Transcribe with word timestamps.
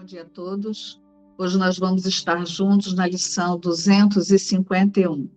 Bom 0.00 0.06
dia 0.06 0.22
a 0.22 0.24
todos. 0.24 0.98
Hoje 1.36 1.58
nós 1.58 1.78
vamos 1.78 2.06
estar 2.06 2.46
juntos 2.46 2.94
na 2.94 3.06
lição 3.06 3.58
251. 3.58 5.28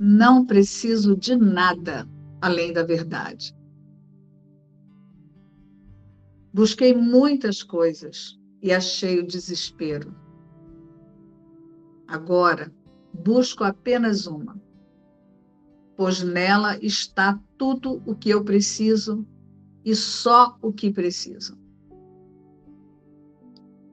Não 0.00 0.46
preciso 0.46 1.14
de 1.14 1.36
nada 1.36 2.08
além 2.40 2.72
da 2.72 2.82
verdade. 2.82 3.54
Busquei 6.54 6.94
muitas 6.94 7.62
coisas 7.62 8.40
e 8.62 8.72
achei 8.72 9.20
o 9.20 9.26
desespero. 9.26 10.16
Agora, 12.08 12.72
busco 13.12 13.62
apenas 13.62 14.26
uma, 14.26 14.58
pois 15.94 16.22
nela 16.22 16.78
está 16.82 17.38
tudo 17.58 18.02
o 18.06 18.14
que 18.14 18.30
eu 18.30 18.42
preciso 18.42 19.22
e 19.84 19.94
só 19.94 20.56
o 20.62 20.72
que 20.72 20.90
preciso. 20.90 21.65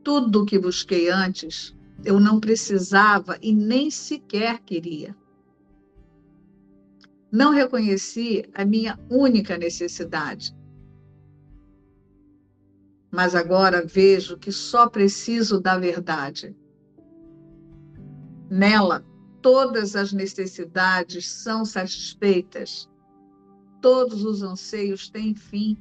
Tudo 0.04 0.42
o 0.42 0.46
que 0.46 0.60
busquei 0.60 1.10
antes, 1.10 1.74
eu 2.04 2.20
não 2.20 2.40
precisava 2.40 3.38
e 3.42 3.54
nem 3.54 3.90
sequer 3.90 4.60
queria. 4.60 5.16
Não 7.32 7.52
reconheci 7.52 8.44
a 8.54 8.66
minha 8.66 9.00
única 9.10 9.58
necessidade. 9.58 10.54
Mas 13.10 13.34
agora 13.34 13.86
vejo 13.86 14.38
que 14.38 14.52
só 14.52 14.90
preciso 14.90 15.62
da 15.62 15.78
verdade. 15.78 16.56
Nela, 18.50 19.06
todas 19.42 19.96
as 19.96 20.12
necessidades 20.12 21.30
são 21.30 21.64
satisfeitas, 21.64 22.90
todos 23.82 24.26
os 24.26 24.42
anseios 24.42 25.10
têm 25.10 25.34
fim 25.34 25.78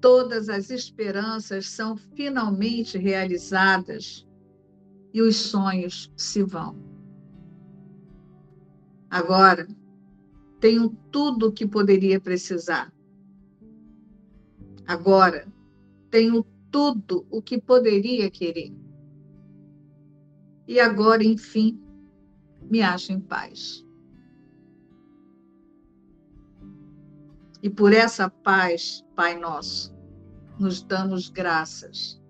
todas 0.00 0.48
as 0.48 0.70
esperanças 0.70 1.68
são 1.68 1.96
finalmente 1.96 2.98
realizadas 2.98 4.26
e 5.12 5.22
os 5.22 5.36
sonhos 5.36 6.12
se 6.16 6.42
vão. 6.42 6.76
Agora, 9.08 9.66
tenho 10.60 10.90
tudo 11.10 11.48
o 11.48 11.52
que 11.52 11.66
poderia 11.66 12.20
precisar. 12.20 12.92
Agora, 14.86 15.46
tenho 16.10 16.44
tudo 16.70 17.26
o 17.30 17.40
que 17.40 17.60
poderia 17.60 18.30
querer. 18.30 18.74
E 20.66 20.80
agora, 20.80 21.24
enfim, 21.24 21.80
me 22.68 22.82
acho 22.82 23.12
em 23.12 23.20
paz. 23.20 23.85
E 27.66 27.68
por 27.68 27.92
essa 27.92 28.30
paz, 28.30 29.04
Pai 29.16 29.36
Nosso, 29.36 29.92
nos 30.56 30.84
damos 30.84 31.28
graças. 31.28 32.22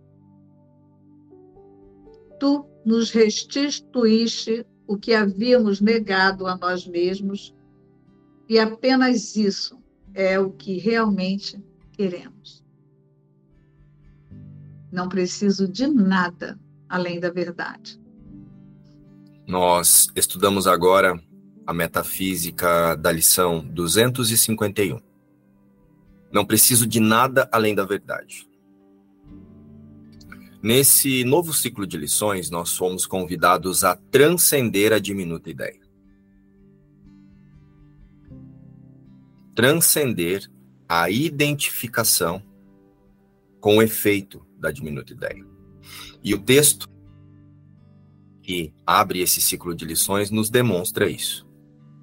Tu 2.41 2.65
nos 2.87 3.11
restituíste 3.11 4.67
o 4.87 4.97
que 4.97 5.13
havíamos 5.13 5.79
negado 5.79 6.47
a 6.47 6.57
nós 6.57 6.87
mesmos, 6.87 7.55
e 8.49 8.59
apenas 8.59 9.37
isso 9.37 9.79
é 10.15 10.41
o 10.41 10.53
que 10.53 10.79
realmente 10.79 11.63
queremos. 11.93 12.65
Não 14.91 15.07
preciso 15.07 15.69
de 15.69 15.87
nada 15.87 16.59
além 16.89 17.21
da 17.21 17.29
verdade. 17.29 18.01
Nós 19.47 20.09
estudamos 20.17 20.67
agora 20.67 21.23
a 21.67 21.75
metafísica 21.75 22.97
da 22.97 23.13
lição 23.13 23.61
251. 23.61 25.06
Não 26.37 26.45
preciso 26.45 26.87
de 26.87 27.01
nada 27.01 27.49
além 27.51 27.75
da 27.75 27.83
verdade. 27.83 28.47
Nesse 30.63 31.25
novo 31.25 31.55
ciclo 31.55 31.87
de 31.87 31.97
lições, 31.97 32.51
nós 32.51 32.77
fomos 32.77 33.07
convidados 33.07 33.83
a 33.85 33.97
transcender 33.97 34.93
a 34.93 34.99
diminuta 34.99 35.49
ideia. 35.49 35.81
Transcender 39.55 40.47
a 40.87 41.09
identificação 41.09 42.43
com 43.59 43.79
o 43.79 43.83
efeito 43.83 44.47
da 44.59 44.71
diminuta 44.71 45.15
ideia. 45.15 45.43
E 46.23 46.35
o 46.35 46.39
texto 46.39 46.87
que 48.43 48.75
abre 48.87 49.23
esse 49.23 49.41
ciclo 49.41 49.75
de 49.75 49.87
lições 49.87 50.31
nos 50.31 50.51
demonstra 50.51 51.09
isso, 51.09 51.49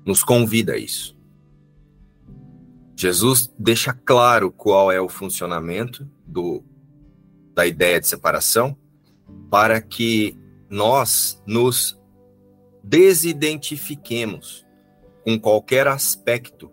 nos 0.04 0.24
convida 0.24 0.74
a 0.74 0.78
isso. 0.80 1.13
Jesus 3.04 3.54
deixa 3.60 3.92
claro 3.92 4.50
qual 4.50 4.90
é 4.90 5.02
o 5.02 5.10
funcionamento 5.10 6.10
do, 6.26 6.64
da 7.54 7.68
ideia 7.68 8.00
de 8.00 8.08
separação 8.08 8.78
para 9.52 9.82
que 9.82 10.38
nós 10.70 11.44
nos 11.46 12.00
desidentifiquemos 12.82 14.66
com 15.22 15.38
qualquer 15.38 15.86
aspecto 15.86 16.72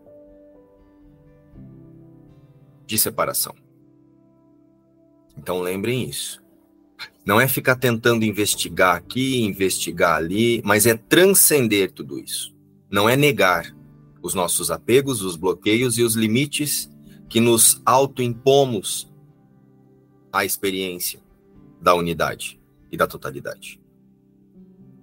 de 2.86 2.96
separação. 2.96 3.56
Então 5.36 5.60
lembrem 5.60 6.08
isso. 6.08 6.40
Não 7.26 7.40
é 7.40 7.48
ficar 7.48 7.74
tentando 7.74 8.24
investigar 8.24 8.94
aqui, 8.94 9.42
investigar 9.42 10.18
ali, 10.18 10.62
mas 10.64 10.86
é 10.86 10.96
transcender 10.96 11.90
tudo 11.90 12.20
isso. 12.20 12.54
Não 12.88 13.08
é 13.08 13.16
negar, 13.16 13.74
os 14.22 14.34
nossos 14.34 14.70
apegos, 14.70 15.22
os 15.22 15.36
bloqueios 15.36 15.98
e 15.98 16.02
os 16.02 16.14
limites 16.14 16.90
que 17.28 17.40
nos 17.40 17.80
autoimpomos 17.84 19.10
à 20.32 20.44
experiência 20.44 21.20
da 21.80 21.94
unidade 21.94 22.60
e 22.90 22.96
da 22.96 23.06
totalidade. 23.06 23.80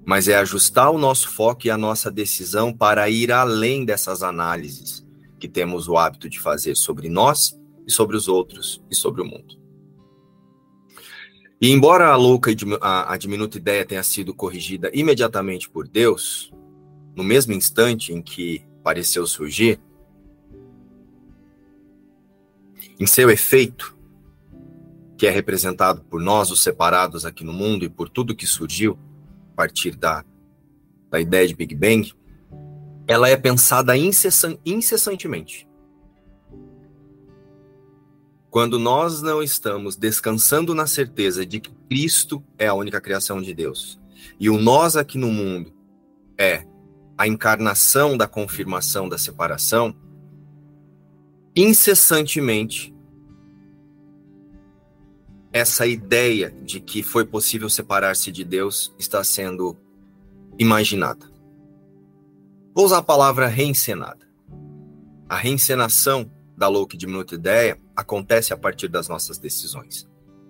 Mas 0.06 0.28
é 0.28 0.38
ajustar 0.38 0.92
o 0.92 0.98
nosso 0.98 1.30
foco 1.30 1.68
e 1.68 1.70
a 1.70 1.78
nossa 1.78 2.10
decisão 2.12 2.72
para 2.72 3.10
ir 3.10 3.32
além 3.32 3.84
dessas 3.84 4.24
análises 4.24 5.06
que 5.40 5.48
temos 5.48 5.88
o 5.88 5.98
hábito 5.98 6.30
de 6.30 6.40
fazer 6.40 6.76
sobre 6.76 7.10
nós 7.10 7.60
e 7.86 7.92
sobre 7.92 8.16
os 8.16 8.28
outros 8.28 8.82
e 8.90 8.96
sobre 8.96 9.22
o 9.22 9.26
mundo. 9.26 9.58
E 11.60 11.72
embora 11.72 12.10
a 12.10 12.16
louca 12.16 12.52
e 12.52 12.56
a 12.82 13.18
diminuta 13.18 13.58
ideia 13.58 13.86
tenha 13.86 14.04
sido 14.04 14.34
corrigida 14.34 14.92
imediatamente 14.94 15.70
por 15.70 15.88
Deus, 15.88 16.52
no 17.16 17.24
mesmo 17.24 17.54
instante 17.54 18.14
em 18.14 18.22
que 18.22 18.64
pareceu 18.88 19.28
surgir, 19.28 19.82
em 22.98 23.06
seu 23.06 23.30
efeito, 23.30 23.98
que 25.18 25.28
é 25.28 25.30
representado 25.30 26.06
por 26.06 26.22
nós, 26.22 26.52
os 26.52 26.64
separados 26.64 27.26
aqui 27.26 27.44
no 27.44 27.52
mundo, 27.52 27.84
e 27.84 27.90
por 27.90 28.08
tudo 28.08 28.34
que 28.34 28.48
surgiu 28.48 28.98
a 29.52 29.56
partir 29.58 29.94
da, 29.94 30.24
da 31.10 31.20
ideia 31.20 31.46
de 31.46 31.54
Big 31.54 31.76
Bang, 31.76 32.14
ela 33.06 33.28
é 33.28 33.36
pensada 33.36 33.98
incessan, 33.98 34.58
incessantemente. 34.66 35.68
Quando 38.50 38.80
nós 38.80 39.22
não 39.22 39.44
estamos 39.44 39.98
descansando 39.98 40.74
na 40.74 40.88
certeza 40.88 41.46
de 41.46 41.60
que 41.60 41.74
Cristo 41.90 42.42
é 42.58 42.68
a 42.68 42.74
única 42.74 43.02
criação 43.02 43.42
de 43.42 43.54
Deus, 43.54 44.00
e 44.40 44.50
o 44.50 44.58
nós 44.58 44.96
aqui 44.96 45.18
no 45.18 45.28
mundo 45.28 45.74
é 46.38 46.66
a 47.18 47.28
encarnação 47.28 48.16
da 48.16 48.28
confirmação 48.28 49.10
da 49.10 49.18
separação, 49.18 49.96
incessantemente 51.56 52.94
essa 55.52 55.88
ideia 55.88 56.52
de 56.52 56.80
que 56.80 57.02
foi 57.02 57.26
possível 57.26 57.70
separar-se 57.70 58.32
de 58.32 58.44
Deus 58.44 58.94
está 59.00 59.24
sendo 59.24 59.76
imaginada. 60.60 61.26
Vou 62.76 62.86
usar 62.86 63.00
a 63.00 63.04
palavra 63.04 63.48
reencenada. 63.48 64.28
A 65.28 65.36
reencenação 65.36 66.32
da 66.56 66.68
louca 66.68 66.96
e 66.96 66.98
diminuta 66.98 67.34
ideia 67.34 67.80
acontece 67.96 68.54
a 68.54 68.58
partir 68.58 68.88
das 68.88 69.08
nossas 69.08 69.40
decisões, 69.40 70.08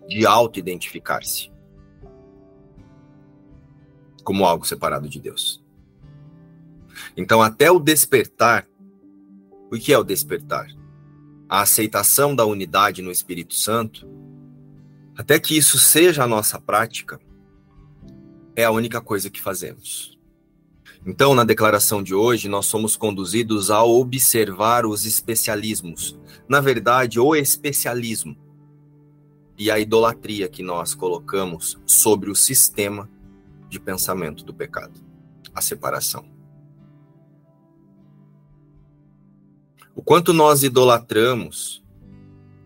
de 0.08 0.26
auto-identificar-se 0.26 1.50
como 4.24 4.46
algo 4.46 4.68
separado 4.68 5.08
de 5.08 5.22
Deus. 5.22 5.66
Então, 7.16 7.42
até 7.42 7.72
o 7.72 7.80
despertar, 7.80 8.68
o 9.72 9.78
que 9.78 9.94
é 9.94 9.98
o 9.98 10.04
despertar? 10.04 10.68
A 11.50 11.62
aceitação 11.62 12.36
da 12.36 12.46
unidade 12.46 13.02
no 13.02 13.12
Espírito 13.12 13.56
Santo, 13.56 14.08
até 15.16 15.40
que 15.40 15.58
isso 15.58 15.80
seja 15.80 16.24
a 16.24 16.28
nossa 16.28 16.60
prática, 16.60 17.20
é 18.56 18.64
a 18.64 18.72
única 18.72 19.00
coisa 19.02 19.30
que 19.30 19.42
fazemos. 19.42 20.18
Então, 21.06 21.34
na 21.34 21.44
declaração 21.44 22.04
de 22.04 22.14
hoje, 22.14 22.50
nós 22.50 22.66
somos 22.66 22.98
conduzidos 22.98 23.72
a 23.72 23.84
observar 23.84 24.86
os 24.86 25.06
especialismos. 25.06 26.20
Na 26.50 26.60
verdade, 26.60 27.20
o 27.20 27.36
especialismo 27.36 28.36
e 29.58 29.72
a 29.72 29.80
idolatria 29.80 30.48
que 30.48 30.62
nós 30.62 30.94
colocamos 30.94 31.80
sobre 31.86 32.30
o 32.30 32.36
sistema 32.36 33.10
de 33.70 33.80
pensamento 33.80 34.44
do 34.44 34.54
pecado, 34.54 35.00
a 35.54 35.62
separação. 35.62 36.37
O 39.98 40.04
quanto 40.04 40.32
nós 40.32 40.62
idolatramos 40.62 41.84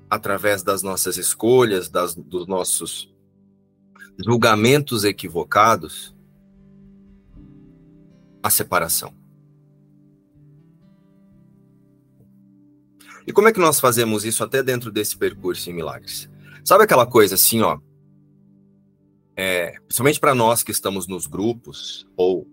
através 0.10 0.62
das 0.64 0.84
nossas 0.84 1.16
escolhas, 1.16 1.88
das, 1.88 2.14
dos 2.14 2.46
nossos 2.46 3.10
julgamentos 4.20 5.06
equivocados, 5.06 6.14
a 8.44 8.50
separação. 8.50 9.14
E 13.26 13.32
como 13.32 13.48
é 13.48 13.54
que 13.54 13.62
nós 13.62 13.80
fazemos 13.80 14.26
isso 14.26 14.44
até 14.44 14.62
dentro 14.62 14.92
desse 14.92 15.16
percurso 15.16 15.70
em 15.70 15.74
milagres? 15.74 16.30
Sabe 16.66 16.84
aquela 16.84 17.06
coisa 17.06 17.36
assim, 17.36 17.62
ó? 17.62 17.80
É, 19.38 19.80
principalmente 19.88 20.20
para 20.20 20.36
nós 20.36 20.64
que 20.64 20.72
estamos 20.72 21.08
nos 21.08 21.28
grupos 21.28 22.06
ou 22.18 22.46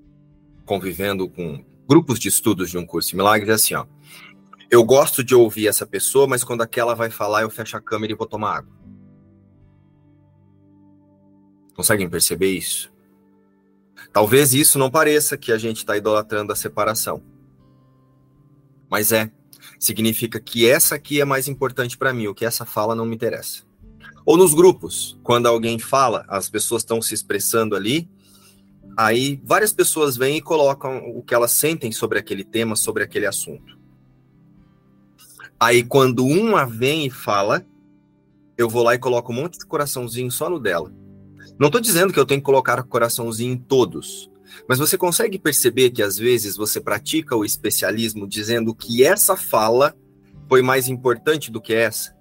convivendo 0.64 1.28
com 1.28 1.64
grupos 1.88 2.20
de 2.20 2.28
estudos 2.28 2.70
de 2.70 2.78
um 2.78 2.86
curso 2.86 3.10
de 3.10 3.16
milagres, 3.16 3.48
é 3.48 3.52
assim, 3.54 3.74
ó. 3.74 3.84
Eu 4.70 4.84
gosto 4.84 5.24
de 5.24 5.34
ouvir 5.34 5.66
essa 5.66 5.86
pessoa, 5.86 6.26
mas 6.26 6.44
quando 6.44 6.60
aquela 6.60 6.94
vai 6.94 7.08
falar, 7.08 7.42
eu 7.42 7.50
fecho 7.50 7.76
a 7.76 7.80
câmera 7.80 8.12
e 8.12 8.16
vou 8.16 8.26
tomar 8.26 8.58
água. 8.58 8.72
Conseguem 11.74 12.08
perceber 12.08 12.50
isso? 12.52 12.92
Talvez 14.12 14.52
isso 14.52 14.78
não 14.78 14.90
pareça 14.90 15.38
que 15.38 15.52
a 15.52 15.58
gente 15.58 15.78
está 15.78 15.96
idolatrando 15.96 16.52
a 16.52 16.56
separação. 16.56 17.22
Mas 18.90 19.12
é. 19.12 19.30
Significa 19.78 20.40
que 20.40 20.68
essa 20.68 20.96
aqui 20.96 21.20
é 21.20 21.24
mais 21.24 21.46
importante 21.46 21.96
para 21.96 22.12
mim, 22.12 22.26
o 22.26 22.34
que 22.34 22.44
essa 22.44 22.64
fala 22.64 22.94
não 22.94 23.06
me 23.06 23.14
interessa. 23.14 23.62
Ou 24.26 24.36
nos 24.36 24.52
grupos, 24.52 25.18
quando 25.22 25.46
alguém 25.46 25.78
fala, 25.78 26.26
as 26.28 26.50
pessoas 26.50 26.82
estão 26.82 27.00
se 27.00 27.14
expressando 27.14 27.76
ali, 27.76 28.10
aí 28.96 29.40
várias 29.44 29.72
pessoas 29.72 30.16
vêm 30.16 30.38
e 30.38 30.42
colocam 30.42 30.98
o 31.16 31.22
que 31.22 31.34
elas 31.34 31.52
sentem 31.52 31.92
sobre 31.92 32.18
aquele 32.18 32.44
tema, 32.44 32.76
sobre 32.76 33.04
aquele 33.04 33.26
assunto. 33.26 33.77
Aí 35.60 35.82
quando 35.82 36.24
uma 36.24 36.64
vem 36.64 37.06
e 37.06 37.10
fala, 37.10 37.66
eu 38.56 38.68
vou 38.68 38.82
lá 38.82 38.94
e 38.94 38.98
coloco 38.98 39.32
um 39.32 39.36
monte 39.36 39.58
de 39.58 39.66
coraçãozinho 39.66 40.30
só 40.30 40.48
no 40.48 40.60
dela. 40.60 40.92
Não 41.58 41.66
estou 41.66 41.80
dizendo 41.80 42.12
que 42.12 42.18
eu 42.18 42.26
tenho 42.26 42.40
que 42.40 42.44
colocar 42.44 42.82
coraçãozinho 42.84 43.54
em 43.54 43.58
todos, 43.58 44.30
mas 44.68 44.78
você 44.78 44.96
consegue 44.96 45.38
perceber 45.38 45.90
que 45.90 46.02
às 46.02 46.16
vezes 46.16 46.56
você 46.56 46.80
pratica 46.80 47.36
o 47.36 47.44
especialismo 47.44 48.26
dizendo 48.26 48.74
que 48.74 49.04
essa 49.04 49.36
fala 49.36 49.94
foi 50.48 50.62
mais 50.62 50.88
importante 50.88 51.50
do 51.50 51.60
que 51.60 51.74
essa? 51.74 52.16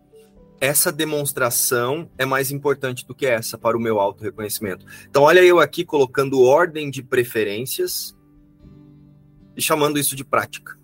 Essa 0.60 0.92
demonstração 0.92 2.10
é 2.18 2.26
mais 2.26 2.52
importante 2.52 3.06
do 3.06 3.14
que 3.14 3.28
essa 3.28 3.58
para 3.58 3.78
o 3.78 3.80
meu 3.80 4.00
auto-reconhecimento. 4.00 4.86
Então, 5.08 5.22
olha 5.24 5.44
eu 5.44 5.60
aqui 5.60 5.86
colocando 5.86 6.42
ordem 6.42 6.90
de 6.90 7.04
preferências 7.04 8.16
e 9.56 9.62
chamando 9.62 10.00
isso 10.00 10.16
de 10.16 10.26
prática. 10.26 10.78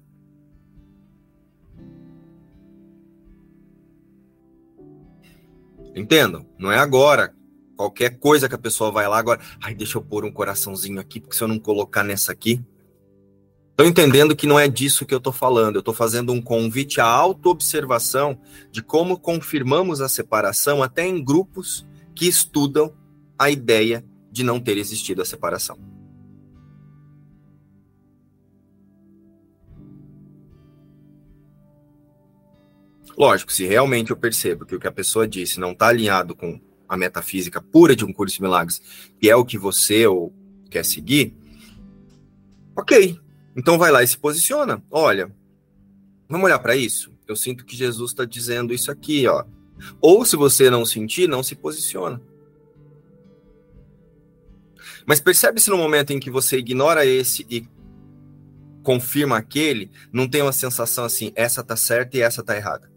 Entendam? 5.95 6.45
Não 6.57 6.72
é 6.72 6.78
agora 6.78 7.34
Qualquer 7.75 8.19
coisa 8.19 8.48
que 8.48 8.56
a 8.56 8.60
pessoa 8.60 8.92
vai 8.92 9.07
lá 9.07 9.18
agora, 9.18 9.40
ai, 9.62 9.74
deixa 9.74 9.98
eu 9.98 10.01
pôr 10.01 10.24
um 10.24 10.31
coraçãozinho 10.31 11.00
aqui, 11.00 11.19
porque 11.19 11.36
se 11.36 11.44
eu 11.44 11.48
não 11.48 11.57
colocar 11.57 12.04
nessa 12.04 12.31
aqui. 12.31 12.62
Estão 13.72 13.88
entendendo 13.88 14.36
que 14.36 14.45
não 14.45 14.60
é 14.60 14.68
disso 14.68 15.06
que 15.06 15.13
eu 15.13 15.18
estou 15.18 15.34
falando. 15.34 15.75
Eu 15.75 15.80
estou 15.80 15.94
fazendo 15.94 16.31
um 16.31 16.42
convite 16.42 17.01
à 17.01 17.06
autoobservação 17.06 18.40
de 18.72 18.84
como 18.84 19.19
confirmamos 19.19 20.00
a 20.00 20.07
separação 20.07 20.84
até 20.84 21.06
em 21.07 21.24
grupos 21.24 21.86
que 22.13 22.28
estudam 22.28 22.94
a 23.38 23.50
ideia 23.50 24.06
de 24.31 24.44
não 24.44 24.60
ter 24.60 24.78
existido 24.78 25.24
a 25.24 25.25
separação. 25.25 25.78
Lógico, 33.18 33.51
se 33.51 33.65
realmente 33.65 34.12
eu 34.12 34.18
percebo 34.18 34.65
que 34.65 34.75
o 34.75 34.80
que 34.80 34.88
a 34.88 34.92
pessoa 34.92 35.27
disse 35.27 35.60
não 35.60 35.71
está 35.71 35.88
alinhado 35.88 36.36
com 36.36 36.60
a 36.88 36.98
metafísica 36.98 37.62
pura 37.62 37.95
de 37.95 38.06
um 38.06 38.13
curso 38.13 38.36
de 38.36 38.42
milagres, 38.42 38.81
que 39.19 39.30
é 39.30 39.36
o 39.36 39.45
que 39.45 39.57
você 39.57 40.06
ou 40.07 40.33
quer 40.69 40.83
seguir, 40.83 41.36
ok. 42.75 43.19
Então 43.56 43.77
vai 43.77 43.92
lá 43.92 44.04
e 44.04 44.07
se 44.07 44.18
posiciona. 44.18 44.83
Olha, 44.89 45.31
vamos 46.27 46.45
olhar 46.45 46.60
para 46.60 46.75
isso. 46.75 47.12
Eu 47.27 47.36
sinto 47.36 47.65
que 47.65 47.75
Jesus 47.75 48.12
está 48.12 48.25
dizendo 48.25 48.74
isso 48.74 48.92
aqui, 48.92 49.27
ó. 49.27 49.45
Ou 50.01 50.25
se 50.25 50.36
você 50.36 50.69
não 50.69 50.86
sentir, 50.86 51.27
não 51.27 51.44
se 51.44 51.56
posiciona. 51.56 52.21
Mas 55.06 55.19
percebe-se 55.19 55.69
no 55.69 55.77
momento 55.77 56.12
em 56.12 56.19
que 56.19 56.30
você 56.30 56.57
ignora 56.57 57.06
esse 57.06 57.45
e 57.50 57.68
confirma 58.81 59.38
aquele, 59.38 59.89
não 60.12 60.27
tem 60.27 60.42
uma 60.42 60.51
sensação 60.51 61.06
assim, 61.06 61.31
essa 61.36 61.63
tá 61.63 61.75
certa 61.75 62.18
e 62.18 62.21
essa 62.21 62.44
tá 62.44 62.56
errada. 62.56 62.93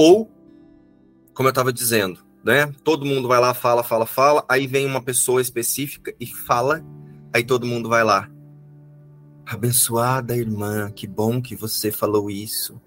Ou, 0.00 0.30
como 1.34 1.48
eu 1.48 1.50
estava 1.50 1.72
dizendo, 1.72 2.24
né? 2.44 2.72
Todo 2.84 3.04
mundo 3.04 3.26
vai 3.26 3.40
lá, 3.40 3.52
fala, 3.52 3.82
fala, 3.82 4.06
fala, 4.06 4.44
aí 4.48 4.64
vem 4.64 4.86
uma 4.86 5.02
pessoa 5.02 5.42
específica 5.42 6.14
e 6.20 6.24
fala, 6.24 6.84
aí 7.34 7.42
todo 7.42 7.66
mundo 7.66 7.88
vai 7.88 8.04
lá. 8.04 8.30
Abençoada 9.44 10.36
irmã, 10.36 10.88
que 10.92 11.04
bom 11.04 11.42
que 11.42 11.56
você 11.56 11.90
falou 11.90 12.30
isso. 12.30 12.80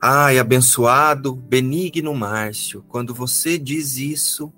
Ai, 0.00 0.38
abençoado, 0.38 1.34
benigno 1.34 2.14
Márcio, 2.14 2.84
quando 2.86 3.12
você 3.12 3.58
diz 3.58 3.96
isso. 3.96 4.52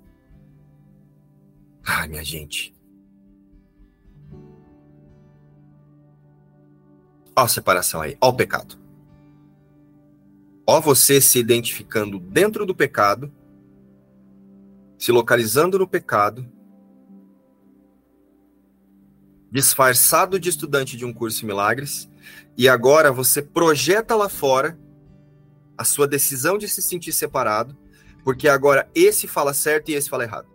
Ai, 1.83 2.07
minha 2.07 2.23
gente. 2.23 2.71
Ó 7.35 7.41
a 7.41 7.47
separação 7.47 7.99
aí, 7.99 8.15
ó 8.21 8.29
o 8.29 8.33
pecado. 8.35 8.86
Ó 10.69 10.81
você 10.81 11.21
se 11.21 11.39
identificando 11.39 12.19
dentro 12.19 12.65
do 12.65 12.75
pecado, 12.75 13.31
se 14.99 15.13
localizando 15.13 15.79
no 15.79 15.87
pecado, 15.87 16.45
disfarçado 19.49 20.37
de 20.37 20.49
estudante 20.49 20.97
de 20.97 21.05
um 21.05 21.13
curso 21.13 21.39
de 21.39 21.45
milagres, 21.45 22.09
e 22.57 22.67
agora 22.67 23.13
você 23.13 23.41
projeta 23.41 24.13
lá 24.13 24.27
fora 24.27 24.77
a 25.77 25.85
sua 25.85 26.05
decisão 26.05 26.57
de 26.57 26.67
se 26.67 26.81
sentir 26.81 27.13
separado, 27.13 27.77
porque 28.25 28.49
agora 28.49 28.89
esse 28.93 29.25
fala 29.25 29.53
certo 29.53 29.89
e 29.89 29.93
esse 29.93 30.09
fala 30.09 30.25
errado. 30.25 30.49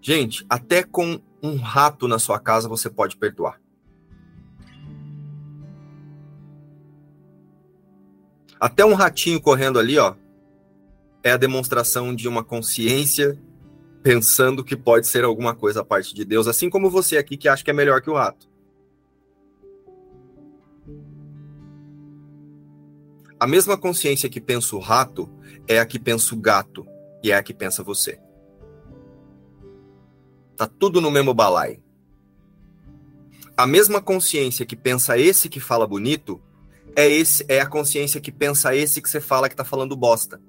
Gente, 0.00 0.44
até 0.50 0.82
com 0.82 1.22
um 1.40 1.54
rato 1.58 2.08
na 2.08 2.18
sua 2.18 2.40
casa 2.40 2.68
você 2.68 2.90
pode 2.90 3.16
perdoar. 3.16 3.61
Até 8.62 8.84
um 8.84 8.94
ratinho 8.94 9.40
correndo 9.40 9.76
ali, 9.76 9.98
ó, 9.98 10.14
é 11.20 11.32
a 11.32 11.36
demonstração 11.36 12.14
de 12.14 12.28
uma 12.28 12.44
consciência 12.44 13.36
pensando 14.04 14.62
que 14.62 14.76
pode 14.76 15.08
ser 15.08 15.24
alguma 15.24 15.52
coisa 15.52 15.80
a 15.80 15.84
parte 15.84 16.14
de 16.14 16.24
Deus, 16.24 16.46
assim 16.46 16.70
como 16.70 16.88
você 16.88 17.16
aqui 17.16 17.36
que 17.36 17.48
acha 17.48 17.64
que 17.64 17.70
é 17.70 17.74
melhor 17.74 18.00
que 18.00 18.08
o 18.08 18.14
rato. 18.14 18.48
A 23.40 23.48
mesma 23.48 23.76
consciência 23.76 24.28
que 24.28 24.40
pensa 24.40 24.76
o 24.76 24.78
rato 24.78 25.28
é 25.66 25.80
a 25.80 25.84
que 25.84 25.98
pensa 25.98 26.32
o 26.32 26.38
gato 26.38 26.86
e 27.20 27.32
é 27.32 27.34
a 27.34 27.42
que 27.42 27.52
pensa 27.52 27.82
você. 27.82 28.20
Tá 30.56 30.68
tudo 30.68 31.00
no 31.00 31.10
mesmo 31.10 31.34
balaio. 31.34 31.82
A 33.56 33.66
mesma 33.66 34.00
consciência 34.00 34.64
que 34.64 34.76
pensa 34.76 35.18
esse 35.18 35.48
que 35.48 35.58
fala 35.58 35.84
bonito 35.84 36.40
é 36.96 37.08
esse 37.08 37.44
é 37.48 37.60
a 37.60 37.66
consciência 37.66 38.20
que 38.20 38.32
pensa 38.32 38.74
esse 38.74 39.00
que 39.00 39.08
você 39.08 39.20
fala 39.20 39.48
que 39.48 39.56
tá 39.56 39.64
falando 39.64 39.96
bosta. 39.96 40.40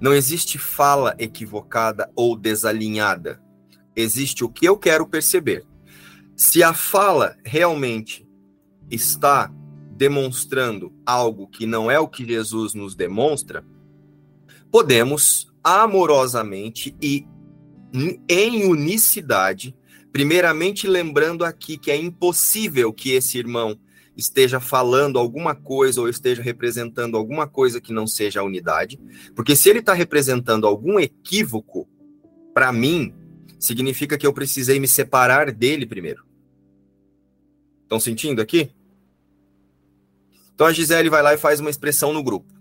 Não 0.00 0.12
existe 0.12 0.58
fala 0.58 1.14
equivocada 1.18 2.10
ou 2.14 2.36
desalinhada. 2.36 3.42
Existe 3.96 4.44
o 4.44 4.48
que 4.48 4.66
eu 4.66 4.76
quero 4.76 5.06
perceber. 5.06 5.64
Se 6.36 6.62
a 6.62 6.74
fala 6.74 7.36
realmente 7.44 8.26
está 8.90 9.50
demonstrando 9.92 10.92
algo 11.06 11.46
que 11.46 11.64
não 11.64 11.90
é 11.90 11.98
o 11.98 12.08
que 12.08 12.26
Jesus 12.26 12.74
nos 12.74 12.94
demonstra, 12.94 13.64
podemos 14.70 15.52
amorosamente 15.62 16.96
e 17.00 17.26
em 18.28 18.64
unicidade 18.68 19.74
Primeiramente, 20.14 20.86
lembrando 20.86 21.44
aqui 21.44 21.76
que 21.76 21.90
é 21.90 21.96
impossível 21.96 22.92
que 22.92 23.10
esse 23.10 23.36
irmão 23.36 23.76
esteja 24.16 24.60
falando 24.60 25.18
alguma 25.18 25.56
coisa 25.56 26.00
ou 26.00 26.08
esteja 26.08 26.40
representando 26.40 27.16
alguma 27.16 27.48
coisa 27.48 27.80
que 27.80 27.92
não 27.92 28.06
seja 28.06 28.38
a 28.38 28.44
unidade, 28.44 28.96
porque 29.34 29.56
se 29.56 29.68
ele 29.68 29.80
está 29.80 29.92
representando 29.92 30.68
algum 30.68 31.00
equívoco, 31.00 31.88
para 32.54 32.72
mim, 32.72 33.12
significa 33.58 34.16
que 34.16 34.24
eu 34.24 34.32
precisei 34.32 34.78
me 34.78 34.86
separar 34.86 35.50
dele 35.50 35.84
primeiro. 35.84 36.24
Estão 37.82 37.98
sentindo 37.98 38.40
aqui? 38.40 38.70
Então 40.54 40.68
a 40.68 40.72
Gisele 40.72 41.10
vai 41.10 41.24
lá 41.24 41.34
e 41.34 41.38
faz 41.38 41.58
uma 41.58 41.70
expressão 41.70 42.12
no 42.12 42.22
grupo. 42.22 42.54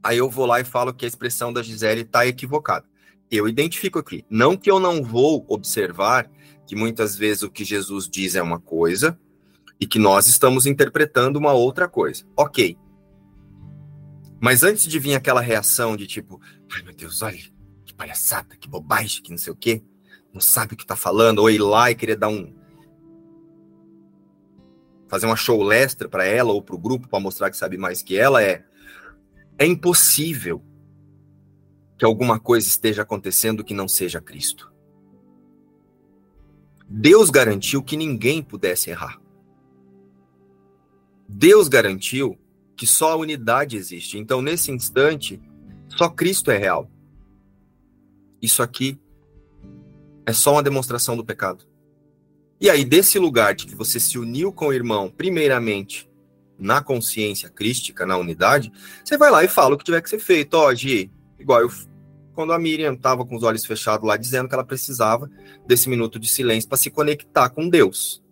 Aí 0.00 0.18
eu 0.18 0.30
vou 0.30 0.46
lá 0.46 0.60
e 0.60 0.64
falo 0.64 0.94
que 0.94 1.04
a 1.04 1.08
expressão 1.08 1.52
da 1.52 1.60
Gisele 1.60 2.02
está 2.02 2.24
equivocada. 2.24 2.86
Eu 3.28 3.48
identifico 3.48 3.98
aqui. 3.98 4.24
Não 4.30 4.56
que 4.56 4.70
eu 4.70 4.78
não 4.78 5.02
vou 5.02 5.44
observar 5.48 6.30
que 6.68 6.76
muitas 6.76 7.16
vezes 7.16 7.42
o 7.42 7.50
que 7.50 7.64
Jesus 7.64 8.06
diz 8.06 8.34
é 8.34 8.42
uma 8.42 8.60
coisa 8.60 9.18
e 9.80 9.86
que 9.86 9.98
nós 9.98 10.26
estamos 10.26 10.66
interpretando 10.66 11.36
uma 11.36 11.54
outra 11.54 11.88
coisa. 11.88 12.24
Ok. 12.36 12.76
Mas 14.38 14.62
antes 14.62 14.84
de 14.84 14.98
vir 14.98 15.14
aquela 15.14 15.40
reação 15.40 15.96
de 15.96 16.06
tipo, 16.06 16.38
ai 16.70 16.82
meu 16.82 16.94
Deus, 16.94 17.22
olha, 17.22 17.38
que 17.86 17.94
palhaçada, 17.94 18.54
que 18.54 18.68
bobagem, 18.68 19.22
que 19.22 19.30
não 19.30 19.38
sei 19.38 19.50
o 19.50 19.56
quê, 19.56 19.82
não 20.32 20.42
sabe 20.42 20.74
o 20.74 20.76
que 20.76 20.86
tá 20.86 20.94
falando, 20.94 21.38
ou 21.38 21.50
ir 21.50 21.58
lá 21.58 21.90
e 21.90 21.94
querer 21.94 22.16
dar 22.16 22.28
um. 22.28 22.54
fazer 25.08 25.24
uma 25.24 25.36
show 25.36 25.62
lestra 25.62 26.06
para 26.06 26.26
ela 26.26 26.52
ou 26.52 26.60
para 26.60 26.74
o 26.74 26.78
grupo 26.78 27.08
para 27.08 27.18
mostrar 27.18 27.50
que 27.50 27.56
sabe 27.56 27.78
mais 27.78 28.02
que 28.02 28.18
ela, 28.18 28.42
é. 28.42 28.62
É 29.58 29.64
impossível 29.64 30.62
que 31.96 32.04
alguma 32.04 32.38
coisa 32.38 32.68
esteja 32.68 33.02
acontecendo 33.02 33.64
que 33.64 33.72
não 33.72 33.88
seja 33.88 34.20
Cristo. 34.20 34.67
Deus 36.88 37.28
garantiu 37.28 37.82
que 37.82 37.96
ninguém 37.96 38.42
pudesse 38.42 38.90
errar. 38.90 39.20
Deus 41.28 41.68
garantiu 41.68 42.38
que 42.74 42.86
só 42.86 43.12
a 43.12 43.16
unidade 43.16 43.76
existe. 43.76 44.16
Então, 44.16 44.40
nesse 44.40 44.72
instante, 44.72 45.40
só 45.88 46.08
Cristo 46.08 46.50
é 46.50 46.56
real. 46.56 46.90
Isso 48.40 48.62
aqui 48.62 48.98
é 50.24 50.32
só 50.32 50.52
uma 50.52 50.62
demonstração 50.62 51.16
do 51.16 51.24
pecado. 51.24 51.66
E 52.60 52.70
aí, 52.70 52.84
desse 52.84 53.18
lugar 53.18 53.54
de 53.54 53.66
que 53.66 53.74
você 53.74 54.00
se 54.00 54.18
uniu 54.18 54.52
com 54.52 54.68
o 54.68 54.72
irmão, 54.72 55.12
primeiramente, 55.14 56.08
na 56.58 56.82
consciência 56.82 57.48
crística, 57.48 58.06
na 58.06 58.16
unidade, 58.16 58.72
você 59.04 59.16
vai 59.16 59.30
lá 59.30 59.44
e 59.44 59.48
fala 59.48 59.74
o 59.74 59.78
que 59.78 59.84
tiver 59.84 60.02
que 60.02 60.10
ser 60.10 60.18
feito. 60.18 60.54
Ó, 60.54 60.68
oh, 60.68 60.74
Gi, 60.74 61.10
igual 61.38 61.60
eu, 61.60 61.70
quando 62.38 62.52
a 62.52 62.58
Miriam 62.58 62.92
estava 62.92 63.26
com 63.26 63.34
os 63.34 63.42
olhos 63.42 63.66
fechados 63.66 64.06
lá, 64.06 64.16
dizendo 64.16 64.48
que 64.48 64.54
ela 64.54 64.62
precisava 64.62 65.28
desse 65.66 65.88
minuto 65.88 66.20
de 66.20 66.28
silêncio 66.28 66.68
para 66.68 66.78
se 66.78 66.88
conectar 66.88 67.48
com 67.48 67.68
Deus. 67.68 68.22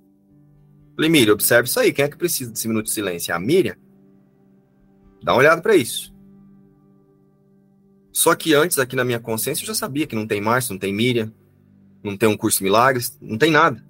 Falei, 0.95 1.11
Miriam, 1.11 1.33
observe 1.33 1.69
isso 1.69 1.81
aí. 1.81 1.93
Quem 1.93 2.05
é 2.05 2.09
que 2.09 2.17
precisa 2.17 2.53
desse 2.53 2.69
minuto 2.69 2.85
de 2.85 2.93
silêncio? 2.93 3.33
É 3.33 3.35
a 3.35 3.41
Miriam? 3.41 3.75
Dá 5.25 5.33
uma 5.33 5.41
olhada 5.41 5.61
para 5.61 5.75
isso. 5.75 6.15
Só 8.13 8.33
que 8.37 8.55
antes, 8.55 8.79
aqui 8.79 8.95
na 8.95 9.05
minha 9.05 9.19
consciência, 9.19 9.65
eu 9.65 9.67
já 9.67 9.75
sabia 9.75 10.07
que 10.07 10.15
não 10.15 10.25
tem 10.25 10.41
Márcio, 10.41 10.75
não 10.75 10.79
tem 10.79 10.95
Miriam, 10.95 11.33
não 12.01 12.17
tem 12.17 12.29
um 12.29 12.37
curso 12.37 12.59
de 12.59 12.65
milagres, 12.65 13.19
não 13.21 13.37
tem 13.37 13.51
nada. 13.51 13.85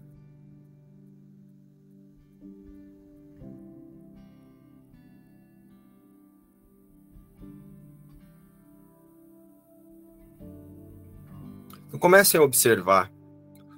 Então 11.86 11.98
comecem 11.98 12.40
a 12.40 12.42
observar 12.42 13.12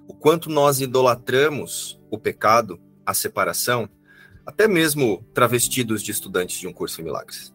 o 0.06 0.14
quanto 0.14 0.48
nós 0.48 0.80
idolatramos 0.80 2.00
o 2.10 2.18
pecado 2.18 2.80
a 3.04 3.14
separação, 3.14 3.88
até 4.44 4.68
mesmo 4.68 5.24
travestidos 5.32 6.02
de 6.02 6.10
estudantes 6.10 6.58
de 6.58 6.66
um 6.66 6.72
curso 6.72 7.00
em 7.00 7.04
milagres. 7.04 7.54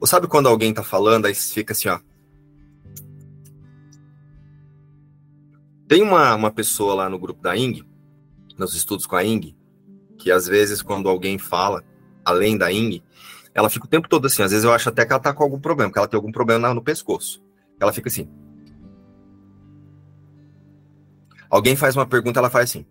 Ou 0.00 0.06
sabe 0.06 0.28
quando 0.28 0.48
alguém 0.48 0.72
tá 0.72 0.82
falando, 0.82 1.26
aí 1.26 1.34
fica 1.34 1.72
assim, 1.72 1.88
ó. 1.88 2.00
Tem 5.88 6.02
uma, 6.02 6.34
uma 6.36 6.50
pessoa 6.52 6.94
lá 6.94 7.08
no 7.08 7.18
grupo 7.18 7.42
da 7.42 7.56
Ing, 7.56 7.84
nos 8.56 8.74
estudos 8.74 9.06
com 9.06 9.16
a 9.16 9.24
Ing, 9.24 9.56
que 10.18 10.30
às 10.30 10.46
vezes 10.46 10.82
quando 10.82 11.08
alguém 11.08 11.36
fala, 11.36 11.84
além 12.24 12.56
da 12.56 12.70
Ing, 12.70 13.02
ela 13.60 13.70
fica 13.70 13.86
o 13.86 13.88
tempo 13.88 14.08
todo 14.08 14.26
assim. 14.26 14.42
Às 14.42 14.50
vezes 14.50 14.64
eu 14.64 14.72
acho 14.72 14.88
até 14.88 15.06
que 15.06 15.12
ela 15.12 15.20
tá 15.20 15.32
com 15.32 15.42
algum 15.42 15.60
problema, 15.60 15.92
que 15.92 15.98
ela 15.98 16.08
tem 16.08 16.16
algum 16.16 16.32
problema 16.32 16.74
no 16.74 16.82
pescoço. 16.82 17.42
Ela 17.78 17.92
fica 17.92 18.08
assim. 18.08 18.28
Alguém 21.48 21.76
faz 21.76 21.96
uma 21.96 22.06
pergunta, 22.06 22.38
ela 22.38 22.50
faz 22.50 22.70
assim. 22.70 22.86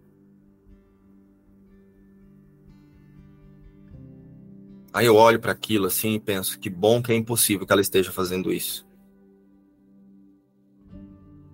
Aí 4.91 5.05
eu 5.05 5.15
olho 5.15 5.39
para 5.39 5.51
aquilo 5.51 5.85
assim 5.88 6.15
e 6.15 6.19
penso: 6.19 6.59
que 6.59 6.69
bom 6.69 7.01
que 7.01 7.11
é 7.11 7.15
impossível 7.15 7.65
que 7.65 7.71
ela 7.71 7.81
esteja 7.81 8.11
fazendo 8.11 8.51
isso. 8.51 8.88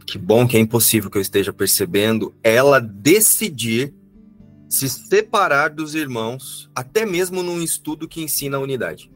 Que 0.05 0.17
bom 0.17 0.47
que 0.47 0.55
é 0.55 0.59
impossível 0.59 1.09
que 1.09 1.17
eu 1.17 1.21
esteja 1.21 1.51
percebendo 1.51 2.33
ela 2.43 2.79
decidir 2.79 3.93
se 4.75 4.89
separar 4.89 5.69
dos 5.69 5.95
irmãos, 5.95 6.69
até 6.75 7.05
mesmo 7.05 7.41
num 7.41 7.61
estudo 7.61 8.09
que 8.09 8.21
ensina 8.21 8.57
a 8.57 8.59
unidade. 8.59 9.09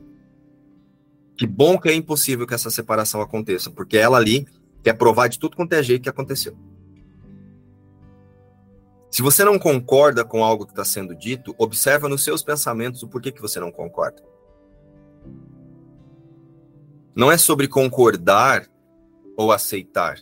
Que 1.36 1.46
bom 1.46 1.78
que 1.78 1.90
é 1.90 1.94
impossível 1.94 2.48
que 2.48 2.54
essa 2.54 2.70
separação 2.70 3.20
aconteça, 3.22 3.70
porque 3.70 3.98
ela 3.98 4.18
ali 4.18 4.48
quer 4.82 4.94
provar 4.94 5.28
de 5.28 5.38
tudo 5.38 5.58
quanto 5.58 5.74
é 5.74 5.84
jeito 5.84 6.04
que 6.04 6.10
aconteceu. 6.10 6.58
Se 9.12 9.22
você 9.22 9.44
não 9.44 9.60
concorda 9.60 10.24
com 10.24 10.46
algo 10.46 10.66
que 10.66 10.72
está 10.72 10.86
sendo 10.86 11.14
dito, 11.14 11.54
observa 11.58 12.08
nos 12.08 12.24
seus 12.24 12.42
pensamentos 12.42 13.04
o 13.04 13.08
porquê 13.10 13.30
que 13.30 13.42
você 13.42 13.60
não 13.60 13.72
concorda. 13.72 14.24
Não 17.14 17.30
é 17.30 17.38
sobre 17.38 17.68
concordar 17.68 18.66
ou 19.36 19.52
aceitar. 19.52 20.20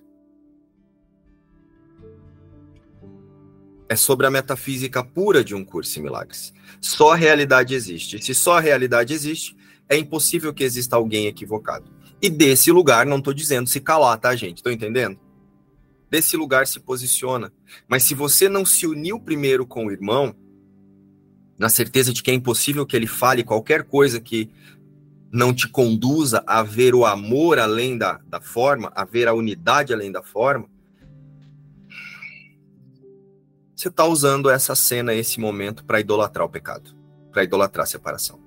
É 3.89 3.95
sobre 3.95 4.25
a 4.25 4.31
metafísica 4.31 5.03
pura 5.03 5.43
de 5.43 5.55
um 5.55 5.63
curso 5.63 5.99
em 5.99 6.03
milagres. 6.03 6.53
Só 6.81 7.13
a 7.13 7.15
realidade 7.15 7.73
existe. 7.73 8.23
Se 8.23 8.33
só 8.33 8.57
a 8.57 8.61
realidade 8.61 9.13
existe, 9.13 9.55
é 9.87 9.97
impossível 9.97 10.53
que 10.53 10.63
exista 10.63 10.95
alguém 10.95 11.27
equivocado. 11.27 11.85
E 12.21 12.29
desse 12.29 12.71
lugar, 12.71 13.05
não 13.05 13.19
estou 13.19 13.33
dizendo 13.33 13.69
se 13.69 13.79
calar, 13.79 14.17
tá, 14.17 14.35
gente? 14.35 14.57
Estão 14.57 14.71
entendendo? 14.71 15.17
desse 16.09 16.37
lugar 16.37 16.67
se 16.67 16.79
posiciona. 16.79 17.51
Mas 17.87 18.03
se 18.03 18.13
você 18.13 18.49
não 18.49 18.65
se 18.65 18.85
uniu 18.87 19.19
primeiro 19.19 19.65
com 19.65 19.85
o 19.85 19.91
irmão, 19.91 20.35
na 21.57 21.69
certeza 21.69 22.13
de 22.13 22.21
que 22.21 22.31
é 22.31 22.33
impossível 22.33 22.85
que 22.85 22.95
ele 22.95 23.07
fale 23.07 23.43
qualquer 23.43 23.83
coisa 23.83 24.19
que 24.19 24.49
não 25.31 25.53
te 25.53 25.67
conduza 25.67 26.43
a 26.47 26.63
ver 26.63 26.95
o 26.95 27.05
amor 27.05 27.59
além 27.59 27.97
da, 27.97 28.19
da 28.27 28.39
forma, 28.39 28.91
a 28.95 29.03
ver 29.03 29.27
a 29.27 29.33
unidade 29.33 29.93
além 29.93 30.11
da 30.11 30.23
forma, 30.23 30.69
você 33.77 33.89
está 33.89 34.05
usando 34.05 34.49
essa 34.49 34.73
cena, 34.73 35.13
esse 35.13 35.39
momento, 35.39 35.85
para 35.85 35.99
idolatrar 35.99 36.43
o 36.43 36.49
pecado, 36.49 36.95
para 37.31 37.43
idolatrar 37.43 37.83
a 37.83 37.87
separação. 37.87 38.41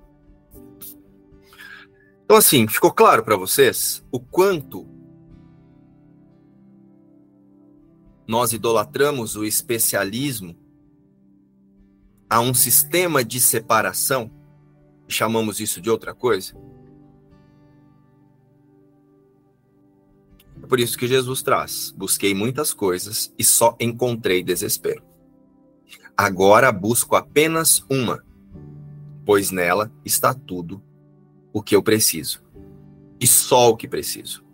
Então, 2.24 2.36
assim, 2.36 2.66
ficou 2.66 2.92
claro 2.92 3.22
para 3.22 3.36
vocês 3.36 4.04
o 4.10 4.18
quanto 4.18 4.88
nós 8.26 8.52
idolatramos 8.52 9.36
o 9.36 9.44
especialismo 9.44 10.56
a 12.28 12.40
um 12.40 12.52
sistema 12.52 13.24
de 13.24 13.40
separação, 13.40 14.32
chamamos 15.06 15.60
isso 15.60 15.80
de 15.80 15.90
outra 15.90 16.12
coisa. 16.12 16.56
É 20.60 20.66
por 20.66 20.80
isso 20.80 20.98
que 20.98 21.06
Jesus 21.06 21.40
traz: 21.40 21.94
busquei 21.96 22.34
muitas 22.34 22.74
coisas 22.74 23.32
e 23.38 23.44
só 23.44 23.76
encontrei 23.80 24.42
desespero. 24.42 25.09
Agora 26.22 26.70
busco 26.70 27.16
apenas 27.16 27.82
uma, 27.88 28.22
pois 29.24 29.50
nela 29.50 29.90
está 30.04 30.34
tudo 30.34 30.82
o 31.50 31.62
que 31.62 31.74
eu 31.74 31.82
preciso. 31.82 32.42
E 33.18 33.26
só 33.26 33.70
o 33.70 33.76
que 33.76 33.88
preciso. 33.88 34.44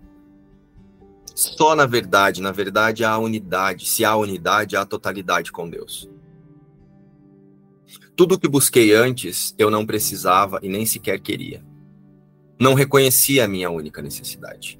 Só 1.34 1.74
na 1.74 1.84
verdade, 1.84 2.40
na 2.40 2.52
verdade 2.52 3.04
há 3.04 3.18
unidade. 3.18 3.84
Se 3.84 4.04
há 4.04 4.14
unidade, 4.14 4.76
há 4.76 4.86
totalidade 4.86 5.50
com 5.50 5.68
Deus. 5.68 6.08
Tudo 8.14 8.38
que 8.38 8.46
busquei 8.46 8.94
antes, 8.94 9.52
eu 9.58 9.68
não 9.68 9.84
precisava 9.84 10.60
e 10.62 10.68
nem 10.68 10.86
sequer 10.86 11.18
queria. 11.18 11.66
Não 12.60 12.74
reconhecia 12.74 13.44
a 13.44 13.48
minha 13.48 13.72
única 13.72 14.00
necessidade. 14.00 14.78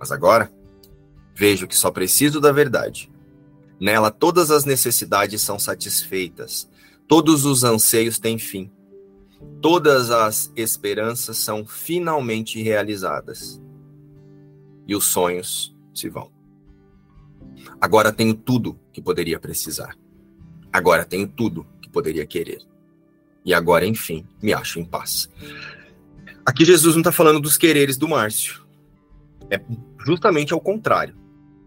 Mas 0.00 0.10
agora, 0.10 0.52
vejo 1.32 1.68
que 1.68 1.76
só 1.76 1.92
preciso 1.92 2.40
da 2.40 2.50
verdade. 2.50 3.08
Nela, 3.78 4.10
todas 4.10 4.50
as 4.50 4.64
necessidades 4.64 5.42
são 5.42 5.58
satisfeitas, 5.58 6.68
todos 7.06 7.44
os 7.44 7.62
anseios 7.62 8.18
têm 8.18 8.38
fim, 8.38 8.70
todas 9.60 10.10
as 10.10 10.50
esperanças 10.56 11.36
são 11.36 11.66
finalmente 11.66 12.62
realizadas 12.62 13.60
e 14.86 14.94
os 14.94 15.04
sonhos 15.04 15.76
se 15.94 16.08
vão. 16.08 16.30
Agora 17.80 18.12
tenho 18.12 18.34
tudo 18.34 18.78
que 18.92 19.02
poderia 19.02 19.38
precisar. 19.38 19.96
Agora 20.72 21.04
tenho 21.04 21.26
tudo 21.26 21.66
que 21.80 21.88
poderia 21.88 22.26
querer. 22.26 22.60
E 23.44 23.54
agora, 23.54 23.86
enfim, 23.86 24.26
me 24.42 24.52
acho 24.52 24.80
em 24.80 24.84
paz. 24.84 25.28
Aqui 26.44 26.64
Jesus 26.64 26.94
não 26.94 27.00
está 27.00 27.12
falando 27.12 27.40
dos 27.40 27.56
quereres 27.56 27.96
do 27.96 28.08
Márcio. 28.08 28.64
É 29.50 29.60
justamente 30.04 30.52
ao 30.52 30.60
contrário. 30.60 31.16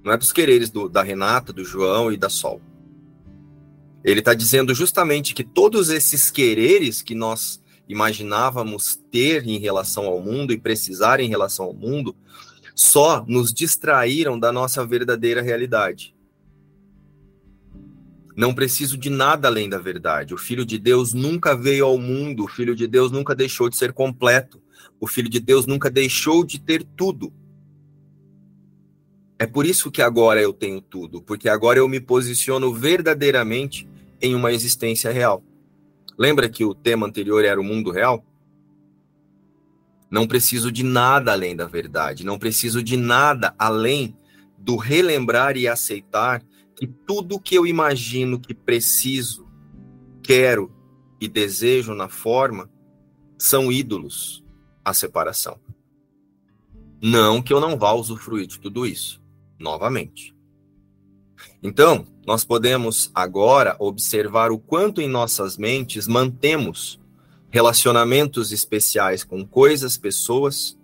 Não 0.04 0.12
é 0.12 0.18
dos 0.18 0.32
quereres 0.32 0.70
do, 0.70 0.88
da 0.88 1.04
Renata, 1.04 1.52
do 1.52 1.64
João 1.64 2.12
e 2.12 2.18
da 2.18 2.30
Sol. 2.30 2.62
Ele 4.04 4.20
está 4.20 4.34
dizendo 4.34 4.74
justamente 4.74 5.34
que 5.34 5.44
todos 5.44 5.90
esses 5.90 6.32
quereres 6.32 7.02
que 7.02 7.14
nós 7.14 7.62
imaginávamos 7.88 8.96
ter 9.12 9.46
em 9.48 9.58
relação 9.58 10.06
ao 10.06 10.22
mundo 10.22 10.54
e 10.54 10.60
precisar 10.60 11.20
em 11.20 11.28
relação 11.28 11.66
ao 11.66 11.74
mundo 11.74 12.16
só 12.76 13.26
nos 13.28 13.52
distraíram 13.52 14.40
da 14.40 14.54
nossa 14.54 14.86
verdadeira 14.86 15.42
realidade. 15.42 16.16
Não 18.38 18.54
preciso 18.54 18.98
de 18.98 19.10
nada 19.10 19.50
além 19.50 19.68
da 19.68 19.78
verdade. 19.78 20.34
O 20.34 20.38
Filho 20.38 20.66
de 20.66 20.80
Deus 20.80 21.14
nunca 21.14 21.54
veio 21.58 21.86
ao 21.86 21.98
mundo, 21.98 22.46
o 22.46 22.48
Filho 22.48 22.74
de 22.74 22.88
Deus 22.88 23.12
nunca 23.12 23.36
deixou 23.36 23.70
de 23.70 23.76
ser 23.76 23.92
completo, 23.92 24.62
o 24.98 25.08
Filho 25.08 25.28
de 25.28 25.42
Deus 25.42 25.66
nunca 25.66 25.90
deixou 25.90 26.46
de 26.46 26.58
ter 26.58 26.86
tudo. 26.96 27.34
É 29.40 29.48
por 29.48 29.66
isso 29.66 29.90
que 29.90 30.02
agora 30.02 30.42
eu 30.42 30.52
tenho 30.52 30.82
tudo, 30.82 31.22
porque 31.22 31.48
agora 31.48 31.80
eu 31.80 31.88
me 31.88 32.02
posiciono 32.02 32.74
verdadeiramente 32.74 33.88
em 34.22 34.36
uma 34.36 34.52
existência 34.52 35.12
real. 35.12 35.42
Lembra 36.18 36.50
que 36.50 36.66
o 36.66 36.76
tema 36.76 37.08
anterior 37.08 37.46
era 37.46 37.60
o 37.60 37.64
mundo 37.64 37.90
real? 37.90 38.22
Não 40.12 40.28
preciso 40.28 40.70
de 40.70 40.84
nada 40.84 41.32
além 41.32 41.56
da 41.56 41.66
verdade, 41.66 42.26
não 42.26 42.38
preciso 42.38 42.84
de 42.84 42.98
nada 42.98 43.56
além 43.58 44.14
do 44.58 44.76
relembrar 44.76 45.56
e 45.56 45.70
aceitar 45.70 46.44
que 46.76 46.86
tudo 46.86 47.40
que 47.40 47.56
eu 47.56 47.66
imagino 47.66 48.40
que 48.40 48.54
preciso, 48.54 49.48
quero 50.22 50.70
e 51.22 51.30
desejo 51.30 51.94
na 51.94 52.10
forma 52.10 52.70
são 53.38 53.72
ídolos 53.72 54.44
à 54.84 54.94
separação. 54.94 55.58
Não 57.02 57.42
que 57.42 57.54
eu 57.54 57.62
não 57.62 57.78
vá 57.78 57.94
usufruir 57.94 58.46
de 58.46 58.60
tudo 58.60 58.86
isso, 58.86 59.22
novamente. 59.60 60.36
Então, 61.62 62.08
nós 62.26 62.44
podemos 62.44 63.12
agora 63.14 63.76
observar 63.80 64.52
o 64.52 64.60
quanto 64.60 65.02
em 65.02 65.08
nossas 65.08 65.58
mentes 65.58 66.08
mantemos 66.08 67.00
relacionamentos 67.50 68.52
especiais 68.52 69.24
com 69.24 69.46
coisas, 69.46 69.98
pessoas 69.98 70.78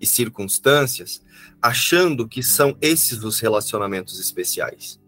e 0.00 0.06
circunstâncias, 0.06 1.22
achando 1.60 2.26
que 2.26 2.42
são 2.42 2.76
esses 2.80 3.22
os 3.22 3.40
relacionamentos 3.40 4.18
especiais. 4.18 5.00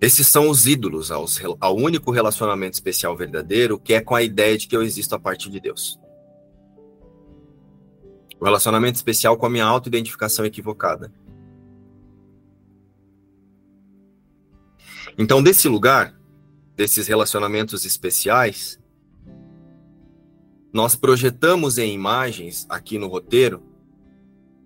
Esses 0.00 0.26
são 0.26 0.48
os 0.48 0.66
ídolos 0.66 1.10
ao 1.12 1.76
único 1.76 2.10
relacionamento 2.10 2.74
especial 2.74 3.16
verdadeiro, 3.16 3.78
que 3.78 3.94
é 3.94 4.00
com 4.00 4.16
a 4.16 4.22
ideia 4.22 4.58
de 4.58 4.66
que 4.66 4.76
eu 4.76 4.82
existo 4.82 5.14
a 5.14 5.18
partir 5.18 5.48
de 5.48 5.60
Deus. 5.60 5.98
O 8.42 8.44
relacionamento 8.44 8.96
especial 8.96 9.36
com 9.36 9.46
a 9.46 9.48
minha 9.48 9.64
autoidentificação 9.64 10.44
equivocada. 10.44 11.14
Então, 15.16 15.40
desse 15.40 15.68
lugar, 15.68 16.12
desses 16.74 17.06
relacionamentos 17.06 17.84
especiais, 17.84 18.80
nós 20.72 20.96
projetamos 20.96 21.78
em 21.78 21.94
imagens, 21.94 22.66
aqui 22.68 22.98
no 22.98 23.06
roteiro, 23.06 23.62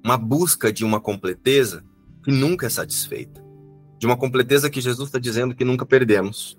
uma 0.02 0.16
busca 0.16 0.72
de 0.72 0.82
uma 0.82 0.98
completeza 0.98 1.84
que 2.24 2.32
nunca 2.32 2.64
é 2.64 2.70
satisfeita 2.70 3.44
de 3.98 4.06
uma 4.06 4.16
completeza 4.16 4.70
que 4.70 4.80
Jesus 4.80 5.08
está 5.08 5.18
dizendo 5.18 5.54
que 5.54 5.66
nunca 5.66 5.84
perdemos. 5.84 6.58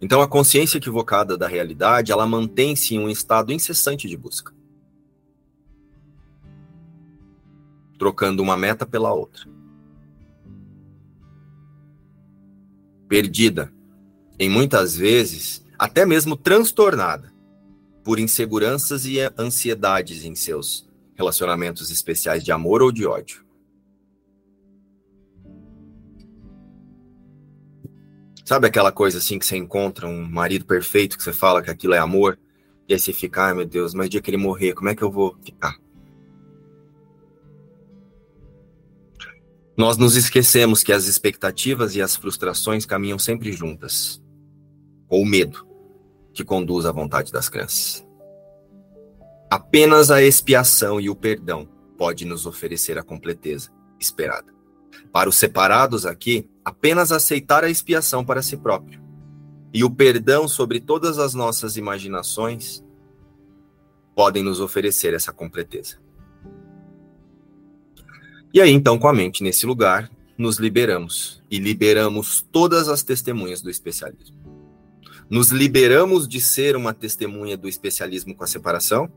Então, 0.00 0.22
a 0.22 0.28
consciência 0.28 0.78
equivocada 0.78 1.36
da 1.36 1.46
realidade, 1.46 2.12
ela 2.12 2.26
mantém-se 2.26 2.94
em 2.94 2.98
um 2.98 3.10
estado 3.10 3.52
incessante 3.52 4.08
de 4.08 4.16
busca. 4.16 4.58
Trocando 8.00 8.42
uma 8.42 8.56
meta 8.56 8.86
pela 8.86 9.12
outra. 9.12 9.46
Perdida, 13.06 13.70
em 14.38 14.48
muitas 14.48 14.96
vezes, 14.96 15.62
até 15.78 16.06
mesmo 16.06 16.34
transtornada, 16.34 17.30
por 18.02 18.18
inseguranças 18.18 19.04
e 19.04 19.18
ansiedades 19.38 20.24
em 20.24 20.34
seus 20.34 20.88
relacionamentos 21.14 21.90
especiais 21.90 22.42
de 22.42 22.50
amor 22.50 22.80
ou 22.80 22.90
de 22.90 23.04
ódio. 23.04 23.44
Sabe 28.46 28.66
aquela 28.66 28.90
coisa 28.90 29.18
assim 29.18 29.38
que 29.38 29.44
você 29.44 29.58
encontra 29.58 30.08
um 30.08 30.26
marido 30.26 30.64
perfeito 30.64 31.18
que 31.18 31.22
você 31.22 31.34
fala 31.34 31.62
que 31.62 31.70
aquilo 31.70 31.92
é 31.92 31.98
amor? 31.98 32.38
E 32.88 32.94
aí 32.94 32.98
você 32.98 33.12
fica, 33.12 33.48
ai 33.48 33.54
meu 33.54 33.66
Deus, 33.66 33.92
mas 33.92 34.06
o 34.06 34.08
dia 34.08 34.22
que 34.22 34.30
ele 34.30 34.38
morrer, 34.38 34.72
como 34.72 34.88
é 34.88 34.94
que 34.94 35.02
eu 35.02 35.10
vou 35.10 35.36
ficar? 35.44 35.76
Nós 39.80 39.96
nos 39.96 40.14
esquecemos 40.14 40.82
que 40.82 40.92
as 40.92 41.06
expectativas 41.06 41.96
e 41.96 42.02
as 42.02 42.14
frustrações 42.14 42.84
caminham 42.84 43.18
sempre 43.18 43.50
juntas. 43.50 44.22
Ou 45.08 45.22
o 45.22 45.26
medo 45.26 45.66
que 46.34 46.44
conduz 46.44 46.84
à 46.84 46.92
vontade 46.92 47.32
das 47.32 47.48
crianças. 47.48 48.06
Apenas 49.50 50.10
a 50.10 50.22
expiação 50.22 51.00
e 51.00 51.08
o 51.08 51.16
perdão 51.16 51.66
pode 51.96 52.26
nos 52.26 52.44
oferecer 52.44 52.98
a 52.98 53.02
completeza 53.02 53.70
esperada. 53.98 54.52
Para 55.10 55.30
os 55.30 55.36
separados 55.36 56.04
aqui, 56.04 56.46
apenas 56.62 57.10
aceitar 57.10 57.64
a 57.64 57.70
expiação 57.70 58.22
para 58.22 58.42
si 58.42 58.58
próprio 58.58 59.00
e 59.72 59.82
o 59.82 59.90
perdão 59.90 60.46
sobre 60.46 60.78
todas 60.78 61.18
as 61.18 61.32
nossas 61.32 61.78
imaginações 61.78 62.84
podem 64.14 64.42
nos 64.42 64.60
oferecer 64.60 65.14
essa 65.14 65.32
completeza. 65.32 65.96
E 68.52 68.60
aí, 68.60 68.72
então, 68.72 68.98
com 68.98 69.06
a 69.06 69.12
mente 69.12 69.44
nesse 69.44 69.64
lugar, 69.64 70.10
nos 70.36 70.58
liberamos 70.58 71.40
e 71.48 71.58
liberamos 71.58 72.44
todas 72.50 72.88
as 72.88 73.04
testemunhas 73.04 73.62
do 73.62 73.70
especialismo. 73.70 74.36
Nos 75.28 75.50
liberamos 75.50 76.26
de 76.26 76.40
ser 76.40 76.74
uma 76.74 76.92
testemunha 76.92 77.56
do 77.56 77.68
especialismo 77.68 78.34
com 78.34 78.42
a 78.42 78.48
separação 78.48 79.08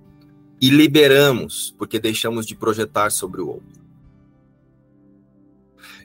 e 0.61 0.69
liberamos 0.69 1.73
porque 1.77 1.97
deixamos 1.97 2.45
de 2.45 2.55
projetar 2.55 3.09
sobre 3.09 3.41
o 3.41 3.47
outro. 3.47 3.81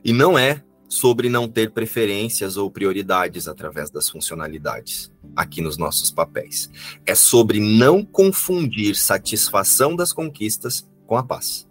E 0.03 0.11
não 0.11 0.39
é 0.39 0.65
sobre 0.89 1.29
não 1.29 1.47
ter 1.47 1.73
preferências 1.73 2.57
ou 2.57 2.71
prioridades 2.71 3.47
através 3.47 3.91
das 3.91 4.09
funcionalidades 4.09 5.13
aqui 5.37 5.61
nos 5.61 5.77
nossos 5.77 6.11
papéis. 6.11 6.71
É 7.05 7.15
sobre 7.15 7.61
não 7.61 8.03
confundir 8.03 8.97
satisfação 8.97 9.95
das 9.95 10.15
conquistas 10.15 10.89
com 11.07 11.17
a 11.17 11.23
paz. 11.23 11.68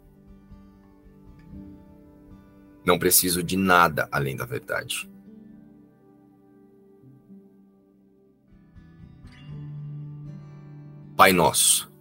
Não 2.87 2.97
preciso 2.97 3.43
de 3.43 3.57
nada 3.57 4.07
além 4.09 4.33
da 4.33 4.45
verdade. 4.45 5.09
Pai 11.17 11.33
Nosso, 11.33 11.91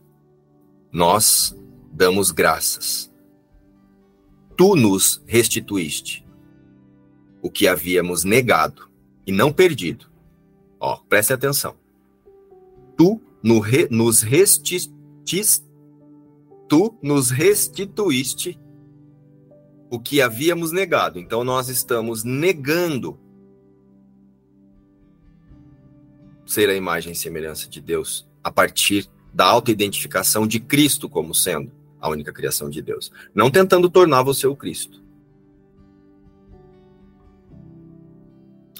nós 0.92 1.58
damos 1.90 2.30
graças. 2.30 3.12
Tu 4.56 4.76
nos 4.76 5.20
restituíste 5.26 6.24
o 7.42 7.50
que 7.50 7.66
havíamos 7.66 8.22
negado 8.22 8.88
e 9.26 9.32
não 9.32 9.52
perdido. 9.52 10.08
Ó, 10.78 10.98
preste 11.08 11.32
atenção. 11.32 11.74
Tu 12.96 13.20
no 13.42 13.58
re, 13.58 13.88
nos 13.90 14.22
restituíste, 14.22 15.64
tu 16.68 16.96
nos 17.02 17.30
restituíste 17.30 18.56
o 19.90 20.00
que 20.00 20.20
havíamos 20.20 20.72
negado. 20.72 21.18
Então 21.18 21.44
nós 21.44 21.68
estamos 21.68 22.24
negando 22.24 23.18
ser 26.44 26.68
a 26.68 26.74
imagem 26.74 27.12
e 27.12 27.16
semelhança 27.16 27.68
de 27.68 27.80
Deus 27.80 28.26
a 28.42 28.50
partir 28.50 29.08
da 29.34 29.44
autoidentificação 29.44 30.46
de 30.46 30.60
Cristo 30.60 31.08
como 31.08 31.34
sendo 31.34 31.72
a 32.00 32.08
única 32.08 32.32
criação 32.32 32.70
de 32.70 32.80
Deus, 32.80 33.10
não 33.34 33.50
tentando 33.50 33.90
tornar 33.90 34.22
você 34.22 34.46
o 34.46 34.56
Cristo. 34.56 35.02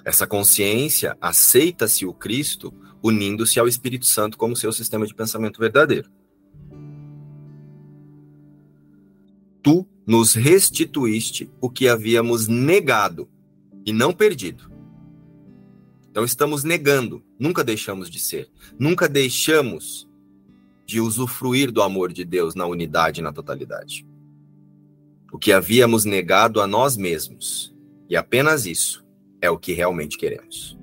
Essa 0.05 0.27
consciência 0.27 1.17
aceita-se 1.21 2.07
o 2.07 2.15
Cristo 2.15 2.73
unindo-se 3.03 3.59
ao 3.59 3.67
Espírito 3.67 4.07
Santo 4.07 4.39
como 4.39 4.55
seu 4.55 4.73
sistema 4.73 5.07
de 5.07 5.15
pensamento 5.15 5.59
verdadeiro. 5.59 6.09
Tu 9.63 9.85
nos 10.07 10.35
restituíste 10.35 11.51
o 11.61 11.69
que 11.69 11.89
havíamos 11.89 12.47
negado 12.47 13.29
e 13.85 13.93
não 13.93 14.13
perdido. 14.13 14.71
Então 16.11 16.25
estamos 16.25 16.65
negando, 16.65 17.23
nunca 17.39 17.63
deixamos 17.63 18.09
de 18.09 18.19
ser, 18.19 18.49
nunca 18.79 19.09
deixamos 19.09 20.09
de 20.87 21.01
usufruir 21.01 21.73
do 21.73 21.83
amor 21.83 22.13
de 22.13 22.25
Deus 22.25 22.55
na 22.55 22.65
unidade 22.65 23.21
e 23.21 23.25
na 23.25 23.33
totalidade. 23.33 24.07
O 25.33 25.39
que 25.39 25.53
havíamos 25.53 26.05
negado 26.05 26.61
a 26.63 26.67
nós 26.67 26.97
mesmos, 26.97 27.75
e 28.09 28.17
apenas 28.17 28.65
isso, 28.65 29.05
é 29.41 29.51
o 29.51 29.59
que 29.59 29.73
realmente 29.73 30.17
queremos. 30.17 30.79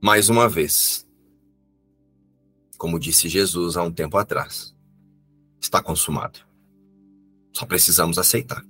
Mais 0.00 0.28
uma 0.28 0.48
vez, 0.48 1.07
como 2.78 2.98
disse 2.98 3.28
Jesus 3.28 3.76
há 3.76 3.82
um 3.82 3.90
tempo 3.90 4.16
atrás, 4.16 4.74
está 5.60 5.82
consumado. 5.82 6.38
Só 7.52 7.66
precisamos 7.66 8.18
aceitar. 8.18 8.64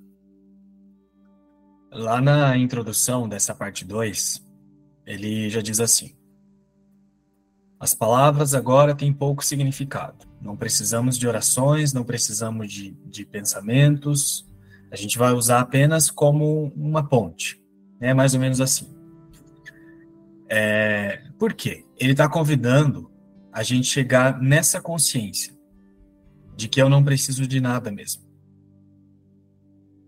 Lá 1.93 2.21
na 2.21 2.57
introdução 2.57 3.29
dessa 3.29 3.55
parte 3.55 3.85
2, 3.85 4.43
ele 5.07 5.51
já 5.51 5.61
diz 5.61 5.79
assim: 5.79 6.17
As 7.79 7.93
palavras 7.93 8.55
agora 8.55 8.95
têm 8.95 9.13
pouco 9.13 9.45
significado. 9.45 10.27
Não 10.41 10.57
precisamos 10.57 11.19
de 11.19 11.29
orações, 11.29 11.93
não 11.93 12.05
precisamos 12.05 12.73
de, 12.73 12.93
de 13.05 13.27
pensamentos, 13.27 14.47
A 14.91 14.97
gente 14.97 15.19
vai 15.19 15.33
usar 15.35 15.61
apenas 15.61 16.11
como 16.11 16.73
uma 16.75 17.07
ponte, 17.07 17.61
né? 18.01 18.15
Mais 18.15 18.33
ou 18.33 18.41
menos 18.41 18.59
assim. 18.59 18.89
É, 20.49 21.25
por 21.39 21.53
quê? 21.53 21.85
Ele 21.99 22.13
está 22.13 22.27
convidando 22.27 23.11
a 23.59 23.65
gente 23.65 23.89
chegar 23.89 24.41
nessa 24.41 24.81
consciência 24.81 25.53
de 26.55 26.69
que 26.69 26.81
eu 26.81 26.89
não 26.89 27.03
preciso 27.03 27.45
de 27.45 27.61
nada 27.61 27.91
mesmo. 27.91 28.23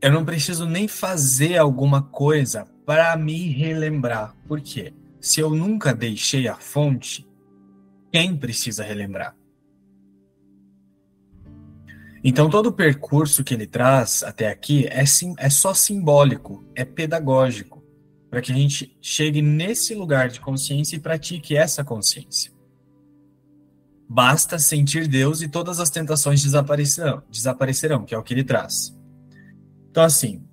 Eu 0.01 0.13
não 0.13 0.25
preciso 0.25 0.67
nem 0.67 0.87
fazer 0.87 1.57
alguma 1.57 2.01
coisa 2.01 2.65
para 2.87 3.17
me 3.17 3.49
relembrar. 3.49 4.37
Por 4.47 4.61
quê? 4.61 4.95
Se 5.21 5.41
eu 5.41 5.51
nunca 5.51 5.93
deixei 5.93 6.47
a 6.47 6.55
fonte, 6.55 7.29
quem 8.13 8.37
precisa 8.37 8.85
relembrar? 8.85 9.37
Então, 12.23 12.49
todo 12.49 12.67
o 12.67 12.73
percurso 12.73 13.43
que 13.43 13.53
ele 13.53 13.67
traz 13.67 14.23
até 14.23 14.49
aqui 14.49 14.87
é, 14.91 15.05
sim, 15.05 15.35
é 15.39 15.51
só 15.51 15.75
simbólico, 15.75 16.65
é 16.77 16.85
pedagógico, 16.85 17.83
para 18.31 18.41
que 18.41 18.53
a 18.53 18.55
gente 18.55 18.97
chegue 19.03 19.43
nesse 19.43 19.93
lugar 19.93 20.29
de 20.29 20.39
consciência 20.39 20.95
e 20.95 21.01
pratique 21.01 21.57
essa 21.57 21.83
consciência. 21.83 22.60
Basta 24.13 24.59
sentir 24.59 25.07
Deus 25.07 25.41
e 25.41 25.49
todas 25.49 25.79
as 25.79 25.89
tentações 25.89 26.43
desaparecerão, 26.43 27.23
desaparecerão, 27.31 28.05
que 28.05 28.15
é 28.15 28.19
o 28.19 28.23
que 28.25 28.35
ele 28.35 28.43
traz. 28.43 28.93
Então, 29.89 30.03
assim, 30.03 30.45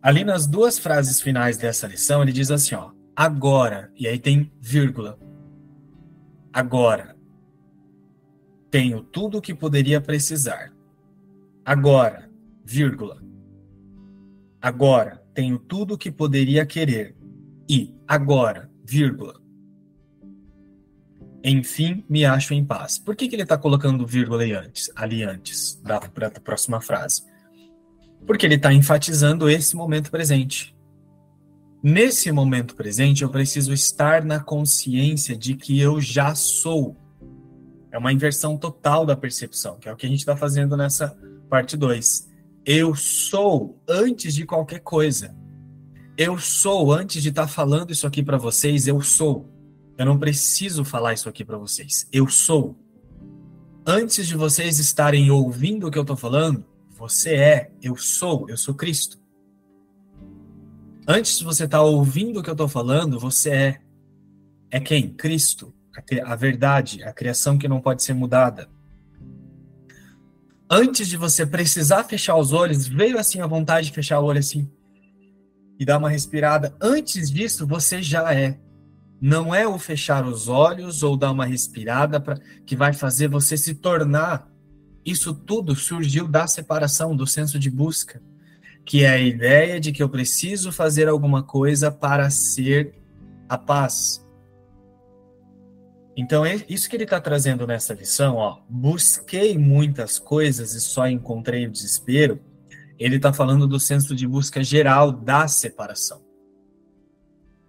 ali 0.00 0.22
nas 0.22 0.46
duas 0.46 0.78
frases 0.78 1.20
finais 1.20 1.58
dessa 1.58 1.88
lição, 1.88 2.22
ele 2.22 2.32
diz 2.32 2.50
assim, 2.50 2.76
ó, 2.76 2.92
agora, 3.16 3.90
e 3.96 4.06
aí 4.06 4.20
tem 4.20 4.52
vírgula. 4.60 5.18
Agora, 6.52 7.16
tenho 8.70 9.02
tudo 9.02 9.38
o 9.38 9.42
que 9.42 9.52
poderia 9.52 10.00
precisar 10.00 10.76
Agora, 11.66 12.30
vírgula. 12.64 13.20
Agora 14.62 15.20
tenho 15.34 15.58
tudo 15.58 15.94
o 15.94 15.98
que 15.98 16.12
poderia 16.12 16.64
querer. 16.64 17.16
E 17.68 17.92
agora, 18.06 18.70
vírgula. 18.84 19.34
Enfim, 21.48 22.04
me 22.08 22.24
acho 22.24 22.52
em 22.54 22.64
paz. 22.64 22.98
Por 22.98 23.14
que, 23.14 23.28
que 23.28 23.36
ele 23.36 23.44
está 23.44 23.56
colocando 23.56 24.04
vírgula 24.04 24.42
aí 24.42 24.52
antes, 24.52 24.90
ali 24.96 25.22
antes 25.22 25.80
da, 25.80 26.00
da 26.00 26.40
próxima 26.40 26.80
frase? 26.80 27.22
Porque 28.26 28.44
ele 28.44 28.56
está 28.56 28.72
enfatizando 28.72 29.48
esse 29.48 29.76
momento 29.76 30.10
presente. 30.10 30.76
Nesse 31.80 32.32
momento 32.32 32.74
presente, 32.74 33.22
eu 33.22 33.30
preciso 33.30 33.72
estar 33.72 34.24
na 34.24 34.40
consciência 34.40 35.36
de 35.36 35.54
que 35.54 35.78
eu 35.78 36.00
já 36.00 36.34
sou. 36.34 36.96
É 37.92 37.98
uma 37.98 38.12
inversão 38.12 38.58
total 38.58 39.06
da 39.06 39.14
percepção, 39.16 39.78
que 39.78 39.88
é 39.88 39.92
o 39.92 39.96
que 39.96 40.04
a 40.04 40.08
gente 40.08 40.18
está 40.18 40.36
fazendo 40.36 40.76
nessa 40.76 41.16
parte 41.48 41.76
2. 41.76 42.28
Eu 42.64 42.96
sou 42.96 43.80
antes 43.88 44.34
de 44.34 44.44
qualquer 44.44 44.80
coisa. 44.80 45.32
Eu 46.18 46.40
sou 46.40 46.92
antes 46.92 47.22
de 47.22 47.28
estar 47.28 47.42
tá 47.42 47.48
falando 47.48 47.92
isso 47.92 48.04
aqui 48.04 48.20
para 48.20 48.36
vocês, 48.36 48.88
eu 48.88 49.00
sou. 49.00 49.55
Eu 49.98 50.04
não 50.04 50.18
preciso 50.18 50.84
falar 50.84 51.14
isso 51.14 51.28
aqui 51.28 51.44
para 51.44 51.56
vocês. 51.56 52.06
Eu 52.12 52.28
sou. 52.28 52.76
Antes 53.86 54.26
de 54.26 54.36
vocês 54.36 54.78
estarem 54.78 55.30
ouvindo 55.30 55.86
o 55.86 55.90
que 55.90 55.98
eu 55.98 56.02
estou 56.02 56.16
falando, 56.16 56.64
você 56.90 57.34
é, 57.34 57.70
eu 57.80 57.96
sou, 57.96 58.48
eu 58.48 58.56
sou 58.56 58.74
Cristo. 58.74 59.18
Antes 61.06 61.38
de 61.38 61.44
você 61.44 61.64
estar 61.64 61.78
tá 61.78 61.84
ouvindo 61.84 62.40
o 62.40 62.42
que 62.42 62.50
eu 62.50 62.54
estou 62.54 62.68
falando, 62.68 63.18
você 63.18 63.50
é. 63.50 63.80
É 64.70 64.80
quem? 64.80 65.14
Cristo. 65.14 65.72
A 66.24 66.36
verdade, 66.36 67.02
a 67.02 67.12
criação 67.12 67.56
que 67.56 67.68
não 67.68 67.80
pode 67.80 68.02
ser 68.02 68.12
mudada 68.12 68.68
antes 70.70 71.08
de 71.08 71.16
você 71.16 71.46
precisar 71.46 72.04
fechar 72.04 72.36
os 72.36 72.52
olhos, 72.52 72.86
veio 72.86 73.18
assim 73.18 73.40
a 73.40 73.46
vontade 73.46 73.88
de 73.88 73.92
fechar 73.92 74.20
o 74.20 74.24
olho 74.24 74.40
assim 74.40 74.70
e 75.78 75.84
dar 75.84 75.98
uma 75.98 76.08
respirada. 76.08 76.74
Antes 76.80 77.30
disso, 77.30 77.66
você 77.66 78.02
já 78.02 78.34
é. 78.34 78.58
Não 79.20 79.54
é 79.54 79.66
o 79.66 79.78
fechar 79.78 80.26
os 80.26 80.48
olhos 80.48 81.02
ou 81.02 81.16
dar 81.16 81.32
uma 81.32 81.46
respirada 81.46 82.20
para 82.20 82.38
que 82.64 82.76
vai 82.76 82.92
fazer 82.92 83.28
você 83.28 83.56
se 83.56 83.74
tornar. 83.74 84.50
Isso 85.04 85.32
tudo 85.34 85.74
surgiu 85.74 86.28
da 86.28 86.46
separação, 86.46 87.16
do 87.16 87.26
senso 87.26 87.58
de 87.58 87.70
busca, 87.70 88.20
que 88.84 89.04
é 89.04 89.10
a 89.10 89.18
ideia 89.18 89.80
de 89.80 89.92
que 89.92 90.02
eu 90.02 90.08
preciso 90.08 90.70
fazer 90.70 91.08
alguma 91.08 91.42
coisa 91.42 91.90
para 91.90 92.28
ser 92.30 92.94
a 93.48 93.56
paz, 93.56 94.26
então, 96.16 96.46
é 96.46 96.64
isso 96.66 96.88
que 96.88 96.96
ele 96.96 97.04
está 97.04 97.20
trazendo 97.20 97.66
nessa 97.66 97.92
lição, 97.92 98.36
ó, 98.36 98.60
busquei 98.70 99.58
muitas 99.58 100.18
coisas 100.18 100.72
e 100.72 100.80
só 100.80 101.06
encontrei 101.06 101.66
o 101.66 101.70
desespero, 101.70 102.40
ele 102.98 103.16
está 103.16 103.34
falando 103.34 103.68
do 103.68 103.78
senso 103.78 104.16
de 104.16 104.26
busca 104.26 104.64
geral 104.64 105.12
da 105.12 105.46
separação. 105.46 106.25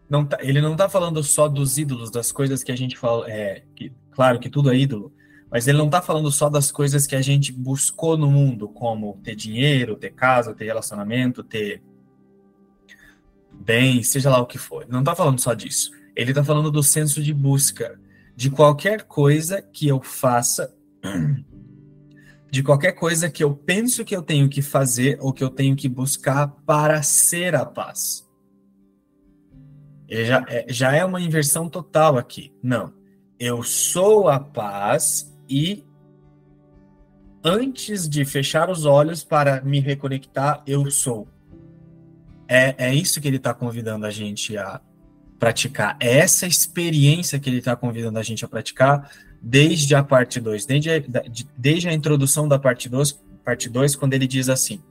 Não 0.09 0.25
tá, 0.25 0.37
ele 0.41 0.61
não 0.61 0.71
está 0.73 0.87
falando 0.87 1.21
só 1.23 1.47
dos 1.47 1.77
ídolos, 1.77 2.09
das 2.09 2.31
coisas 2.31 2.63
que 2.63 2.71
a 2.71 2.75
gente 2.75 2.97
fala, 2.97 3.29
é, 3.29 3.63
que, 3.75 3.91
claro 4.11 4.39
que 4.39 4.49
tudo 4.49 4.71
é 4.71 4.77
ídolo, 4.77 5.13
mas 5.51 5.67
ele 5.67 5.77
não 5.77 5.85
está 5.85 6.01
falando 6.01 6.31
só 6.31 6.49
das 6.49 6.71
coisas 6.71 7.05
que 7.05 7.15
a 7.15 7.21
gente 7.21 7.51
buscou 7.51 8.17
no 8.17 8.29
mundo, 8.29 8.67
como 8.69 9.19
ter 9.23 9.35
dinheiro, 9.35 9.95
ter 9.95 10.11
casa, 10.11 10.53
ter 10.53 10.65
relacionamento, 10.65 11.43
ter 11.43 11.81
bem, 13.51 14.03
seja 14.03 14.29
lá 14.29 14.39
o 14.39 14.45
que 14.45 14.57
for. 14.57 14.83
Ele 14.83 14.91
não 14.91 14.99
está 14.99 15.15
falando 15.15 15.39
só 15.39 15.53
disso. 15.53 15.91
Ele 16.15 16.31
está 16.31 16.43
falando 16.43 16.71
do 16.71 16.83
senso 16.83 17.21
de 17.21 17.33
busca 17.33 17.99
de 18.35 18.51
qualquer 18.51 19.03
coisa 19.03 19.61
que 19.61 19.87
eu 19.87 20.01
faça, 20.01 20.75
de 22.51 22.61
qualquer 22.61 22.91
coisa 22.91 23.31
que 23.31 23.43
eu 23.43 23.55
penso 23.55 24.05
que 24.05 24.15
eu 24.15 24.21
tenho 24.21 24.47
que 24.47 24.61
fazer 24.61 25.17
ou 25.19 25.33
que 25.33 25.43
eu 25.43 25.49
tenho 25.49 25.75
que 25.75 25.89
buscar 25.89 26.47
para 26.47 27.01
ser 27.01 27.55
a 27.55 27.65
paz. 27.65 28.26
Já 30.09 30.45
é, 30.47 30.65
já 30.69 30.93
é 30.93 31.03
uma 31.03 31.21
inversão 31.21 31.69
total 31.69 32.17
aqui. 32.17 32.53
Não. 32.61 32.93
Eu 33.39 33.61
sou 33.63 34.29
a 34.29 34.39
paz 34.39 35.35
e 35.49 35.83
antes 37.43 38.07
de 38.09 38.25
fechar 38.25 38.69
os 38.69 38.85
olhos 38.85 39.23
para 39.23 39.61
me 39.61 39.79
reconectar, 39.79 40.63
eu 40.65 40.89
sou. 40.89 41.27
É, 42.47 42.75
é 42.89 42.95
isso 42.95 43.19
que 43.19 43.27
ele 43.27 43.37
está 43.37 43.53
convidando 43.53 44.05
a 44.05 44.09
gente 44.09 44.57
a, 44.57 44.81
praticar. 45.37 45.97
É 45.99 46.17
essa 46.17 46.47
experiência 46.47 47.39
que 47.39 47.49
ele 47.49 47.59
está 47.59 47.75
convidando 47.75 48.19
a 48.19 48.23
gente 48.23 48.43
a 48.43 48.47
praticar 48.47 49.11
desde 49.41 49.93
a 49.95 50.03
parte 50.03 50.39
2, 50.39 50.65
desde, 50.65 50.89
a, 50.89 51.01
desde 51.57 51.87
a 51.87 51.93
introdução 51.93 52.47
da 52.47 52.57
parte 52.57 52.89
2, 52.89 53.23
parte 53.43 53.69
2, 53.69 53.95
quando 53.95 54.13
ele 54.13 54.27
diz 54.27 54.49
assim: 54.49 54.81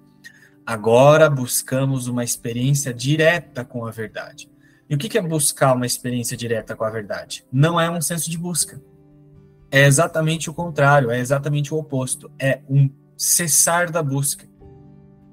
agora 0.64 1.28
buscamos 1.28 2.06
uma 2.06 2.24
experiência 2.24 2.92
direta 2.92 3.64
com 3.64 3.86
a 3.86 3.90
verdade. 3.90 4.48
E 4.88 4.94
o 4.94 4.98
que 4.98 5.18
é 5.18 5.22
buscar 5.22 5.74
uma 5.74 5.86
experiência 5.86 6.36
direta 6.36 6.76
com 6.76 6.84
a 6.84 6.90
verdade? 6.90 7.44
Não 7.52 7.80
é 7.80 7.90
um 7.90 8.00
senso 8.00 8.30
de 8.30 8.38
busca. 8.38 8.80
É 9.70 9.84
exatamente 9.84 10.48
o 10.48 10.54
contrário, 10.54 11.10
é 11.10 11.18
exatamente 11.18 11.74
o 11.74 11.78
oposto. 11.78 12.30
É 12.38 12.60
um 12.68 12.88
cessar 13.16 13.90
da 13.90 14.02
busca. 14.02 14.46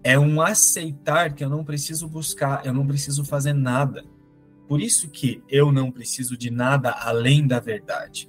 É 0.04 0.18
um 0.18 0.42
aceitar 0.42 1.34
que 1.34 1.44
eu 1.44 1.50
não 1.50 1.64
preciso 1.64 2.08
buscar, 2.08 2.66
eu 2.66 2.74
não 2.74 2.86
preciso 2.86 3.24
fazer 3.24 3.54
nada. 3.54 4.04
Por 4.68 4.82
isso 4.82 5.10
que 5.10 5.42
eu 5.48 5.72
não 5.72 5.92
preciso 5.92 6.36
de 6.36 6.50
nada 6.50 6.92
além 6.92 7.46
da 7.46 7.60
verdade. 7.60 8.28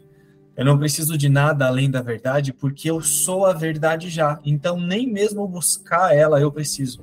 Eu 0.57 0.65
não 0.65 0.79
preciso 0.79 1.19
de 1.19 1.29
nada 1.29 1.67
além 1.67 1.91
da 1.91 2.01
verdade 2.01 2.53
porque 2.53 2.89
eu 2.89 3.01
sou 3.01 3.47
a 3.47 3.53
verdade 3.53 4.09
já. 4.09 4.39
Então 4.45 4.79
nem 4.79 5.11
mesmo 5.11 5.49
buscar 5.49 6.15
ela 6.15 6.41
eu 6.41 6.53
preciso. 6.53 7.03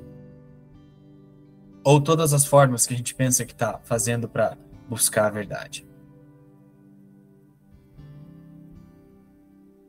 Ou 1.84 2.00
todas 2.00 2.32
as 2.32 2.44
formas 2.44 2.86
que 2.86 2.94
a 2.94 2.96
gente 2.96 3.14
pensa 3.14 3.44
que 3.44 3.52
está 3.52 3.80
fazendo 3.84 4.28
para 4.28 4.56
buscar 4.88 5.26
a 5.26 5.30
verdade. 5.30 5.86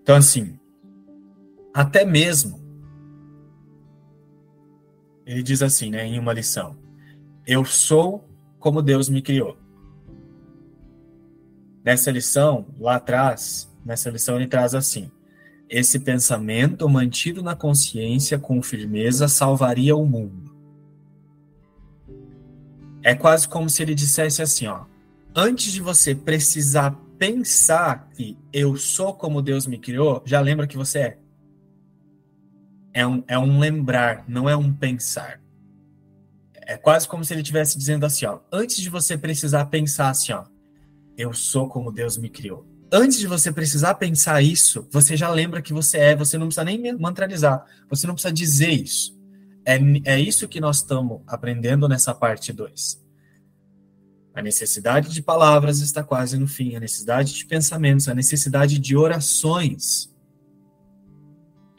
Então 0.01 0.15
assim, 0.15 0.59
até 1.73 2.03
mesmo 2.03 2.61
ele 5.25 5.41
diz 5.41 5.61
assim, 5.61 5.89
né, 5.89 6.05
em 6.05 6.19
uma 6.19 6.33
lição: 6.33 6.75
Eu 7.45 7.63
sou 7.65 8.27
como 8.59 8.81
Deus 8.81 9.09
me 9.09 9.21
criou. 9.21 9.57
Nessa 11.83 12.11
lição, 12.11 12.65
lá 12.79 12.95
atrás, 12.95 13.69
nessa 13.85 14.09
lição 14.09 14.35
ele 14.35 14.47
traz 14.47 14.73
assim: 14.75 15.11
esse 15.69 15.99
pensamento 15.99 16.87
mantido 16.87 17.41
na 17.41 17.55
consciência 17.55 18.37
com 18.37 18.61
firmeza 18.61 19.27
salvaria 19.27 19.95
o 19.95 20.05
mundo. 20.05 20.42
É 23.03 23.13
quase 23.13 23.47
como 23.47 23.69
se 23.69 23.83
ele 23.83 23.93
dissesse 23.93 24.41
assim, 24.41 24.65
ó: 24.67 24.85
antes 25.35 25.71
de 25.71 25.81
você 25.81 26.15
precisar 26.15 26.91
pensar 27.19 28.09
que 28.15 28.37
eu 28.51 28.75
sou 28.77 29.13
como 29.13 29.41
Deus 29.41 29.67
me 29.67 29.77
criou, 29.77 30.23
já 30.25 30.39
lembra 30.39 30.65
que 30.67 30.77
você 30.77 30.99
é. 30.99 31.17
É 32.93 33.05
um, 33.05 33.23
é 33.27 33.37
um 33.37 33.59
lembrar, 33.59 34.23
não 34.27 34.47
é 34.47 34.55
um 34.55 34.71
pensar. 34.71 35.41
É 36.53 36.77
quase 36.77 37.07
como 37.07 37.25
se 37.25 37.33
ele 37.33 37.41
estivesse 37.41 37.77
dizendo 37.77 38.05
assim, 38.05 38.25
ó, 38.25 38.39
antes 38.51 38.77
de 38.77 38.89
você 38.89 39.17
precisar 39.17 39.65
pensar 39.65 40.09
assim, 40.09 40.31
ó, 40.31 40.45
eu 41.17 41.33
sou 41.33 41.67
como 41.67 41.91
Deus 41.91 42.17
me 42.17 42.29
criou. 42.29 42.65
Antes 42.91 43.17
de 43.17 43.25
você 43.25 43.51
precisar 43.51 43.95
pensar 43.95 44.41
isso, 44.41 44.87
você 44.91 45.17
já 45.17 45.29
lembra 45.29 45.61
que 45.61 45.73
você 45.73 45.97
é, 45.97 46.15
você 46.15 46.37
não 46.37 46.45
precisa 46.47 46.63
nem 46.63 46.93
mantralizar, 46.93 47.65
você 47.89 48.05
não 48.05 48.13
precisa 48.13 48.33
dizer 48.33 48.69
isso. 48.69 49.17
É, 49.65 49.77
é 50.05 50.19
isso 50.19 50.47
que 50.47 50.59
nós 50.59 50.77
estamos 50.77 51.21
aprendendo 51.27 51.87
nessa 51.87 52.13
parte 52.13 52.51
2. 52.51 53.01
A 54.33 54.41
necessidade 54.41 55.09
de 55.09 55.21
palavras 55.21 55.79
está 55.79 56.03
quase 56.03 56.37
no 56.37 56.47
fim, 56.47 56.75
a 56.75 56.79
necessidade 56.79 57.33
de 57.33 57.45
pensamentos, 57.45 58.07
a 58.07 58.15
necessidade 58.15 58.79
de 58.79 58.97
orações. 58.97 60.11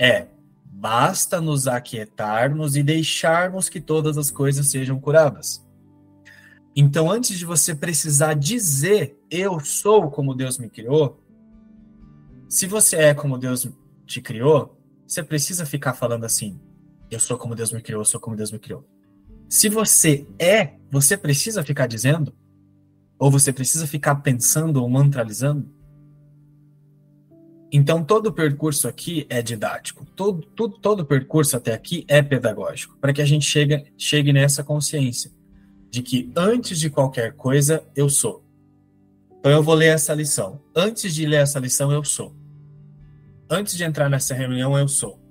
É, 0.00 0.28
basta 0.64 1.40
nos 1.40 1.66
aquietarmos 1.66 2.76
e 2.76 2.82
deixarmos 2.82 3.68
que 3.68 3.80
todas 3.80 4.16
as 4.16 4.30
coisas 4.30 4.68
sejam 4.68 5.00
curadas. 5.00 5.64
Então, 6.76 7.10
antes 7.10 7.38
de 7.38 7.44
você 7.44 7.74
precisar 7.74 8.34
dizer 8.34 9.16
eu 9.30 9.60
sou 9.60 10.10
como 10.10 10.34
Deus 10.34 10.58
me 10.58 10.68
criou, 10.68 11.20
se 12.48 12.66
você 12.66 12.96
é 12.96 13.14
como 13.14 13.38
Deus 13.38 13.68
te 14.06 14.20
criou, 14.20 14.78
você 15.06 15.22
precisa 15.22 15.66
ficar 15.66 15.94
falando 15.94 16.24
assim: 16.24 16.60
eu 17.14 17.20
sou 17.20 17.38
como 17.38 17.54
Deus 17.54 17.72
me 17.72 17.80
criou, 17.80 18.02
eu 18.02 18.06
sou 18.06 18.20
como 18.20 18.36
Deus 18.36 18.52
me 18.52 18.58
criou. 18.58 18.84
Se 19.48 19.68
você 19.68 20.26
é, 20.38 20.74
você 20.90 21.16
precisa 21.16 21.62
ficar 21.62 21.86
dizendo? 21.86 22.34
Ou 23.18 23.30
você 23.30 23.52
precisa 23.52 23.86
ficar 23.86 24.16
pensando 24.16 24.82
ou 24.82 24.88
mantralizando? 24.88 25.72
Então, 27.72 28.04
todo 28.04 28.26
o 28.26 28.32
percurso 28.32 28.86
aqui 28.86 29.26
é 29.28 29.42
didático. 29.42 30.04
Todo, 30.14 30.46
todo, 30.46 30.78
todo 30.78 31.00
o 31.00 31.04
percurso 31.04 31.56
até 31.56 31.72
aqui 31.72 32.04
é 32.06 32.22
pedagógico, 32.22 32.96
para 32.98 33.12
que 33.12 33.20
a 33.20 33.24
gente 33.24 33.44
chegue, 33.44 33.92
chegue 33.98 34.32
nessa 34.32 34.62
consciência 34.62 35.32
de 35.90 36.02
que 36.02 36.32
antes 36.36 36.78
de 36.78 36.90
qualquer 36.90 37.32
coisa, 37.34 37.84
eu 37.94 38.08
sou. 38.08 38.44
Então, 39.38 39.50
eu 39.50 39.62
vou 39.62 39.74
ler 39.74 39.94
essa 39.94 40.14
lição. 40.14 40.60
Antes 40.74 41.14
de 41.14 41.26
ler 41.26 41.42
essa 41.42 41.58
lição, 41.58 41.92
eu 41.92 42.04
sou. 42.04 42.34
Antes 43.48 43.76
de 43.76 43.84
entrar 43.84 44.08
nessa 44.08 44.34
reunião, 44.34 44.76
eu 44.78 44.88
sou. 44.88 45.23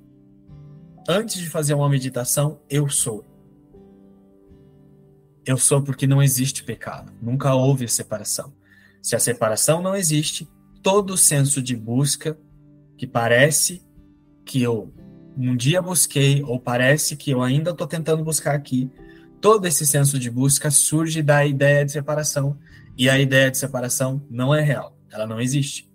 Antes 1.07 1.41
de 1.41 1.49
fazer 1.49 1.73
uma 1.73 1.89
meditação, 1.89 2.61
eu 2.69 2.89
sou. 2.89 3.25
Eu 5.45 5.57
sou 5.57 5.81
porque 5.81 6.07
não 6.07 6.23
existe 6.23 6.63
pecado. 6.63 7.11
Nunca 7.21 7.53
houve 7.53 7.87
separação. 7.87 8.53
Se 9.01 9.15
a 9.15 9.19
separação 9.19 9.81
não 9.81 9.95
existe, 9.95 10.47
todo 10.81 11.17
senso 11.17 11.61
de 11.61 11.75
busca 11.75 12.37
que 12.97 13.05
parece 13.05 13.83
que 14.45 14.61
eu 14.61 14.93
um 15.35 15.55
dia 15.55 15.81
busquei, 15.81 16.43
ou 16.43 16.59
parece 16.59 17.17
que 17.17 17.31
eu 17.31 17.41
ainda 17.41 17.71
estou 17.71 17.87
tentando 17.87 18.23
buscar 18.23 18.53
aqui, 18.53 18.89
todo 19.41 19.65
esse 19.65 19.85
senso 19.85 20.19
de 20.19 20.29
busca 20.29 20.69
surge 20.69 21.23
da 21.23 21.43
ideia 21.45 21.83
de 21.83 21.91
separação. 21.91 22.57
E 22.95 23.09
a 23.09 23.19
ideia 23.19 23.49
de 23.49 23.57
separação 23.57 24.21
não 24.29 24.53
é 24.53 24.61
real. 24.61 24.95
Ela 25.11 25.25
não 25.25 25.41
existe. 25.41 25.91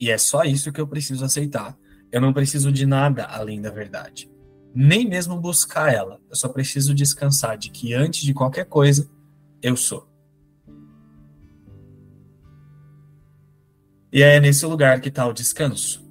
E 0.00 0.10
é 0.10 0.18
só 0.18 0.42
isso 0.42 0.72
que 0.72 0.80
eu 0.80 0.86
preciso 0.86 1.24
aceitar. 1.24 1.78
Eu 2.12 2.20
não 2.20 2.32
preciso 2.32 2.70
de 2.70 2.84
nada 2.84 3.24
além 3.24 3.60
da 3.60 3.70
verdade. 3.70 4.30
Nem 4.74 5.08
mesmo 5.08 5.40
buscar 5.40 5.92
ela. 5.92 6.20
Eu 6.28 6.36
só 6.36 6.48
preciso 6.48 6.94
descansar 6.94 7.56
de 7.56 7.70
que 7.70 7.94
antes 7.94 8.22
de 8.22 8.34
qualquer 8.34 8.66
coisa, 8.66 9.10
eu 9.62 9.74
sou. 9.76 10.06
E 14.12 14.22
é 14.22 14.38
nesse 14.38 14.66
lugar 14.66 15.00
que 15.00 15.08
está 15.08 15.26
o 15.26 15.32
descanso. 15.32 16.06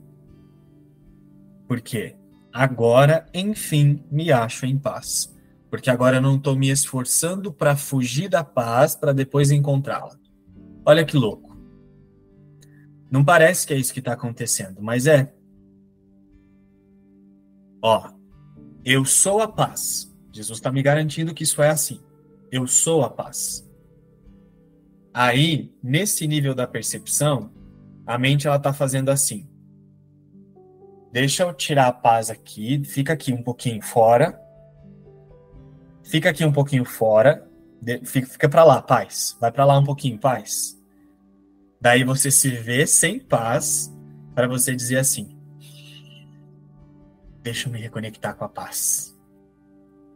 Porque 1.67 2.15
agora, 2.51 3.27
enfim, 3.31 4.03
me 4.11 4.31
acho 4.31 4.65
em 4.65 4.77
paz. 4.77 5.31
Porque 5.69 5.89
agora 5.89 6.17
eu 6.17 6.21
não 6.21 6.35
estou 6.35 6.55
me 6.55 6.69
esforçando 6.69 7.53
para 7.53 7.77
fugir 7.77 8.27
da 8.27 8.43
paz 8.43 8.95
para 8.95 9.13
depois 9.13 9.51
encontrá-la. 9.51 10.17
Olha 10.83 11.05
que 11.05 11.15
louco. 11.15 11.55
Não 13.09 13.23
parece 13.23 13.67
que 13.67 13.73
é 13.73 13.77
isso 13.77 13.93
que 13.93 13.99
está 13.99 14.13
acontecendo, 14.13 14.81
mas 14.81 15.05
é. 15.05 15.33
Ó, 17.81 18.11
eu 18.85 19.03
sou 19.05 19.41
a 19.41 19.47
paz. 19.47 20.11
Jesus 20.31 20.59
está 20.59 20.71
me 20.71 20.81
garantindo 20.81 21.33
que 21.33 21.43
isso 21.43 21.61
é 21.61 21.69
assim. 21.69 21.99
Eu 22.51 22.67
sou 22.67 23.03
a 23.03 23.09
paz. 23.09 23.67
Aí, 25.13 25.73
nesse 25.83 26.27
nível 26.27 26.55
da 26.55 26.67
percepção, 26.67 27.51
a 28.05 28.17
mente 28.17 28.47
ela 28.47 28.57
está 28.57 28.71
fazendo 28.71 29.09
assim. 29.09 29.47
Deixa 31.11 31.43
eu 31.43 31.53
tirar 31.53 31.87
a 31.87 31.93
paz 31.93 32.29
aqui, 32.29 32.81
fica 32.85 33.13
aqui 33.13 33.33
um 33.33 33.43
pouquinho 33.43 33.81
fora. 33.81 34.39
Fica 36.03 36.29
aqui 36.29 36.45
um 36.45 36.51
pouquinho 36.51 36.85
fora. 36.85 37.47
Fica, 38.05 38.27
fica 38.27 38.49
para 38.49 38.63
lá, 38.63 38.81
paz. 38.81 39.37
Vai 39.39 39.51
para 39.51 39.65
lá 39.65 39.77
um 39.77 39.83
pouquinho, 39.83 40.17
paz. 40.17 40.79
Daí 41.81 42.03
você 42.03 42.29
se 42.29 42.49
vê 42.49 42.85
sem 42.85 43.19
paz 43.19 43.91
para 44.33 44.47
você 44.47 44.75
dizer 44.75 44.97
assim: 44.97 45.37
Deixa 47.41 47.67
eu 47.67 47.73
me 47.73 47.79
reconectar 47.79 48.35
com 48.35 48.45
a 48.45 48.49
paz. 48.49 49.17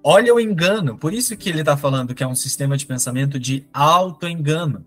Olha 0.04 0.34
o 0.34 0.40
engano, 0.40 0.98
por 0.98 1.14
isso 1.14 1.36
que 1.36 1.50
ele 1.50 1.62
está 1.62 1.76
falando 1.76 2.14
que 2.14 2.24
é 2.24 2.28
um 2.28 2.36
sistema 2.36 2.78
de 2.78 2.86
pensamento 2.86 3.40
de 3.40 3.68
auto-engano. 3.74 4.86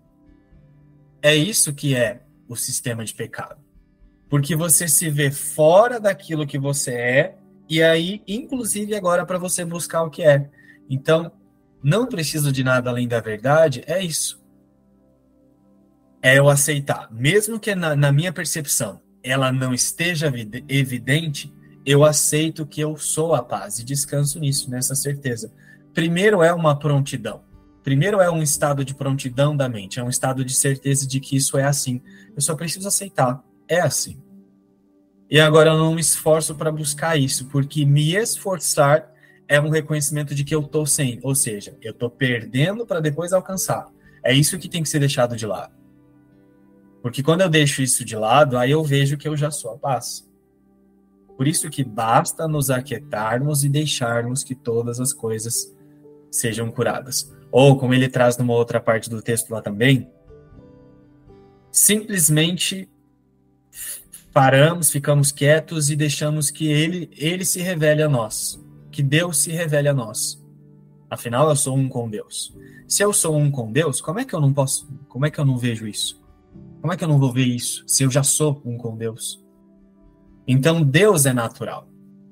É 1.21 1.35
isso 1.35 1.73
que 1.73 1.95
é 1.95 2.21
o 2.47 2.55
sistema 2.55 3.03
de 3.03 3.13
pecado. 3.13 3.59
Porque 4.29 4.55
você 4.55 4.87
se 4.87 5.09
vê 5.09 5.29
fora 5.31 5.99
daquilo 5.99 6.47
que 6.47 6.57
você 6.57 6.93
é, 6.93 7.37
e 7.67 7.83
aí, 7.83 8.23
inclusive 8.27 8.95
agora, 8.95 9.25
para 9.25 9.37
você 9.37 9.65
buscar 9.65 10.03
o 10.03 10.09
que 10.09 10.23
é. 10.23 10.49
Então, 10.89 11.31
não 11.83 12.05
preciso 12.05 12.51
de 12.51 12.63
nada 12.63 12.89
além 12.89 13.07
da 13.07 13.19
verdade, 13.19 13.83
é 13.85 14.01
isso 14.01 14.39
é 16.21 16.37
eu 16.37 16.49
aceitar, 16.49 17.07
mesmo 17.11 17.59
que 17.59 17.73
na, 17.73 17.95
na 17.95 18.11
minha 18.11 18.31
percepção 18.31 19.01
ela 19.23 19.51
não 19.51 19.73
esteja 19.73 20.31
evidente, 20.67 21.53
eu 21.85 22.03
aceito 22.03 22.65
que 22.65 22.81
eu 22.81 22.97
sou 22.97 23.33
a 23.33 23.43
paz 23.43 23.79
e 23.79 23.83
descanso 23.83 24.39
nisso, 24.39 24.69
nessa 24.69 24.95
certeza. 24.95 25.51
Primeiro 25.93 26.43
é 26.43 26.53
uma 26.53 26.77
prontidão. 26.77 27.41
Primeiro 27.83 28.21
é 28.21 28.29
um 28.29 28.43
estado 28.43 28.83
de 28.85 28.93
prontidão 28.93 29.55
da 29.55 29.67
mente, 29.67 29.99
é 29.99 30.03
um 30.03 30.09
estado 30.09 30.43
de 30.43 30.53
certeza 30.53 31.07
de 31.07 31.19
que 31.19 31.35
isso 31.35 31.57
é 31.57 31.63
assim. 31.63 32.01
Eu 32.35 32.41
só 32.41 32.55
preciso 32.55 32.87
aceitar, 32.87 33.43
é 33.67 33.79
assim. 33.79 34.21
E 35.29 35.39
agora 35.39 35.71
eu 35.71 35.77
não 35.77 35.95
me 35.95 36.01
esforço 36.01 36.55
para 36.55 36.71
buscar 36.71 37.17
isso, 37.17 37.45
porque 37.47 37.85
me 37.85 38.15
esforçar 38.15 39.11
é 39.47 39.59
um 39.59 39.69
reconhecimento 39.69 40.35
de 40.35 40.43
que 40.43 40.53
eu 40.53 40.61
estou 40.61 40.85
sem, 40.85 41.19
ou 41.23 41.33
seja, 41.33 41.75
eu 41.81 41.91
estou 41.91 42.09
perdendo 42.09 42.85
para 42.85 42.99
depois 42.99 43.33
alcançar. 43.33 43.87
É 44.23 44.33
isso 44.33 44.59
que 44.59 44.69
tem 44.69 44.83
que 44.83 44.89
ser 44.89 44.99
deixado 44.99 45.35
de 45.35 45.45
lado. 45.45 45.73
Porque 47.01 47.23
quando 47.23 47.41
eu 47.41 47.49
deixo 47.49 47.81
isso 47.81 48.03
de 48.03 48.15
lado, 48.15 48.57
aí 48.57 48.71
eu 48.71 48.83
vejo 48.83 49.17
que 49.17 49.27
eu 49.27 49.35
já 49.35 49.49
sou 49.49 49.71
a 49.71 49.77
paz. 49.77 50.28
Por 51.39 51.47
isso 51.47 51.69
que 51.69 51.85
basta 51.85 52.49
nos 52.49 52.69
aquietarmos 52.69 53.63
e 53.63 53.69
deixarmos 53.69 54.43
que 54.43 54.53
todas 54.53 54.99
as 54.99 55.13
coisas 55.13 55.73
sejam 56.29 56.69
curadas. 56.69 57.33
Ou, 57.49 57.77
como 57.77 57.93
ele 57.93 58.09
traz 58.09 58.37
numa 58.37 58.53
outra 58.53 58.77
parte 58.77 59.09
do 59.09 59.21
texto 59.21 59.49
lá 59.51 59.61
também, 59.61 60.11
simplesmente 61.71 62.89
paramos, 64.33 64.91
ficamos 64.91 65.31
quietos 65.31 65.89
e 65.89 65.95
deixamos 65.95 66.51
que 66.51 66.69
ele, 66.69 67.09
ele 67.15 67.45
se 67.45 67.61
revele 67.61 68.03
a 68.03 68.09
nós, 68.09 68.61
que 68.91 69.01
Deus 69.01 69.37
se 69.37 69.49
revele 69.49 69.87
a 69.87 69.93
nós. 69.93 70.43
Afinal, 71.09 71.47
eu 71.47 71.55
sou 71.55 71.77
um 71.77 71.87
com 71.87 72.09
Deus. 72.09 72.53
Se 72.85 73.01
eu 73.01 73.13
sou 73.13 73.37
um 73.37 73.49
com 73.49 73.71
Deus, 73.71 74.01
como 74.01 74.19
é 74.19 74.25
que 74.25 74.35
eu 74.35 74.41
não 74.41 74.51
posso, 74.51 74.89
como 75.07 75.25
é 75.25 75.31
que 75.31 75.39
eu 75.39 75.45
não 75.45 75.57
vejo 75.57 75.87
isso? 75.87 76.21
Como 76.81 76.91
é 76.91 76.97
que 76.97 77.03
eu 77.05 77.07
não 77.07 77.17
vou 77.17 77.31
ver 77.31 77.45
isso 77.45 77.85
se 77.87 78.03
eu 78.03 78.11
já 78.11 78.23
sou 78.23 78.61
um 78.65 78.77
com 78.77 78.97
Deus? 78.97 79.41
Então 80.51 80.83
Deus 80.83 81.27
é 81.27 81.31
natural. 81.31 81.87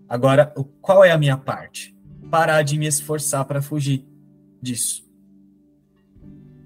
Agora, 0.09 0.51
qual 0.81 1.05
é 1.05 1.11
a 1.11 1.19
minha 1.19 1.37
parte? 1.37 1.95
Parar 2.31 2.63
de 2.63 2.75
me 2.75 2.87
esforçar 2.87 3.45
para 3.45 3.61
fugir 3.61 4.07
disso. 4.59 5.07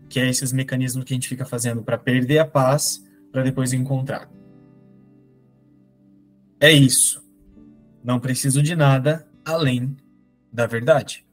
Que 0.09 0.21
é 0.21 0.29
esses 0.29 0.53
mecanismos 0.53 1.03
que 1.03 1.13
a 1.13 1.15
gente 1.15 1.27
fica 1.27 1.43
fazendo 1.43 1.83
para 1.83 1.97
perder 1.97 2.39
a 2.39 2.47
paz, 2.47 3.05
para 3.33 3.43
depois 3.43 3.73
encontrar. 3.73 4.31
É 6.57 6.71
isso. 6.71 7.21
Não 8.01 8.17
preciso 8.17 8.63
de 8.63 8.73
nada 8.73 9.27
além 9.43 9.97
da 10.53 10.65
verdade. 10.65 11.27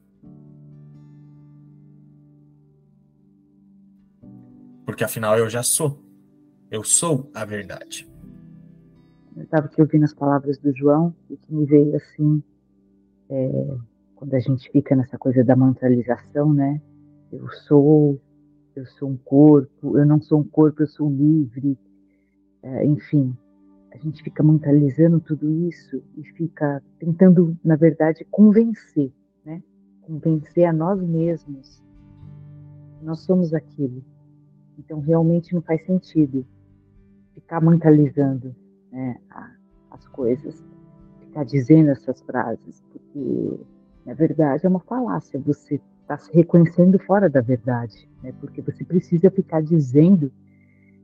Porque 4.85 5.05
afinal 5.05 5.39
eu 5.39 5.49
já 5.49 5.63
sou. 5.63 6.03
Eu 6.73 6.83
sou 6.83 7.31
a 7.33 7.45
verdade. 7.45 8.18
Eu 9.39 9.45
estava 9.45 9.67
aqui 9.67 9.81
ouvindo 9.81 10.03
as 10.03 10.13
palavras 10.13 10.59
do 10.59 10.77
João 10.77 11.15
e 11.31 11.37
que 11.37 11.55
me 11.55 11.65
veio 11.65 11.95
assim, 11.95 12.43
é, 13.31 13.77
quando 14.17 14.35
a 14.35 14.41
gente 14.41 14.69
fica 14.73 14.97
nessa 14.97 15.17
coisa 15.17 15.45
da 15.45 15.55
mantralização, 15.55 16.53
né? 16.53 16.83
Eu 17.31 17.49
sou, 17.49 18.21
eu 18.75 18.85
sou 18.85 19.11
um 19.11 19.17
corpo, 19.17 19.97
eu 19.97 20.05
não 20.05 20.21
sou 20.21 20.41
um 20.41 20.45
corpo, 20.45 20.83
eu 20.83 20.89
sou 20.89 21.09
livre. 21.09 21.79
É, 22.65 22.85
enfim, 22.85 23.33
a 23.93 23.97
gente 23.99 24.25
fica 24.25 24.43
mentalizando 24.43 25.21
tudo 25.21 25.49
isso 25.69 26.03
e 26.17 26.25
fica 26.33 26.83
tentando, 26.99 27.57
na 27.63 27.77
verdade, 27.77 28.27
convencer, 28.33 29.13
né? 29.45 29.63
Convencer 30.03 30.65
a 30.65 30.73
nós 30.73 31.01
mesmos. 31.01 31.81
Nós 33.01 33.21
somos 33.21 33.55
aquilo. 33.55 34.03
Então, 34.77 34.99
realmente 34.99 35.55
não 35.55 35.63
faz 35.63 35.87
sentido 35.87 36.45
ficar 37.35 37.61
mentalizando 37.61 38.53
né, 38.93 39.17
as 39.91 40.07
coisas. 40.09 40.63
ficar 41.21 41.45
dizendo 41.45 41.91
essas 41.91 42.21
frases, 42.23 42.83
porque 42.91 43.61
na 44.07 44.15
verdade 44.15 44.65
é 44.65 44.69
uma 44.69 44.81
falácia. 44.81 45.41
Você 45.41 45.81
está 46.03 46.17
se 46.17 46.33
reconhecendo 46.33 46.99
fora 47.01 47.29
da 47.29 47.41
verdade, 47.41 48.09
né? 48.23 48.33
Porque 48.41 48.63
você 48.63 48.85
precisa 48.85 49.31
ficar 49.31 49.63
dizendo, 49.63 50.33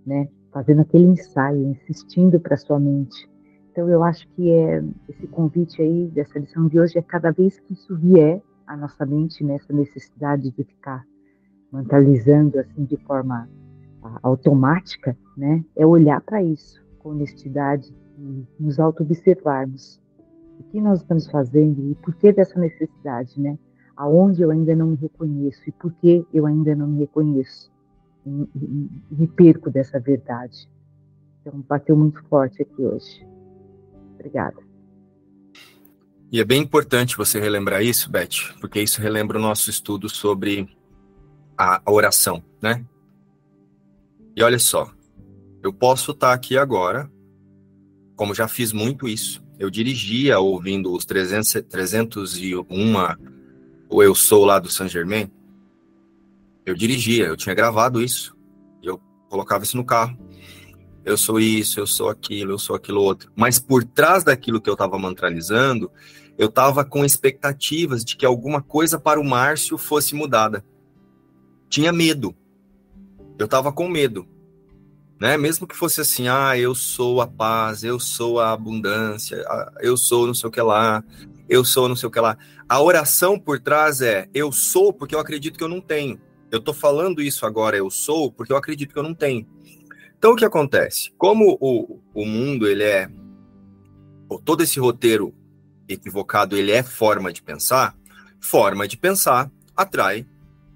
né? 0.06 0.28
Fazendo 0.50 0.80
aquele 0.80 1.04
ensaio, 1.04 1.68
insistindo 1.68 2.40
para 2.40 2.56
sua 2.56 2.78
mente. 2.78 3.28
Então 3.70 3.88
eu 3.88 4.02
acho 4.02 4.26
que 4.28 4.50
é 4.50 4.82
esse 5.08 5.26
convite 5.26 5.82
aí 5.82 6.06
dessa 6.08 6.38
lição 6.38 6.68
de 6.68 6.78
hoje 6.78 6.96
é 6.96 7.02
cada 7.02 7.32
vez 7.32 7.58
que 7.60 7.74
isso 7.74 7.94
vier 7.96 8.40
à 8.66 8.76
nossa 8.76 9.04
mente 9.04 9.42
nessa 9.44 9.72
necessidade 9.72 10.50
de 10.50 10.64
ficar 10.64 11.04
mentalizando 11.72 12.60
assim 12.60 12.84
de 12.84 12.96
forma 12.98 13.48
automática, 14.22 15.16
né? 15.36 15.64
É 15.74 15.84
olhar 15.84 16.20
para 16.20 16.42
isso 16.42 16.83
com 17.04 17.10
honestidade 17.10 17.94
e 18.18 18.46
nos 18.58 18.80
auto-observarmos. 18.80 20.00
O 20.58 20.62
que 20.70 20.80
nós 20.80 21.00
estamos 21.00 21.26
fazendo 21.26 21.90
e 21.90 21.94
por 21.96 22.14
que 22.14 22.32
dessa 22.32 22.58
necessidade, 22.58 23.38
né? 23.38 23.58
Aonde 23.94 24.42
eu 24.42 24.50
ainda 24.50 24.74
não 24.74 24.88
me 24.88 24.96
reconheço 24.96 25.60
e 25.68 25.72
por 25.72 25.92
que 25.92 26.26
eu 26.32 26.46
ainda 26.46 26.74
não 26.74 26.88
me 26.88 27.00
reconheço 27.00 27.70
e, 28.26 28.30
e, 28.30 28.90
e 29.10 29.14
me 29.14 29.26
perco 29.28 29.70
dessa 29.70 30.00
verdade. 30.00 30.68
Então, 31.40 31.62
bateu 31.68 31.94
muito 31.94 32.24
forte 32.24 32.62
aqui 32.62 32.82
hoje. 32.82 33.26
Obrigada. 34.14 34.56
E 36.32 36.40
é 36.40 36.44
bem 36.44 36.62
importante 36.62 37.16
você 37.16 37.38
relembrar 37.38 37.82
isso, 37.82 38.10
Beth, 38.10 38.56
porque 38.60 38.80
isso 38.80 39.00
relembra 39.00 39.38
o 39.38 39.42
nosso 39.42 39.68
estudo 39.68 40.08
sobre 40.08 40.66
a 41.56 41.80
oração, 41.86 42.42
né? 42.60 42.84
E 44.34 44.42
olha 44.42 44.58
só, 44.58 44.90
eu 45.64 45.72
posso 45.72 46.10
estar 46.10 46.34
aqui 46.34 46.58
agora, 46.58 47.10
como 48.14 48.34
já 48.34 48.46
fiz 48.46 48.70
muito 48.70 49.08
isso, 49.08 49.42
eu 49.58 49.70
dirigia 49.70 50.38
ouvindo 50.38 50.92
os 50.92 51.06
300, 51.06 51.64
301, 51.70 52.66
o 53.88 54.02
Eu 54.02 54.14
Sou 54.14 54.44
lá 54.44 54.58
do 54.58 54.70
Saint 54.70 54.92
Germain, 54.92 55.32
eu 56.66 56.74
dirigia, 56.74 57.24
eu 57.24 57.36
tinha 57.36 57.54
gravado 57.54 58.02
isso, 58.02 58.36
eu 58.82 59.00
colocava 59.30 59.64
isso 59.64 59.78
no 59.78 59.86
carro, 59.86 60.18
eu 61.02 61.16
sou 61.16 61.40
isso, 61.40 61.80
eu 61.80 61.86
sou 61.86 62.10
aquilo, 62.10 62.52
eu 62.52 62.58
sou 62.58 62.76
aquilo 62.76 63.00
outro, 63.00 63.32
mas 63.34 63.58
por 63.58 63.84
trás 63.84 64.22
daquilo 64.22 64.60
que 64.60 64.68
eu 64.68 64.74
estava 64.74 64.98
mantralizando, 64.98 65.90
eu 66.36 66.48
estava 66.48 66.84
com 66.84 67.06
expectativas 67.06 68.04
de 68.04 68.16
que 68.16 68.26
alguma 68.26 68.60
coisa 68.60 69.00
para 69.00 69.18
o 69.18 69.24
Márcio 69.24 69.78
fosse 69.78 70.14
mudada. 70.14 70.62
Tinha 71.70 71.90
medo, 71.90 72.36
eu 73.38 73.48
tava 73.48 73.72
com 73.72 73.88
medo, 73.88 74.28
né? 75.20 75.36
Mesmo 75.36 75.66
que 75.66 75.76
fosse 75.76 76.00
assim, 76.00 76.28
ah, 76.28 76.56
eu 76.58 76.74
sou 76.74 77.20
a 77.20 77.26
paz, 77.26 77.84
eu 77.84 77.98
sou 77.98 78.40
a 78.40 78.52
abundância, 78.52 79.44
eu 79.80 79.96
sou 79.96 80.26
não 80.26 80.34
sei 80.34 80.48
o 80.48 80.52
que 80.52 80.60
lá, 80.60 81.02
eu 81.48 81.64
sou 81.64 81.88
não 81.88 81.96
sei 81.96 82.08
o 82.08 82.12
que 82.12 82.20
lá. 82.20 82.36
A 82.68 82.80
oração 82.80 83.38
por 83.38 83.60
trás 83.60 84.00
é 84.00 84.28
eu 84.34 84.50
sou 84.50 84.92
porque 84.92 85.14
eu 85.14 85.18
acredito 85.18 85.58
que 85.58 85.64
eu 85.64 85.68
não 85.68 85.80
tenho. 85.80 86.20
Eu 86.50 86.60
tô 86.60 86.72
falando 86.72 87.20
isso 87.20 87.46
agora, 87.46 87.76
eu 87.76 87.90
sou, 87.90 88.30
porque 88.30 88.52
eu 88.52 88.56
acredito 88.56 88.92
que 88.92 88.98
eu 88.98 89.02
não 89.02 89.14
tenho. 89.14 89.46
Então 90.18 90.32
o 90.32 90.36
que 90.36 90.44
acontece? 90.44 91.12
Como 91.18 91.58
o, 91.60 92.00
o 92.14 92.24
mundo 92.24 92.66
ele 92.66 92.84
é 92.84 93.08
todo 94.44 94.62
esse 94.62 94.80
roteiro 94.80 95.34
equivocado, 95.88 96.56
ele 96.56 96.72
é 96.72 96.82
forma 96.82 97.32
de 97.32 97.42
pensar, 97.42 97.94
forma 98.40 98.88
de 98.88 98.96
pensar 98.96 99.50
atrai 99.76 100.26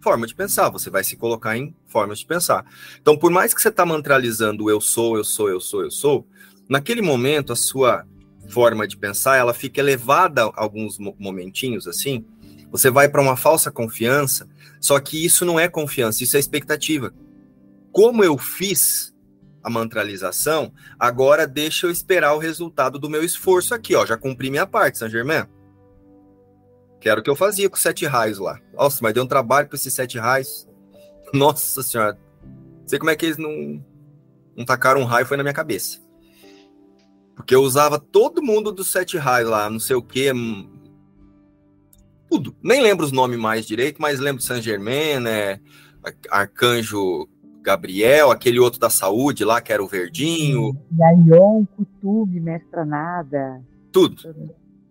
forma 0.01 0.27
de 0.27 0.35
pensar, 0.35 0.71
você 0.71 0.91
vai 0.91 1.03
se 1.05 1.17
colocar 1.17 1.57
em 1.57 1.75
formas 1.87 2.21
de 2.21 2.27
pensar. 2.27 2.65
Então, 3.01 3.17
por 3.17 3.31
mais 3.31 3.53
que 3.53 3.61
você 3.61 3.69
está 3.69 3.85
mantralizando 3.85 4.71
eu 4.71 4.81
sou, 4.81 5.17
eu 5.17 5.25
sou, 5.25 5.49
eu 5.49 5.61
sou, 5.61 5.83
eu 5.83 5.91
sou, 5.91 6.27
naquele 6.69 7.03
momento 7.03 7.53
a 7.53 7.57
sua 7.57 8.05
forma 8.49 8.87
de 8.87 8.97
pensar, 8.97 9.37
ela 9.37 9.53
fica 9.53 9.81
elevada 9.81 10.51
alguns 10.55 10.99
momentinhos 10.99 11.87
assim, 11.87 12.25
você 12.71 12.91
vai 12.91 13.09
para 13.09 13.23
uma 13.23 13.37
falsa 13.37 13.71
confiança, 13.71 14.49
só 14.81 14.99
que 15.01 15.25
isso 15.25 15.45
não 15.45 15.59
é 15.59 15.69
confiança, 15.69 16.23
isso 16.23 16.37
é 16.37 16.41
expectativa. 16.41 17.13
Como 17.93 18.23
eu 18.23 18.37
fiz 18.37 19.15
a 19.63 19.71
mantralização, 19.71 20.73
agora 20.99 21.47
deixa 21.47 21.87
eu 21.87 21.91
esperar 21.91 22.35
o 22.35 22.39
resultado 22.39 22.99
do 22.99 23.11
meu 23.11 23.25
esforço 23.25 23.75
aqui, 23.75 23.95
ó, 23.95 24.07
já 24.07 24.17
cumpri 24.17 24.51
minha 24.51 24.67
parte, 24.67 24.99
Saint 24.99 25.11
Germain. 25.11 25.47
Que 27.01 27.09
era 27.09 27.21
o 27.21 27.23
que 27.23 27.31
eu 27.31 27.37
fazia 27.37 27.69
com 27.71 27.77
sete 27.77 28.07
raios 28.07 28.39
lá. 28.39 28.61
Nossa, 28.75 28.99
mas 29.03 29.15
deu 29.15 29.23
um 29.23 29.29
trabalho 29.29 29.69
para 29.69 29.77
esses 29.77 29.93
sete 29.93 30.19
raios. 30.19 30.69
Nossa 31.33 31.83
senhora. 31.83 32.19
Não 32.43 32.89
sei 32.89 32.99
como 32.99 33.11
é 33.11 33.17
que 33.17 33.27
eles 33.27 33.39
não, 33.39 33.85
não 34.57 34.65
tacaram 34.65 35.01
um 35.01 35.05
raio, 35.05 35.27
foi 35.27 35.37
na 35.37 35.43
minha 35.43 35.53
cabeça. 35.53 36.01
Porque 37.37 37.55
eu 37.55 37.63
usava 37.63 37.99
todo 37.99 38.43
mundo 38.43 38.73
dos 38.73 38.91
sete 38.91 39.17
raios 39.17 39.49
lá, 39.49 39.71
não 39.71 39.79
sei 39.79 39.95
o 39.95 40.03
que. 40.03 40.33
Hum, 40.33 40.69
tudo. 42.29 42.55
Nem 42.63 42.83
lembro 42.83 43.05
os 43.05 43.13
nomes 43.13 43.39
mais 43.39 43.67
direito, 43.67 44.03
mas 44.03 44.19
lembro 44.19 44.41
de 44.41 44.47
Saint 44.47 44.63
Germain, 44.63 45.21
né? 45.21 45.61
Arcanjo 46.31 47.29
Gabriel, 47.63 48.31
aquele 48.31 48.59
outro 48.59 48.81
da 48.81 48.91
saúde 48.91 49.45
lá, 49.45 49.61
que 49.61 49.73
era 49.73 49.83
o 49.83 49.87
verdinho. 49.87 50.77
Yaion, 50.99 51.65
Kutub, 51.77 52.41
Mestra 52.41 52.85
Nada. 52.85 53.63
Tudo 53.93 54.35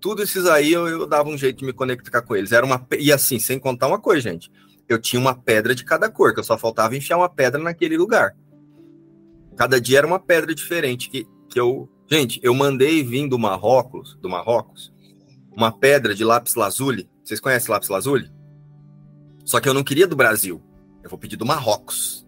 tudo 0.07 0.23
esses 0.23 0.45
aí 0.45 0.71
eu, 0.71 0.87
eu, 0.87 1.05
dava 1.05 1.27
um 1.27 1.37
jeito 1.37 1.59
de 1.59 1.65
me 1.65 1.73
conectar 1.73 2.21
com 2.21 2.33
eles. 2.33 2.53
Era 2.53 2.65
uma 2.65 2.87
e 2.97 3.11
assim, 3.11 3.39
sem 3.39 3.59
contar 3.59 3.87
uma 3.87 3.99
coisa, 3.99 4.21
gente. 4.21 4.49
Eu 4.87 4.97
tinha 4.97 5.19
uma 5.19 5.35
pedra 5.35 5.75
de 5.75 5.83
cada 5.83 6.09
cor, 6.09 6.33
que 6.33 6.39
eu 6.39 6.45
só 6.45 6.57
faltava 6.57 6.95
enfiar 6.95 7.17
uma 7.17 7.27
pedra 7.27 7.61
naquele 7.61 7.97
lugar. 7.97 8.33
Cada 9.57 9.81
dia 9.81 9.97
era 9.97 10.07
uma 10.07 10.17
pedra 10.17 10.55
diferente 10.55 11.09
que, 11.09 11.27
que 11.49 11.59
eu, 11.59 11.89
gente, 12.09 12.39
eu 12.41 12.53
mandei 12.53 13.03
vir 13.03 13.27
do 13.27 13.37
Marrocos, 13.37 14.17
do 14.21 14.29
Marrocos, 14.29 14.93
uma 15.51 15.73
pedra 15.73 16.15
de 16.15 16.23
lápis 16.23 16.55
lazuli. 16.55 17.09
Vocês 17.21 17.41
conhecem 17.41 17.69
lápis 17.69 17.89
lazuli? 17.89 18.31
Só 19.43 19.59
que 19.59 19.67
eu 19.67 19.73
não 19.73 19.83
queria 19.83 20.07
do 20.07 20.15
Brasil. 20.15 20.63
Eu 21.03 21.09
vou 21.09 21.19
pedir 21.19 21.35
do 21.35 21.45
Marrocos. 21.45 22.25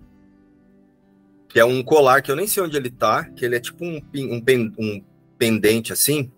Que 1.47 1.61
é 1.61 1.63
um 1.63 1.81
colar 1.81 2.21
que 2.21 2.29
eu 2.29 2.35
nem 2.35 2.45
sei 2.45 2.61
onde 2.61 2.75
ele 2.75 2.89
tá, 2.89 3.23
que 3.23 3.45
ele 3.45 3.55
é 3.55 3.59
tipo 3.61 3.85
um, 3.85 4.01
um, 4.13 4.43
um 4.77 5.03
pendente 5.37 5.93
assim, 5.93 6.29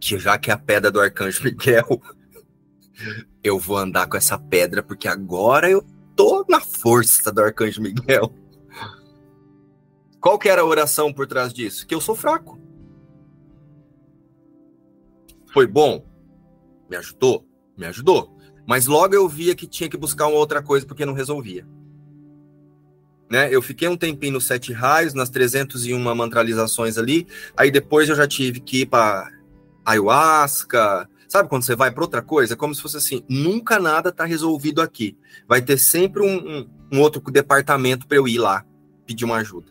que 0.00 0.18
já 0.18 0.38
que 0.38 0.50
é 0.50 0.54
a 0.54 0.58
pedra 0.58 0.90
do 0.90 1.00
arcanjo 1.00 1.44
Miguel, 1.44 2.00
eu 3.44 3.58
vou 3.58 3.76
andar 3.76 4.06
com 4.08 4.16
essa 4.16 4.38
pedra 4.38 4.82
porque 4.82 5.06
agora 5.06 5.70
eu 5.70 5.84
tô 6.16 6.44
na 6.48 6.60
força 6.60 7.30
do 7.30 7.42
arcanjo 7.42 7.82
Miguel. 7.82 8.32
Qual 10.20 10.38
que 10.38 10.48
era 10.48 10.62
a 10.62 10.66
oração 10.66 11.12
por 11.12 11.26
trás 11.26 11.52
disso? 11.52 11.86
Que 11.86 11.94
eu 11.94 12.00
sou 12.00 12.14
fraco. 12.14 12.58
Foi 15.52 15.66
bom? 15.66 16.04
Me 16.88 16.96
ajudou? 16.96 17.46
Me 17.76 17.86
ajudou. 17.86 18.36
Mas 18.66 18.86
logo 18.86 19.14
eu 19.14 19.28
via 19.28 19.54
que 19.54 19.66
tinha 19.66 19.88
que 19.88 19.96
buscar 19.96 20.26
uma 20.26 20.36
outra 20.36 20.62
coisa 20.62 20.86
porque 20.86 21.06
não 21.06 21.14
resolvia. 21.14 21.66
Né? 23.30 23.48
Eu 23.50 23.62
fiquei 23.62 23.88
um 23.88 23.96
tempinho 23.96 24.34
nos 24.34 24.46
sete 24.46 24.72
raios, 24.72 25.14
nas 25.14 25.30
301 25.30 25.98
mantralizações 26.14 26.98
ali. 26.98 27.26
Aí 27.56 27.70
depois 27.70 28.08
eu 28.08 28.14
já 28.14 28.26
tive 28.26 28.60
que 28.60 28.82
ir 28.82 28.86
para 28.86 29.30
ayahuasca, 29.90 31.08
sabe 31.28 31.48
quando 31.48 31.62
você 31.62 31.76
vai 31.76 31.90
para 31.90 32.02
outra 32.02 32.22
coisa? 32.22 32.54
É 32.54 32.56
como 32.56 32.74
se 32.74 32.82
fosse 32.82 32.96
assim, 32.96 33.24
nunca 33.28 33.78
nada 33.78 34.10
está 34.10 34.24
resolvido 34.24 34.82
aqui. 34.82 35.16
Vai 35.48 35.62
ter 35.62 35.78
sempre 35.78 36.22
um, 36.22 36.36
um, 36.36 36.70
um 36.92 37.00
outro 37.00 37.20
departamento 37.30 38.06
para 38.06 38.16
eu 38.16 38.26
ir 38.26 38.38
lá 38.38 38.64
pedir 39.06 39.24
uma 39.24 39.36
ajuda. 39.36 39.70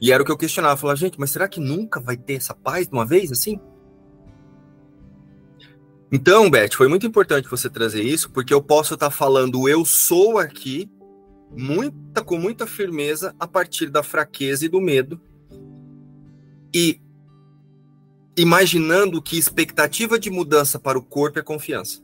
E 0.00 0.12
era 0.12 0.22
o 0.22 0.26
que 0.26 0.32
eu 0.32 0.36
questionava, 0.36 0.76
falava, 0.76 0.98
gente, 0.98 1.18
mas 1.18 1.30
será 1.30 1.48
que 1.48 1.60
nunca 1.60 2.00
vai 2.00 2.16
ter 2.16 2.34
essa 2.34 2.54
paz 2.54 2.86
de 2.86 2.92
uma 2.92 3.06
vez 3.06 3.32
assim? 3.32 3.58
Então, 6.12 6.48
Beth, 6.48 6.74
foi 6.74 6.88
muito 6.88 7.06
importante 7.06 7.48
você 7.48 7.68
trazer 7.68 8.02
isso, 8.02 8.30
porque 8.30 8.54
eu 8.54 8.62
posso 8.62 8.94
estar 8.94 9.10
tá 9.10 9.10
falando 9.10 9.68
eu 9.68 9.84
sou 9.84 10.38
aqui, 10.38 10.90
muita 11.56 12.22
com 12.22 12.38
muita 12.38 12.66
firmeza 12.66 13.34
a 13.40 13.46
partir 13.46 13.90
da 13.90 14.02
fraqueza 14.02 14.66
e 14.66 14.68
do 14.68 14.80
medo. 14.80 15.20
E 16.72 17.00
imaginando 18.36 19.22
que 19.22 19.38
expectativa 19.38 20.18
de 20.18 20.30
mudança 20.30 20.78
para 20.78 20.98
o 20.98 21.02
corpo 21.02 21.38
é 21.38 21.42
confiança. 21.42 22.02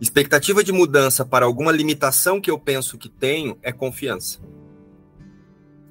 Expectativa 0.00 0.62
de 0.64 0.72
mudança 0.72 1.24
para 1.24 1.44
alguma 1.44 1.72
limitação 1.72 2.40
que 2.40 2.50
eu 2.50 2.58
penso 2.58 2.96
que 2.96 3.08
tenho 3.08 3.58
é 3.62 3.72
confiança. 3.72 4.40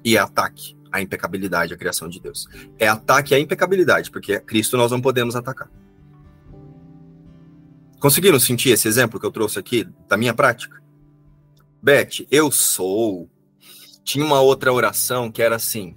E 0.04 0.16
é 0.16 0.20
ataque 0.20 0.76
à 0.90 1.00
impecabilidade, 1.00 1.74
à 1.74 1.76
criação 1.76 2.08
de 2.08 2.18
Deus. 2.18 2.48
É 2.78 2.88
ataque 2.88 3.34
à 3.34 3.38
impecabilidade, 3.38 4.10
porque 4.10 4.40
Cristo 4.40 4.76
nós 4.76 4.90
não 4.90 5.00
podemos 5.00 5.36
atacar. 5.36 5.70
Conseguiram 8.00 8.40
sentir 8.40 8.70
esse 8.70 8.88
exemplo 8.88 9.20
que 9.20 9.26
eu 9.26 9.30
trouxe 9.30 9.58
aqui 9.58 9.86
da 10.08 10.16
minha 10.16 10.32
prática? 10.32 10.82
Beth, 11.82 12.26
eu 12.30 12.50
sou. 12.50 13.28
Tinha 14.02 14.24
uma 14.24 14.40
outra 14.40 14.72
oração 14.72 15.30
que 15.30 15.42
era 15.42 15.56
assim: 15.56 15.96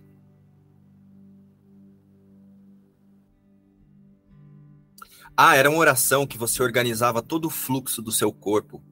Ah, 5.36 5.56
era 5.56 5.70
uma 5.70 5.80
oração 5.80 6.28
que 6.28 6.38
você 6.38 6.62
organizava 6.62 7.22
todo 7.22 7.46
o 7.46 7.50
fluxo 7.50 8.02
do 8.02 8.12
seu 8.12 8.32
corpo. 8.32 8.84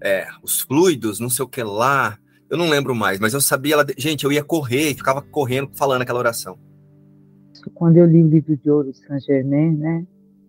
É, 0.00 0.26
os 0.42 0.60
fluidos, 0.60 1.20
não 1.20 1.30
sei 1.30 1.44
o 1.44 1.48
que 1.48 1.62
lá. 1.62 2.18
Eu 2.48 2.58
não 2.58 2.68
lembro 2.68 2.94
mais, 2.94 3.18
mas 3.18 3.34
eu 3.34 3.40
sabia 3.40 3.74
ela. 3.74 3.86
Gente, 3.96 4.24
eu 4.24 4.32
ia 4.32 4.44
correr 4.44 4.90
e 4.90 4.94
ficava 4.94 5.20
correndo 5.22 5.70
falando 5.74 6.02
aquela 6.02 6.18
oração. 6.18 6.58
Quando 7.74 7.96
eu 7.96 8.06
li 8.06 8.22
o 8.22 8.28
livro 8.28 8.56
de 8.56 8.70
ouro 8.70 8.92
de 8.92 8.98
Saint 8.98 9.22
Germain, 9.24 9.76
né? 9.76 10.06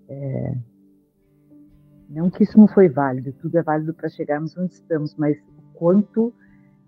É, 0.09 0.55
não 2.09 2.29
que 2.29 2.43
isso 2.43 2.57
não 2.57 2.67
foi 2.67 2.87
válido, 2.87 3.33
tudo 3.33 3.57
é 3.57 3.63
válido 3.63 3.93
para 3.93 4.09
chegarmos 4.09 4.55
onde 4.57 4.73
estamos, 4.73 5.15
mas 5.15 5.37
o 5.37 5.73
quanto 5.73 6.33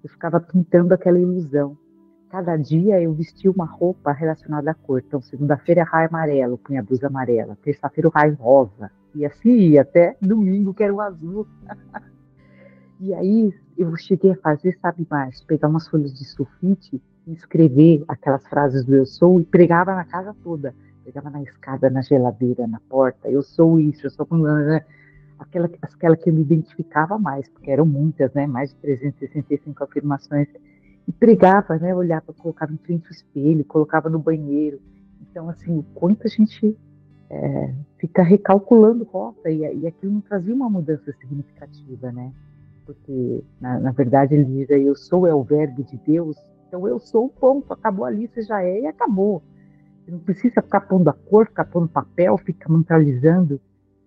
eu 0.04 0.10
ficava 0.10 0.40
pintando 0.40 0.94
aquela 0.94 1.20
ilusão. 1.20 1.78
Cada 2.30 2.58
dia 2.58 3.02
eu 3.02 3.14
vestia 3.14 3.50
uma 3.50 3.66
roupa 3.66 4.12
relacionada 4.12 4.72
à 4.72 4.74
cor. 4.74 5.02
Então, 5.06 5.22
segunda-feira, 5.22 5.84
raio 5.84 6.10
amarelo, 6.10 6.58
punha 6.58 6.84
blusa 6.84 7.08
amarela. 7.08 7.58
Terça-feira, 7.64 8.10
raio 8.14 8.36
rosa. 8.36 8.92
E 9.16 9.26
assim 9.26 9.50
ia 9.50 9.82
até 9.82 10.18
domingo, 10.22 10.74
que 10.74 10.84
era 10.84 10.94
o 10.94 11.00
azul. 11.00 11.48
e 13.00 13.14
aí 13.14 13.54
eu 13.78 13.96
cheguei 13.96 14.32
a 14.32 14.36
fazer, 14.36 14.78
sabe 14.82 15.08
mais, 15.10 15.42
pegar 15.42 15.70
umas 15.70 15.88
folhas 15.88 16.14
de 16.14 16.26
sulfite 16.26 17.02
e 17.26 17.34
escrever 17.34 18.04
aquelas 18.08 18.46
frases 18.48 18.84
do 18.84 18.94
eu 18.94 19.06
sou 19.06 19.40
e 19.40 19.46
pregava 19.46 19.96
na 19.96 20.04
casa 20.04 20.36
toda. 20.44 20.76
Pegava 21.06 21.30
na 21.30 21.42
escada, 21.42 21.90
na 21.90 22.02
geladeira, 22.02 22.68
na 22.68 22.82
porta. 22.90 23.30
Eu 23.30 23.42
sou 23.42 23.80
isso, 23.80 24.06
eu 24.06 24.12
sou 24.12 24.28
aquela, 25.40 25.70
aquela 25.82 26.18
que 26.18 26.30
eu 26.30 26.34
me 26.34 26.42
identificava 26.42 27.18
mais, 27.18 27.48
porque 27.48 27.72
eram 27.72 27.86
muitas, 27.86 28.34
né? 28.34 28.46
Mais 28.46 28.72
de 28.72 28.76
365 28.76 29.82
afirmações 29.82 30.50
pregava, 31.12 31.78
né? 31.78 31.96
Olhava, 31.96 32.34
colocava 32.34 32.74
em 32.74 32.78
frente 32.78 33.06
ao 33.06 33.12
espelho, 33.12 33.64
colocava 33.66 34.10
no 34.10 34.20
banheiro. 34.20 34.80
Então, 35.22 35.50
assim, 35.50 35.78
o 35.78 35.84
quanto 35.94 36.26
a 36.26 36.30
gente 36.30 36.78
é, 37.30 37.74
fica 37.98 38.24
recalculando 38.24 39.04
rota 39.04 39.50
e, 39.50 39.60
e 39.60 39.88
aquilo 39.88 40.14
não 40.14 40.22
trazia 40.22 40.54
uma 40.54 40.70
mudança 40.70 41.14
significativa, 41.20 42.12
né? 42.12 42.32
Porque, 42.86 43.44
na, 43.60 43.80
na 43.80 43.92
verdade, 43.92 44.36
ele 44.36 44.46
diz 44.46 44.72
aí, 44.72 44.86
eu 44.86 44.96
sou 44.96 45.28
é 45.28 45.34
o 45.34 45.44
verbo 45.44 45.84
de 45.84 45.98
Deus, 45.98 46.38
então 46.68 46.88
eu 46.88 47.00
sou 47.00 47.26
o 47.26 47.30
ponto, 47.30 47.72
acabou 47.74 48.06
ali, 48.06 48.28
você 48.28 48.42
já 48.42 48.64
é 48.64 48.82
e 48.82 48.88
acabou. 48.88 49.42
Você 50.04 50.12
não 50.12 50.20
precisa 50.20 50.62
ficar 50.62 50.82
pondo 50.82 51.10
a 51.10 51.14
cor, 51.14 51.48
ficar 51.48 51.66
pondo 51.66 51.88
papel, 51.88 52.38
ficar 52.38 52.70
mentalizando, 52.70 53.60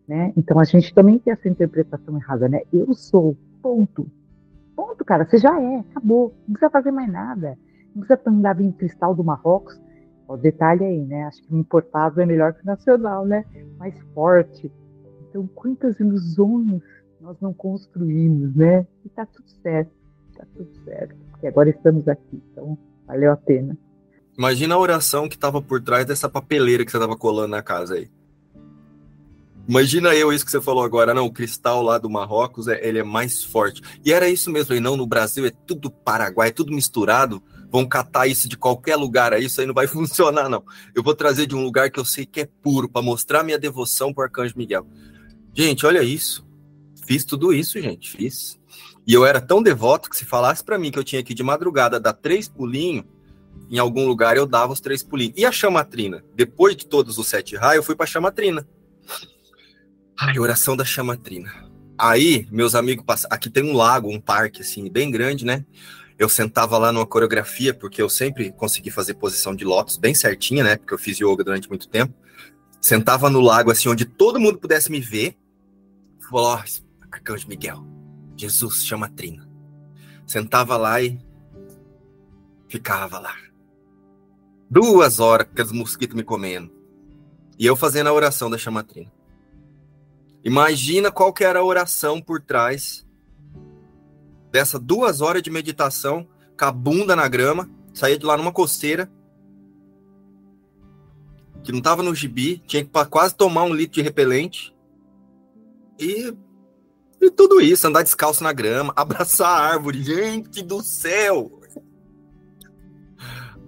né? 0.08 0.32
Então 0.36 0.58
a 0.58 0.64
gente 0.64 0.94
também 0.94 1.18
tem 1.18 1.32
essa 1.32 1.48
interpretação 1.48 2.16
errada, 2.16 2.48
né? 2.48 2.62
Eu 2.72 2.92
sou, 2.94 3.36
ponto. 3.62 4.06
Ponto, 4.90 5.04
cara, 5.04 5.24
você 5.24 5.38
já 5.38 5.60
é, 5.60 5.78
acabou. 5.78 6.34
Não 6.48 6.54
precisa 6.54 6.70
fazer 6.70 6.90
mais 6.90 7.10
nada. 7.10 7.56
Não 7.94 8.04
precisa 8.04 8.20
andar 8.28 8.54
vinho 8.54 8.72
cristal 8.72 9.14
do 9.14 9.22
Marrocos. 9.22 9.80
O 10.26 10.36
detalhe 10.36 10.84
aí, 10.84 11.00
né? 11.06 11.24
Acho 11.24 11.42
que 11.42 11.54
o 11.54 11.58
importado 11.58 12.20
é 12.20 12.26
melhor 12.26 12.54
que 12.54 12.62
o 12.62 12.66
nacional, 12.66 13.24
né? 13.24 13.44
Mais 13.78 13.94
forte. 14.12 14.70
Então, 15.28 15.46
quantas 15.54 15.98
ilusões 16.00 16.82
nós 17.20 17.36
não 17.40 17.52
construímos, 17.52 18.54
né? 18.56 18.86
E 19.04 19.08
tá 19.10 19.24
tudo 19.26 19.48
certo, 19.62 19.92
tá 20.36 20.44
tudo 20.56 20.70
certo. 20.84 21.14
Porque 21.30 21.46
agora 21.46 21.70
estamos 21.70 22.08
aqui, 22.08 22.42
então 22.50 22.76
valeu 23.06 23.32
a 23.32 23.36
pena. 23.36 23.76
Imagina 24.36 24.74
a 24.74 24.78
oração 24.78 25.28
que 25.28 25.34
estava 25.36 25.62
por 25.62 25.80
trás 25.80 26.04
dessa 26.04 26.28
papeleira 26.28 26.84
que 26.84 26.90
você 26.90 26.96
estava 26.96 27.16
colando 27.16 27.48
na 27.48 27.62
casa 27.62 27.94
aí. 27.94 28.08
Imagina 29.70 30.12
eu 30.16 30.32
isso 30.32 30.44
que 30.44 30.50
você 30.50 30.60
falou 30.60 30.82
agora, 30.82 31.14
não, 31.14 31.26
o 31.26 31.32
cristal 31.32 31.80
lá 31.80 31.96
do 31.96 32.10
Marrocos, 32.10 32.66
é, 32.66 32.84
ele 32.84 32.98
é 32.98 33.04
mais 33.04 33.44
forte. 33.44 33.80
E 34.04 34.12
era 34.12 34.28
isso 34.28 34.50
mesmo, 34.50 34.74
e 34.74 34.80
não, 34.80 34.96
no 34.96 35.06
Brasil 35.06 35.46
é 35.46 35.52
tudo 35.64 35.92
Paraguai, 35.92 36.48
é 36.48 36.50
tudo 36.50 36.72
misturado, 36.72 37.40
vão 37.70 37.86
catar 37.86 38.26
isso 38.26 38.48
de 38.48 38.56
qualquer 38.56 38.96
lugar 38.96 39.32
aí, 39.32 39.44
isso 39.44 39.60
aí 39.60 39.68
não 39.68 39.72
vai 39.72 39.86
funcionar, 39.88 40.48
não. 40.48 40.64
Eu 40.92 41.04
vou 41.04 41.14
trazer 41.14 41.46
de 41.46 41.54
um 41.54 41.62
lugar 41.62 41.88
que 41.88 42.00
eu 42.00 42.04
sei 42.04 42.26
que 42.26 42.40
é 42.40 42.48
puro, 42.60 42.88
para 42.88 43.00
mostrar 43.00 43.44
minha 43.44 43.60
devoção 43.60 44.12
pro 44.12 44.24
Arcanjo 44.24 44.54
Miguel. 44.56 44.84
Gente, 45.54 45.86
olha 45.86 46.02
isso. 46.02 46.44
Fiz 47.06 47.24
tudo 47.24 47.52
isso, 47.52 47.80
gente, 47.80 48.10
fiz. 48.10 48.58
E 49.06 49.14
eu 49.14 49.24
era 49.24 49.40
tão 49.40 49.62
devoto 49.62 50.10
que 50.10 50.16
se 50.16 50.24
falasse 50.24 50.64
para 50.64 50.80
mim 50.80 50.90
que 50.90 50.98
eu 50.98 51.04
tinha 51.04 51.22
que 51.22 51.32
de 51.32 51.44
madrugada 51.44 52.00
dar 52.00 52.14
três 52.14 52.48
pulinhos, 52.48 53.04
em 53.70 53.78
algum 53.78 54.04
lugar 54.04 54.36
eu 54.36 54.46
dava 54.46 54.72
os 54.72 54.80
três 54.80 55.00
pulinhos. 55.00 55.34
E 55.36 55.46
a 55.46 55.52
chamatrina? 55.52 56.24
Depois 56.34 56.76
de 56.76 56.88
todos 56.88 57.18
os 57.18 57.28
sete 57.28 57.54
raios, 57.54 57.76
eu 57.76 57.82
fui 57.84 57.94
pra 57.94 58.04
chamatrina. 58.04 58.66
Ai, 60.22 60.38
oração 60.38 60.76
da 60.76 60.84
chamatrina. 60.84 61.50
Aí, 61.96 62.46
meus 62.50 62.74
amigos, 62.74 63.24
aqui 63.30 63.48
tem 63.48 63.64
um 63.64 63.74
lago, 63.74 64.12
um 64.12 64.20
parque, 64.20 64.60
assim, 64.60 64.86
bem 64.90 65.10
grande, 65.10 65.46
né? 65.46 65.64
Eu 66.18 66.28
sentava 66.28 66.76
lá 66.76 66.92
numa 66.92 67.06
coreografia, 67.06 67.72
porque 67.72 68.02
eu 68.02 68.08
sempre 68.10 68.52
consegui 68.52 68.90
fazer 68.90 69.14
posição 69.14 69.56
de 69.56 69.64
lótus 69.64 69.96
bem 69.96 70.14
certinha, 70.14 70.62
né? 70.62 70.76
Porque 70.76 70.92
eu 70.92 70.98
fiz 70.98 71.18
yoga 71.18 71.42
durante 71.42 71.70
muito 71.70 71.88
tempo. 71.88 72.12
Sentava 72.82 73.30
no 73.30 73.40
lago, 73.40 73.70
assim, 73.70 73.88
onde 73.88 74.04
todo 74.04 74.38
mundo 74.38 74.58
pudesse 74.58 74.92
me 74.92 75.00
ver. 75.00 75.38
Falou, 76.28 76.48
ó, 76.48 76.62
Arcanjo 77.10 77.48
Miguel, 77.48 77.82
Jesus 78.36 78.84
chama 78.84 79.08
Trina. 79.08 79.48
Sentava 80.26 80.76
lá 80.76 81.00
e 81.00 81.18
ficava 82.68 83.18
lá. 83.18 83.34
Duas 84.68 85.18
horas, 85.18 85.46
com 85.46 85.54
aqueles 85.54 85.72
mosquitos 85.72 86.14
me 86.14 86.22
comendo. 86.22 86.70
E 87.58 87.64
eu 87.64 87.74
fazendo 87.74 88.08
a 88.08 88.12
oração 88.12 88.50
da 88.50 88.58
chamatrina. 88.58 89.10
Imagina 90.42 91.10
qual 91.10 91.32
que 91.32 91.44
era 91.44 91.58
a 91.58 91.64
oração 91.64 92.20
por 92.20 92.40
trás 92.40 93.06
dessa 94.50 94.78
duas 94.78 95.20
horas 95.20 95.42
de 95.42 95.50
meditação 95.50 96.26
com 96.58 96.64
a 96.64 96.72
bunda 96.72 97.14
na 97.14 97.28
grama, 97.28 97.70
saía 97.94 98.18
de 98.18 98.24
lá 98.24 98.36
numa 98.36 98.52
coceira, 98.52 99.10
que 101.62 101.72
não 101.72 101.80
tava 101.80 102.02
no 102.02 102.14
gibi, 102.14 102.58
tinha 102.66 102.84
que 102.84 102.90
quase 103.10 103.34
tomar 103.34 103.64
um 103.64 103.74
litro 103.74 103.96
de 103.96 104.02
repelente. 104.02 104.74
E, 105.98 106.34
e 107.20 107.30
tudo 107.30 107.60
isso, 107.60 107.86
andar 107.86 108.02
descalço 108.02 108.42
na 108.42 108.52
grama, 108.52 108.92
abraçar 108.96 109.48
a 109.48 109.72
árvore, 109.72 110.02
gente 110.02 110.62
do 110.62 110.82
céu! 110.82 111.60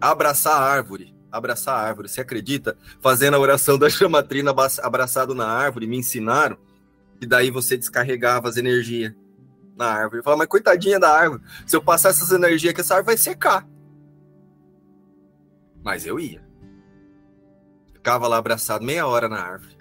Abraçar 0.01 0.55
a 0.55 0.65
árvore 0.65 1.12
abraçar 1.33 1.75
a 1.75 1.81
árvore. 1.81 2.09
Você 2.09 2.21
acredita? 2.21 2.77
Fazendo 3.01 3.35
a 3.35 3.41
oração 3.41 3.79
da 3.79 3.89
chamatrina 3.91 4.55
abraçado 4.83 5.35
na 5.35 5.47
árvore, 5.47 5.87
me 5.87 5.97
ensinaram 5.97 6.57
que 7.19 7.27
daí 7.27 7.51
você 7.51 7.77
descarregava 7.77 8.49
as 8.49 8.57
energias 8.57 9.15
na 9.77 9.87
árvore. 9.87 10.19
Eu 10.19 10.23
falava, 10.25 10.41
mas 10.41 10.49
coitadinha 10.49 11.01
da 11.01 11.11
árvore, 11.11 11.43
se 11.67 11.75
eu 11.75 11.83
passar 11.83 12.11
essas 12.11 12.31
energias 12.31 12.75
que 12.75 12.81
essa 12.81 12.95
árvore 12.95 13.15
vai 13.15 13.17
secar. 13.17 13.67
Mas 15.83 16.07
eu 16.07 16.21
ia. 16.21 16.43
Ficava 17.95 18.29
lá 18.29 18.37
abraçado 18.37 18.85
meia 18.85 19.07
hora 19.07 19.29
na 19.29 19.41
árvore. 19.41 19.77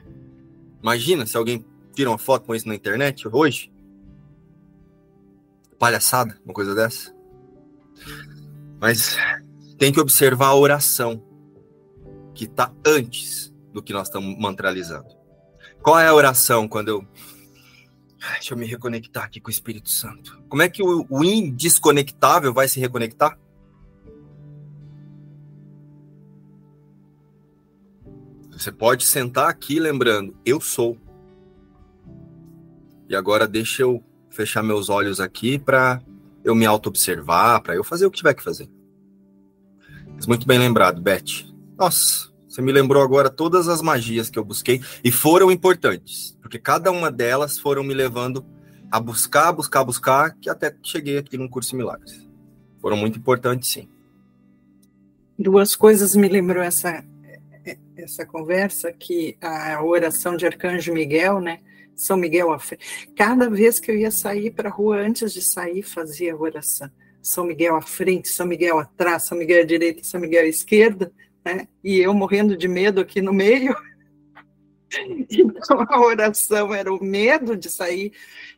Imagina 0.82 1.26
se 1.26 1.38
alguém 1.38 1.66
tira 1.93 2.10
uma 2.10 2.18
foto 2.18 2.45
com 2.45 2.56
isso 2.56 2.68
na 2.68 2.76
internet 2.76 3.28
hoje. 3.28 3.72
Palhaçada, 5.78 6.39
uma 6.45 6.54
coisa 6.54 6.74
dessa. 6.74 7.14
Mas 8.80 9.16
tem 9.78 9.91
que 9.91 9.99
observar 9.99 10.47
a 10.47 10.56
oração 10.56 11.31
que 12.34 12.46
está 12.46 12.72
antes 12.86 13.54
do 13.74 13.82
que 13.82 13.94
nós 13.94 14.08
estamos 14.08 14.38
mantralizando. 14.38 15.08
Qual 15.82 16.00
é 16.00 16.08
a 16.08 16.14
oração 16.14 16.68
quando 16.68 16.90
eu. 16.90 17.08
Deixa 18.34 18.54
eu 18.54 18.58
me 18.58 18.66
reconectar 18.66 19.24
aqui 19.24 19.40
com 19.40 19.48
o 19.48 19.52
Espírito 19.52 19.90
Santo. 19.90 20.42
Como 20.48 20.62
é 20.62 20.70
que 20.70 20.84
o, 20.84 21.08
o 21.10 21.24
indesconectável 21.24 22.54
vai 22.54 22.68
se 22.68 22.80
reconectar? 22.80 23.38
Você 28.52 28.72
pode 28.72 29.06
sentar 29.06 29.50
aqui 29.50 29.80
lembrando, 29.80 30.38
eu 30.46 30.62
sou. 30.62 30.96
E 33.10 33.16
agora 33.16 33.48
deixa 33.48 33.82
eu 33.82 34.04
fechar 34.30 34.62
meus 34.62 34.88
olhos 34.88 35.20
aqui 35.20 35.58
para 35.58 36.00
eu 36.44 36.54
me 36.54 36.66
auto-observar, 36.68 37.62
para 37.62 37.76
eu 37.76 37.84
fazer 37.84 38.06
o 38.06 38.12
que 38.12 38.18
tiver 38.18 38.36
que 38.36 38.44
fazer. 38.44 38.70
Muito 40.28 40.46
bem 40.46 40.60
lembrado, 40.60 41.02
Beth. 41.02 41.51
Nossa, 41.82 42.32
você 42.48 42.62
me 42.62 42.72
lembrou 42.72 43.02
agora 43.02 43.28
todas 43.28 43.68
as 43.68 43.82
magias 43.82 44.30
que 44.30 44.38
eu 44.38 44.46
busquei 44.46 44.80
e 45.04 45.12
foram 45.12 45.52
importantes, 45.52 46.38
porque 46.40 46.60
cada 46.60 46.92
uma 46.92 47.10
delas 47.12 47.58
foram 47.58 47.84
me 47.84 47.92
levando 47.92 48.46
a 48.92 49.00
buscar, 49.00 49.52
buscar, 49.52 49.84
buscar, 49.84 50.38
que 50.40 50.48
até 50.48 50.76
cheguei 50.84 51.18
aqui 51.18 51.40
no 51.40 51.50
curso 51.50 51.72
de 51.72 51.78
milagres. 51.78 52.30
Foram 52.80 52.96
muito 52.96 53.18
importantes, 53.18 53.68
sim. 53.68 53.90
Duas 55.40 55.76
coisas 55.76 56.16
me 56.16 56.30
lembrou 56.30 56.62
essa 56.62 57.04
essa 57.98 58.28
conversa 58.28 58.94
que 58.94 59.36
a 59.42 59.84
oração 59.84 60.38
de 60.38 60.46
Arcanjo 60.46 60.94
Miguel, 60.94 61.42
né? 61.42 61.62
São 61.96 62.16
Miguel, 62.16 62.56
cada 63.16 63.50
vez 63.50 63.80
que 63.80 63.90
eu 63.90 63.98
ia 63.98 64.12
sair 64.12 64.52
para 64.52 64.70
a 64.70 64.72
rua 64.72 64.98
antes 64.98 65.34
de 65.34 65.42
sair 65.42 65.82
fazia 65.82 66.34
a 66.34 66.38
oração. 66.38 66.92
São 67.24 67.44
Miguel 67.44 67.76
à 67.76 67.82
frente, 67.82 68.30
São 68.30 68.46
Miguel 68.46 68.78
atrás, 68.78 69.24
São 69.24 69.36
Miguel 69.36 69.64
à 69.64 69.66
direita, 69.66 70.04
São 70.04 70.20
Miguel 70.20 70.44
à 70.44 70.48
esquerda, 70.48 71.12
né? 71.44 71.68
E 71.84 71.98
eu 71.98 72.14
morrendo 72.14 72.56
de 72.56 72.68
medo 72.68 73.02
aqui 73.02 73.22
no 73.22 73.34
meio. 73.34 73.76
Então 75.30 75.86
a 75.88 76.02
oração 76.02 76.74
era 76.74 76.94
o 76.94 77.02
medo 77.02 77.56
de 77.56 77.70
sair 77.70 78.12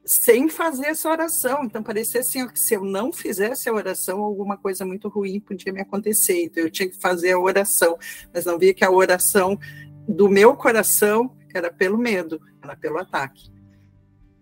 sem 0.03 0.49
fazer 0.49 0.88
essa 0.88 1.07
oração. 1.07 1.63
Então 1.63 1.84
parecia 1.84 2.21
assim 2.21 2.47
que 2.47 2.59
se 2.59 2.73
eu 2.73 2.84
não 2.84 3.13
fizesse 3.13 3.69
a 3.69 3.73
oração, 3.73 4.19
alguma 4.19 4.57
coisa 4.57 4.84
muito 4.84 5.07
ruim 5.09 5.39
podia 5.39 5.71
me 5.71 5.81
acontecer. 5.81 6.45
Então 6.45 6.63
eu 6.63 6.71
tinha 6.71 6.89
que 6.89 6.99
fazer 6.99 7.34
a 7.34 7.39
oração, 7.39 7.99
mas 8.34 8.45
não 8.45 8.57
via 8.57 8.73
que 8.73 8.84
a 8.84 8.89
oração 8.89 9.59
do 10.07 10.27
meu 10.27 10.55
coração 10.55 11.38
era 11.53 11.71
pelo 11.71 11.99
medo, 11.99 12.41
era 12.63 12.75
pelo 12.75 12.97
ataque. 12.97 13.51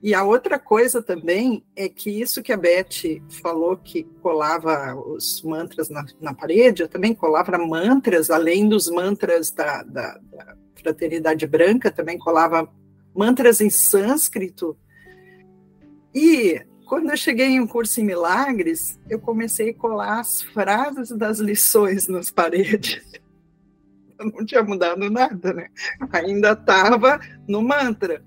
E 0.03 0.15
a 0.15 0.23
outra 0.23 0.57
coisa 0.57 1.01
também 1.01 1.63
é 1.75 1.87
que 1.87 2.09
isso 2.09 2.41
que 2.41 2.51
a 2.51 2.57
Beth 2.57 3.21
falou, 3.41 3.77
que 3.77 4.03
colava 4.21 4.95
os 4.95 5.43
mantras 5.43 5.89
na, 5.89 6.03
na 6.19 6.33
parede, 6.33 6.81
eu 6.81 6.87
também 6.87 7.13
colava 7.13 7.55
mantras, 7.59 8.31
além 8.31 8.67
dos 8.67 8.89
mantras 8.89 9.51
da, 9.51 9.83
da, 9.83 10.17
da 10.17 10.57
Fraternidade 10.75 11.45
Branca, 11.45 11.91
também 11.91 12.17
colava 12.17 12.67
mantras 13.15 13.61
em 13.61 13.69
sânscrito. 13.69 14.75
E 16.15 16.65
quando 16.87 17.11
eu 17.11 17.17
cheguei 17.17 17.47
em 17.47 17.59
um 17.59 17.67
curso 17.67 18.01
em 18.01 18.03
milagres, 18.03 18.99
eu 19.07 19.19
comecei 19.19 19.69
a 19.69 19.73
colar 19.73 20.19
as 20.19 20.41
frases 20.41 21.09
das 21.11 21.39
lições 21.39 22.07
nas 22.07 22.31
paredes. 22.31 23.01
Eu 24.19 24.31
não 24.31 24.45
tinha 24.45 24.61
mudado 24.61 25.09
nada, 25.09 25.51
né? 25.51 25.67
Ainda 26.11 26.51
estava 26.51 27.19
no 27.47 27.63
mantra. 27.63 28.23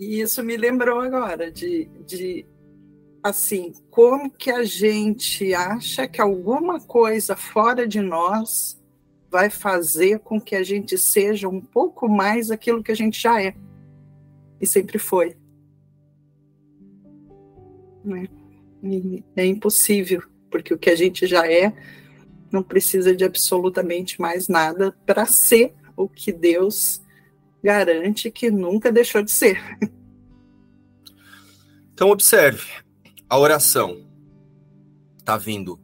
E 0.00 0.22
isso 0.22 0.42
me 0.42 0.56
lembrou 0.56 0.98
agora 0.98 1.52
de, 1.52 1.84
de 2.06 2.46
assim, 3.22 3.74
como 3.90 4.30
que 4.30 4.50
a 4.50 4.64
gente 4.64 5.52
acha 5.52 6.08
que 6.08 6.22
alguma 6.22 6.80
coisa 6.80 7.36
fora 7.36 7.86
de 7.86 8.00
nós 8.00 8.80
vai 9.30 9.50
fazer 9.50 10.20
com 10.20 10.40
que 10.40 10.56
a 10.56 10.62
gente 10.62 10.96
seja 10.96 11.48
um 11.48 11.60
pouco 11.60 12.08
mais 12.08 12.50
aquilo 12.50 12.82
que 12.82 12.90
a 12.90 12.96
gente 12.96 13.20
já 13.20 13.42
é 13.42 13.54
e 14.58 14.66
sempre 14.66 14.98
foi. 14.98 15.36
Né? 18.02 18.26
é 19.36 19.44
impossível, 19.44 20.22
porque 20.50 20.72
o 20.72 20.78
que 20.78 20.88
a 20.88 20.96
gente 20.96 21.26
já 21.26 21.46
é 21.46 21.74
não 22.50 22.62
precisa 22.62 23.14
de 23.14 23.22
absolutamente 23.22 24.18
mais 24.18 24.48
nada 24.48 24.96
para 25.04 25.26
ser 25.26 25.74
o 25.94 26.08
que 26.08 26.32
Deus 26.32 27.02
garante 27.62 28.30
que 28.30 28.50
nunca 28.50 28.90
deixou 28.90 29.22
de 29.22 29.30
ser. 29.30 29.60
Então, 31.92 32.10
observe: 32.10 32.66
a 33.28 33.38
oração 33.38 34.06
está 35.18 35.36
vindo. 35.36 35.78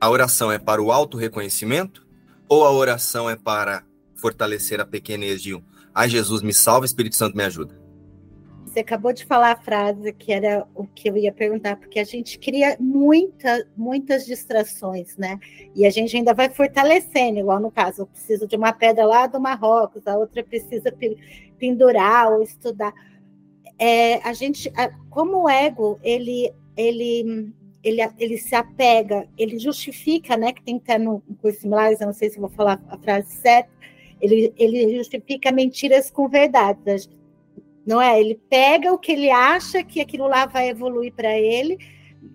A 0.00 0.08
oração 0.08 0.50
é 0.50 0.58
para 0.58 0.82
o 0.82 0.90
auto-reconhecimento 0.90 2.06
ou 2.48 2.64
a 2.64 2.72
oração 2.72 3.28
é 3.28 3.36
para 3.36 3.84
fortalecer 4.14 4.80
a 4.80 4.86
pequenez 4.86 5.42
de 5.42 5.54
um? 5.54 5.62
Ai, 5.94 6.08
Jesus, 6.08 6.42
me 6.42 6.52
salva, 6.52 6.86
Espírito 6.86 7.16
Santo, 7.16 7.36
me 7.36 7.44
ajuda. 7.44 7.83
Você 8.64 8.80
acabou 8.80 9.12
de 9.12 9.24
falar 9.24 9.52
a 9.52 9.56
frase 9.56 10.12
que 10.12 10.32
era 10.32 10.66
o 10.74 10.86
que 10.86 11.08
eu 11.08 11.16
ia 11.16 11.32
perguntar, 11.32 11.76
porque 11.76 11.98
a 11.98 12.04
gente 12.04 12.38
cria 12.38 12.76
muita, 12.80 13.66
muitas 13.76 14.26
distrações, 14.26 15.16
né? 15.16 15.38
E 15.74 15.86
a 15.86 15.90
gente 15.90 16.16
ainda 16.16 16.34
vai 16.34 16.48
fortalecendo, 16.50 17.38
igual 17.38 17.60
no 17.60 17.70
caso, 17.70 18.02
eu 18.02 18.06
preciso 18.06 18.46
de 18.46 18.56
uma 18.56 18.72
pedra 18.72 19.04
lá 19.04 19.26
do 19.26 19.40
Marrocos, 19.40 20.06
a 20.06 20.16
outra 20.16 20.42
precisa 20.42 20.92
pendurar 21.58 22.32
ou 22.32 22.42
estudar. 22.42 22.92
É, 23.78 24.16
a 24.26 24.32
gente, 24.32 24.72
como 25.10 25.44
o 25.44 25.48
ego, 25.48 25.98
ele, 26.02 26.52
ele, 26.76 27.52
ele, 27.82 28.00
ele 28.18 28.38
se 28.38 28.54
apega, 28.54 29.28
ele 29.38 29.58
justifica, 29.58 30.36
né? 30.36 30.52
Que 30.52 30.62
tem 30.62 30.78
estar 30.78 30.98
no 30.98 31.22
curso 31.40 31.60
similares, 31.60 32.00
eu 32.00 32.06
não 32.06 32.14
sei 32.14 32.30
se 32.30 32.40
vou 32.40 32.50
falar 32.50 32.82
a 32.88 32.98
frase 32.98 33.30
certa, 33.30 33.70
ele, 34.20 34.52
ele 34.56 34.96
justifica 34.96 35.52
mentiras 35.52 36.10
com 36.10 36.28
verdades 36.28 37.08
não 37.86 38.00
é? 38.00 38.20
Ele 38.20 38.40
pega 38.48 38.92
o 38.92 38.98
que 38.98 39.12
ele 39.12 39.30
acha 39.30 39.82
que 39.82 40.00
aquilo 40.00 40.26
lá 40.26 40.46
vai 40.46 40.68
evoluir 40.68 41.12
para 41.12 41.36
ele, 41.38 41.78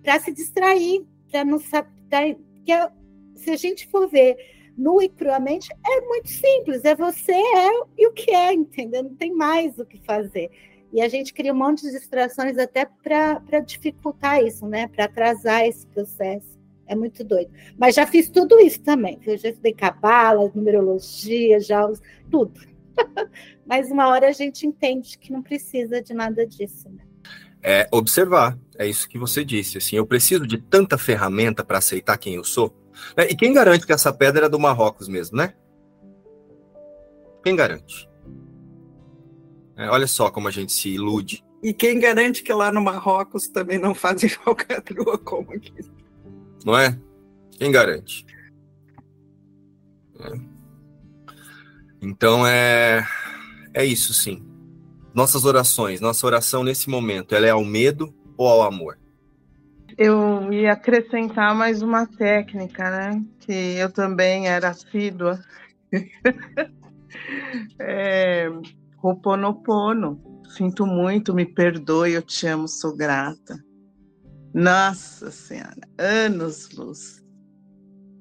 para 0.02 0.18
se 0.20 0.32
distrair, 0.32 1.04
para 1.30 1.44
não 1.44 1.58
saber. 1.58 2.38
Se 3.34 3.50
a 3.50 3.56
gente 3.56 3.88
for 3.88 4.08
ver 4.08 4.36
nu 4.76 5.02
e 5.02 5.08
cruamente, 5.08 5.68
é 5.86 6.00
muito 6.02 6.28
simples, 6.28 6.84
é 6.84 6.94
você 6.94 7.32
é 7.32 7.70
e 7.98 8.06
o 8.06 8.12
que 8.12 8.30
é, 8.30 8.52
entendeu? 8.52 9.02
Não 9.02 9.14
tem 9.14 9.32
mais 9.32 9.78
o 9.78 9.84
que 9.84 9.98
fazer. 9.98 10.50
E 10.92 11.00
a 11.00 11.08
gente 11.08 11.32
cria 11.32 11.52
um 11.52 11.56
monte 11.56 11.82
de 11.82 11.92
distrações 11.92 12.58
até 12.58 12.84
para 12.84 13.60
dificultar 13.60 14.42
isso, 14.42 14.66
né? 14.66 14.88
Para 14.88 15.04
atrasar 15.04 15.64
esse 15.64 15.86
processo. 15.86 16.58
É 16.86 16.96
muito 16.96 17.22
doido. 17.22 17.52
Mas 17.78 17.94
já 17.94 18.06
fiz 18.06 18.28
tudo 18.28 18.58
isso 18.58 18.82
também. 18.82 19.20
Eu 19.24 19.36
já 19.36 19.50
estudei 19.50 19.72
cabala, 19.72 20.50
numerologia, 20.52 21.60
já 21.60 21.88
tudo. 22.28 22.60
Mas 23.70 23.88
uma 23.88 24.08
hora 24.08 24.26
a 24.26 24.32
gente 24.32 24.66
entende 24.66 25.16
que 25.16 25.32
não 25.32 25.40
precisa 25.40 26.02
de 26.02 26.12
nada 26.12 26.44
disso. 26.44 26.90
Né? 26.90 27.04
É 27.62 27.88
observar, 27.92 28.58
é 28.76 28.84
isso 28.84 29.08
que 29.08 29.16
você 29.16 29.44
disse. 29.44 29.78
Assim, 29.78 29.94
eu 29.94 30.04
preciso 30.04 30.44
de 30.44 30.58
tanta 30.58 30.98
ferramenta 30.98 31.64
para 31.64 31.78
aceitar 31.78 32.18
quem 32.18 32.34
eu 32.34 32.42
sou. 32.42 32.76
Né? 33.16 33.28
E 33.30 33.36
quem 33.36 33.52
garante 33.52 33.86
que 33.86 33.92
essa 33.92 34.12
pedra 34.12 34.46
é 34.46 34.48
do 34.48 34.58
Marrocos 34.58 35.06
mesmo, 35.06 35.36
né? 35.36 35.54
Quem 37.44 37.54
garante? 37.54 38.10
É, 39.76 39.88
olha 39.88 40.08
só 40.08 40.32
como 40.32 40.48
a 40.48 40.50
gente 40.50 40.72
se 40.72 40.88
ilude. 40.88 41.44
E 41.62 41.72
quem 41.72 42.00
garante 42.00 42.42
que 42.42 42.52
lá 42.52 42.72
no 42.72 42.82
Marrocos 42.82 43.46
também 43.46 43.78
não 43.78 43.94
fazem 43.94 44.28
falcatrua 44.34 45.16
como 45.16 45.52
aqui? 45.52 45.72
Não 46.66 46.76
é? 46.76 46.98
Quem 47.52 47.70
garante? 47.70 48.26
É. 50.18 50.32
Então 52.02 52.44
é 52.44 53.06
é 53.80 53.84
isso 53.84 54.12
sim. 54.12 54.44
Nossas 55.14 55.44
orações, 55.44 56.00
nossa 56.00 56.26
oração 56.26 56.62
nesse 56.62 56.88
momento, 56.88 57.34
ela 57.34 57.46
é 57.46 57.50
ao 57.50 57.64
medo 57.64 58.14
ou 58.36 58.46
ao 58.46 58.62
amor? 58.62 58.98
Eu 59.98 60.52
ia 60.52 60.72
acrescentar 60.72 61.54
mais 61.54 61.82
uma 61.82 62.06
técnica, 62.06 62.90
né? 62.90 63.22
Que 63.40 63.52
eu 63.52 63.90
também 63.90 64.48
era 64.48 64.68
assídua. 64.68 65.40
é, 67.78 68.48
Ho'oponopono. 69.02 70.20
Sinto 70.56 70.86
muito, 70.86 71.34
me 71.34 71.46
perdoe, 71.46 72.12
eu 72.12 72.22
te 72.22 72.46
amo, 72.46 72.66
sou 72.66 72.96
grata. 72.96 73.62
Nossa 74.52 75.30
Senhora, 75.30 75.80
anos 75.98 76.70
luz 76.70 77.20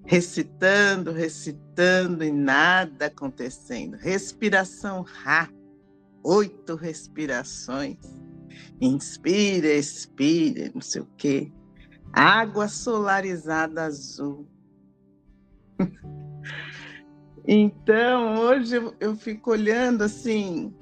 recitando, 0.09 1.11
recitando 1.11 2.23
e 2.23 2.31
nada 2.31 3.05
acontecendo. 3.05 3.95
Respiração 3.95 5.03
rápida, 5.03 5.55
oito 6.23 6.73
respirações. 6.73 7.99
Inspira, 8.81 9.67
expira, 9.67 10.71
não 10.73 10.81
sei 10.81 11.03
o 11.03 11.07
quê. 11.15 11.51
Água 12.11 12.67
solarizada 12.67 13.83
azul. 13.83 14.47
então, 17.47 18.39
hoje 18.39 18.77
eu, 18.77 18.95
eu 18.99 19.15
fico 19.15 19.51
olhando 19.51 20.03
assim, 20.03 20.73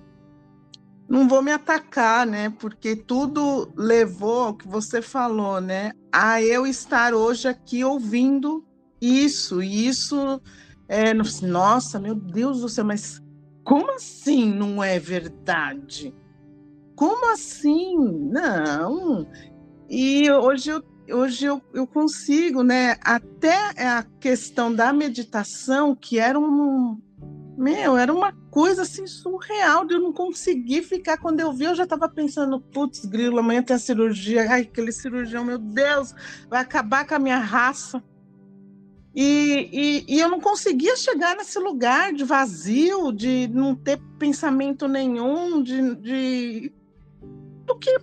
não 1.10 1.28
vou 1.28 1.42
me 1.42 1.52
atacar, 1.52 2.26
né? 2.26 2.50
Porque 2.50 2.96
tudo 2.96 3.74
levou 3.76 4.46
ao 4.46 4.56
que 4.56 4.70
você 4.70 5.02
falou, 5.02 5.60
né? 5.60 5.92
A 6.14 6.42
eu 6.42 6.66
estar 6.66 7.14
hoje 7.14 7.50
aqui 7.50 7.84
ouvindo 7.84 8.66
isso, 9.02 9.62
isso 9.62 10.42
é, 10.88 11.14
nossa, 11.14 12.00
meu 12.00 12.16
Deus 12.16 12.62
do 12.62 12.70
céu, 12.70 12.86
mas 12.86 13.22
como 13.64 13.92
assim 13.92 14.46
não 14.46 14.82
é 14.82 14.98
verdade? 14.98 16.16
Como 16.96 17.32
assim? 17.32 17.98
Não. 18.32 19.28
E 19.90 20.32
hoje 20.32 20.72
eu, 20.72 20.84
hoje 21.12 21.46
eu, 21.46 21.62
eu 21.74 21.86
consigo, 21.86 22.64
né? 22.64 22.96
Até 23.02 23.56
a 23.86 24.04
questão 24.20 24.74
da 24.74 24.94
meditação, 24.94 25.94
que 25.96 26.18
era 26.18 26.40
um. 26.40 27.00
Meu, 27.58 27.98
era 27.98 28.14
uma 28.14 28.32
coisa 28.50 28.84
assim 28.84 29.06
surreal 29.06 29.84
de 29.86 29.96
eu 29.96 30.00
não 30.00 30.14
conseguir 30.14 30.84
ficar. 30.84 31.18
Quando 31.18 31.40
eu 31.40 31.52
vi, 31.52 31.66
eu 31.66 31.76
já 31.76 31.84
estava 31.84 32.08
pensando: 32.08 32.62
putz, 32.62 33.06
grilo, 33.06 33.40
amanhã 33.40 33.62
tem 33.62 33.76
a 33.76 33.80
cirurgia. 33.80 34.50
Ai, 34.50 34.62
aquele 34.62 34.92
cirurgião, 34.92 35.44
meu 35.44 35.58
Deus, 35.58 36.16
vai 36.50 36.62
acabar 36.62 37.06
com 37.06 37.16
a 37.16 37.20
minha 37.20 37.40
raça. 37.40 38.02
E, 39.20 39.70
e, 39.74 40.16
e, 40.16 40.20
eu 40.20 40.30
não 40.30 40.40
conseguia 40.40 40.96
chegar 40.96 41.36
nesse 41.36 41.58
lugar 41.58 42.14
de 42.14 42.24
vazio, 42.24 43.12
de 43.12 43.48
não 43.48 43.74
ter 43.74 44.00
pensamento 44.20 44.88
nenhum, 44.88 45.64
de, 45.64 45.96
de 45.96 46.72
do, 47.66 47.76
que, 47.80 47.98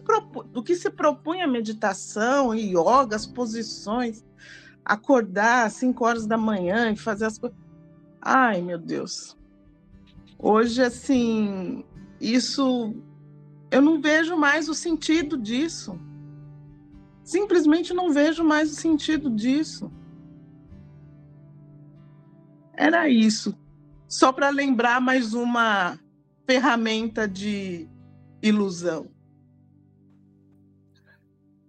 do 0.50 0.60
que 0.60 0.74
se 0.74 0.90
propõe 0.90 1.40
a 1.40 1.46
meditação 1.46 2.52
e 2.52 2.76
yoga, 2.76 3.14
as 3.14 3.26
posições, 3.26 4.24
acordar 4.84 5.66
às 5.66 5.74
5 5.74 6.04
horas 6.04 6.26
da 6.26 6.36
manhã 6.36 6.90
e 6.90 6.96
fazer 6.96 7.26
as 7.26 7.38
coisas. 7.38 7.56
Ai, 8.20 8.60
meu 8.60 8.76
Deus. 8.76 9.36
Hoje, 10.36 10.82
assim, 10.82 11.84
isso. 12.20 12.92
Eu 13.70 13.80
não 13.80 14.00
vejo 14.00 14.36
mais 14.36 14.68
o 14.68 14.74
sentido 14.74 15.38
disso. 15.38 15.96
Simplesmente 17.22 17.94
não 17.94 18.12
vejo 18.12 18.42
mais 18.42 18.72
o 18.72 18.74
sentido 18.74 19.30
disso. 19.30 19.92
Era 22.76 23.08
isso. 23.08 23.56
Só 24.08 24.32
para 24.32 24.48
lembrar 24.50 25.00
mais 25.00 25.34
uma 25.34 25.98
ferramenta 26.46 27.26
de 27.26 27.88
ilusão. 28.42 29.10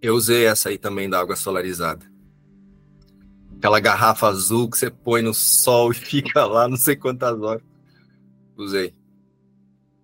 Eu 0.00 0.14
usei 0.14 0.46
essa 0.46 0.68
aí 0.68 0.78
também 0.78 1.08
da 1.08 1.18
água 1.18 1.34
solarizada. 1.34 2.04
Aquela 3.56 3.80
garrafa 3.80 4.28
azul 4.28 4.68
que 4.68 4.76
você 4.76 4.90
põe 4.90 5.22
no 5.22 5.32
sol 5.32 5.90
e 5.90 5.94
fica 5.94 6.44
lá 6.44 6.68
não 6.68 6.76
sei 6.76 6.94
quantas 6.94 7.40
horas. 7.40 7.62
Usei. 8.56 8.94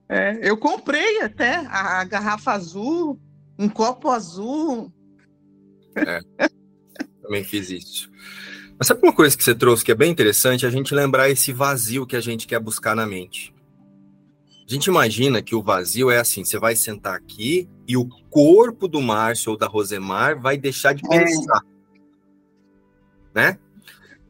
É, 0.09 0.39
eu 0.43 0.57
comprei 0.57 1.23
até 1.23 1.57
a, 1.67 2.05
garrafa 2.05 2.53
azul, 2.53 3.19
um 3.59 3.69
copo 3.69 4.11
azul. 4.11 4.93
É, 5.97 6.21
também 7.23 7.45
fiz 7.45 7.71
isso. 7.71 8.12
Mas 8.83 8.89
sabe 8.89 9.01
uma 9.05 9.13
coisa 9.13 9.37
que 9.37 9.45
você 9.45 9.55
trouxe 9.55 9.85
que 9.85 9.93
é 9.93 9.95
bem 9.95 10.11
interessante? 10.11 10.67
A 10.67 10.71
gente 10.71 10.93
lembrar 10.93 11.31
esse 11.31 11.53
vazio 11.53 12.05
que 12.05 12.17
a 12.17 12.21
gente 12.21 12.49
quer 12.49 12.59
buscar 12.59 12.97
na 12.97 13.07
mente. 13.07 13.55
A 14.69 14.75
gente 14.75 14.87
imagina 14.87 15.41
que 15.41 15.55
o 15.55 15.63
vazio 15.63 16.11
é 16.11 16.19
assim: 16.19 16.45
você 16.45 16.59
vai 16.59 16.75
sentar 16.75 17.15
aqui 17.15 17.71
e 17.87 17.97
o 17.97 18.09
corpo 18.29 18.89
do 18.89 19.01
Márcio 19.01 19.53
ou 19.53 19.57
da 19.57 19.69
Rosemar 19.69 20.41
vai 20.41 20.59
deixar 20.59 20.95
de 20.95 21.03
pensar. 21.09 21.63
É. 23.37 23.41
Né? 23.53 23.59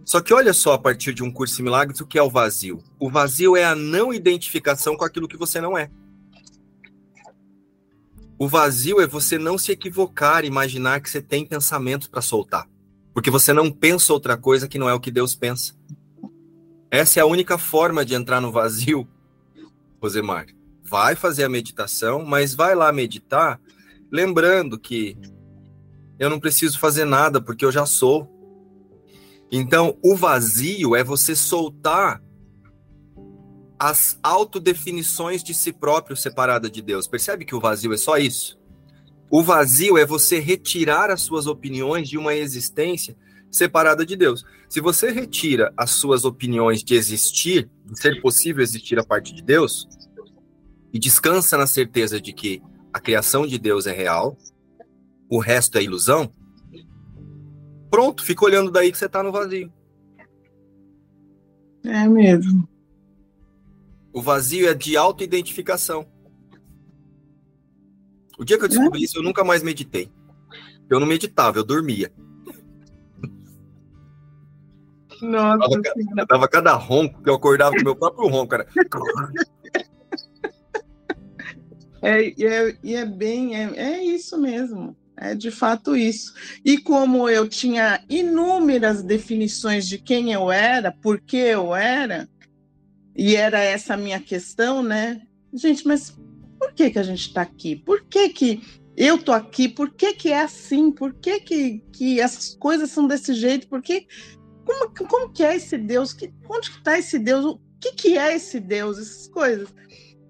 Só 0.05 0.21
que 0.21 0.35
olha 0.35 0.53
só, 0.53 0.75
a 0.75 0.79
partir 0.79 1.15
de 1.15 1.23
um 1.23 1.33
curso 1.33 1.57
de 1.57 1.63
milagres, 1.63 2.03
o 2.03 2.07
que 2.07 2.19
é 2.19 2.23
o 2.23 2.29
vazio? 2.29 2.85
O 3.01 3.09
vazio 3.09 3.57
é 3.57 3.65
a 3.65 3.75
não 3.75 4.13
identificação 4.13 4.99
com 4.99 5.05
aquilo 5.07 5.29
que 5.29 5.39
você 5.39 5.63
não 5.63 5.79
é. 5.79 5.91
O 8.39 8.47
vazio 8.47 9.01
é 9.01 9.07
você 9.07 9.39
não 9.39 9.57
se 9.57 9.73
equivocar, 9.73 10.45
imaginar 10.45 11.01
que 11.01 11.09
você 11.09 11.23
tem 11.23 11.47
pensamentos 11.47 12.07
para 12.07 12.21
soltar. 12.21 12.71
Porque 13.13 13.31
você 13.31 13.53
não 13.53 13.71
pensa 13.71 14.13
outra 14.13 14.37
coisa 14.37 14.67
que 14.67 14.79
não 14.79 14.89
é 14.89 14.95
o 14.95 15.01
que 15.01 15.11
Deus 15.11 15.35
pensa. 15.35 15.75
Essa 16.91 17.21
é 17.21 17.23
a 17.23 17.27
única 17.27 17.57
forma 17.57 18.05
de 18.05 18.15
entrar 18.15 18.41
no 18.41 18.53
vazio, 18.53 19.09
Rosemar. 20.01 20.47
Vai 20.83 21.15
fazer 21.15 21.45
a 21.45 21.49
meditação, 21.49 22.25
mas 22.25 22.55
vai 22.55 22.75
lá 22.75 22.93
meditar, 22.93 23.61
lembrando 24.11 24.79
que 24.79 25.17
eu 26.19 26.29
não 26.29 26.39
preciso 26.39 26.79
fazer 26.79 27.05
nada 27.05 27.41
porque 27.41 27.65
eu 27.65 27.73
já 27.73 27.87
sou. 27.87 28.31
Então, 29.51 29.99
o 30.03 30.15
vazio 30.15 30.95
é 30.95 31.03
você 31.03 31.35
soltar 31.35 32.23
as 33.79 34.17
autodefinições 34.23 35.43
de 35.43 35.53
si 35.53 35.73
próprio 35.73 36.17
separada 36.17 36.71
de 36.71 36.81
Deus. 36.81 37.09
Percebe 37.09 37.45
que 37.45 37.55
o 37.55 37.61
vazio 37.61 37.93
é 37.93 37.97
só 37.97 38.17
isso? 38.17 38.62
O 39.33 39.43
vazio 39.43 39.97
é 39.97 40.07
você 40.07 40.39
retirar 40.39 41.11
as 41.11 41.23
suas 41.23 41.47
opiniões 41.47 42.09
de 42.09 42.19
uma 42.19 42.35
existência 42.35 43.17
separada 43.51 44.07
de 44.07 44.15
Deus. 44.15 44.45
Se 44.69 44.81
você 44.81 45.11
retira 45.11 45.73
as 45.77 45.91
suas 45.91 46.25
opiniões 46.25 46.85
de 46.85 46.95
existir, 46.95 47.69
de 47.85 47.99
ser 47.99 48.21
possível 48.21 48.63
existir 48.63 48.99
a 48.99 49.05
parte 49.05 49.35
de 49.35 49.43
Deus, 49.43 49.89
e 50.93 50.99
descansa 50.99 51.57
na 51.57 51.67
certeza 51.67 52.21
de 52.21 52.33
que 52.33 52.63
a 52.93 53.01
criação 53.01 53.47
de 53.47 53.59
Deus 53.59 53.87
é 53.87 53.93
real, 53.93 54.37
o 55.29 55.39
resto 55.39 55.79
é 55.79 55.83
ilusão, 55.83 56.31
Pronto, 57.93 58.25
fica 58.25 58.47
olhando 58.47 58.71
daí 58.71 58.91
que 58.91 58.97
você 58.97 59.07
tá 59.07 59.23
no 59.23 59.31
vazio. 59.31 59.71
É 61.85 62.09
mesmo. 62.09 62.67
O 64.15 64.23
vazio 64.23 64.67
é 64.67 64.73
de 64.73 64.97
autoidentificação. 64.97 66.09
O 68.43 68.45
dia 68.45 68.59
que 68.59 68.65
eu 68.65 68.69
descobri 68.69 69.03
é? 69.03 69.05
isso, 69.05 69.19
eu 69.19 69.23
nunca 69.23 69.45
mais 69.45 69.63
meditei. 69.63 70.11
Eu 70.91 70.99
não 70.99 71.07
meditava, 71.07 71.59
eu 71.59 71.65
dormia. 71.65 72.13
Nossa, 75.23 75.65
eu 75.73 75.81
dava, 75.81 76.01
eu 76.19 76.27
dava 76.27 76.49
cada 76.49 76.73
ronco 76.73 77.23
que 77.23 77.31
eu 77.31 77.35
acordava 77.35 77.77
com 77.77 77.85
meu 77.85 77.95
próprio 77.95 78.27
ronco, 78.27 78.49
cara. 78.49 78.67
É, 82.03 82.27
é, 82.31 82.77
e 82.83 82.97
é 82.97 83.07
bem, 83.07 83.55
é, 83.55 83.77
é 83.77 84.05
isso 84.05 84.37
mesmo. 84.37 84.97
É 85.17 85.37
de 85.37 85.53
fato 85.53 85.95
isso. 85.95 86.35
E 86.65 86.79
como 86.79 87.29
eu 87.29 87.49
tinha 87.49 88.03
inúmeras 88.09 89.05
definições 89.05 89.87
de 89.87 89.99
quem 89.99 90.33
eu 90.33 90.51
era, 90.51 90.91
por 90.91 91.21
que 91.21 91.37
eu 91.37 91.77
era, 91.77 92.29
e 93.15 93.37
era 93.37 93.61
essa 93.61 93.95
a 93.95 93.97
minha 93.97 94.19
questão, 94.19 94.83
né? 94.83 95.23
Gente, 95.55 95.87
mas 95.87 96.13
por 96.63 96.73
que, 96.75 96.91
que 96.93 96.99
a 96.99 97.03
gente 97.03 97.27
está 97.27 97.43
aqui? 97.43 97.75
Por 97.75 98.05
que, 98.05 98.29
que 98.29 98.63
eu 98.97 99.19
tô 99.19 99.33
aqui? 99.33 99.69
Por 99.69 99.91
que, 99.91 100.15
que 100.15 100.31
é 100.31 100.43
assim? 100.43 100.93
Por 100.93 101.13
que, 101.15 101.41
que, 101.41 101.85
que 101.93 102.21
essas 102.21 102.55
coisas 102.55 102.89
são 102.89 103.09
desse 103.09 103.35
jeito? 103.35 103.67
Por 103.67 103.83
que, 103.83 104.07
como, 104.65 104.95
como 105.09 105.33
que 105.33 105.43
é 105.43 105.57
esse 105.57 105.77
Deus? 105.77 106.13
Que, 106.13 106.33
onde 106.49 106.71
que 106.71 106.79
está 106.79 106.97
esse 106.97 107.19
Deus? 107.19 107.45
O 107.45 107.61
que, 107.81 107.93
que 107.93 108.17
é 108.17 108.37
esse 108.37 108.61
Deus? 108.61 108.97
Essas 108.99 109.27
coisas. 109.27 109.75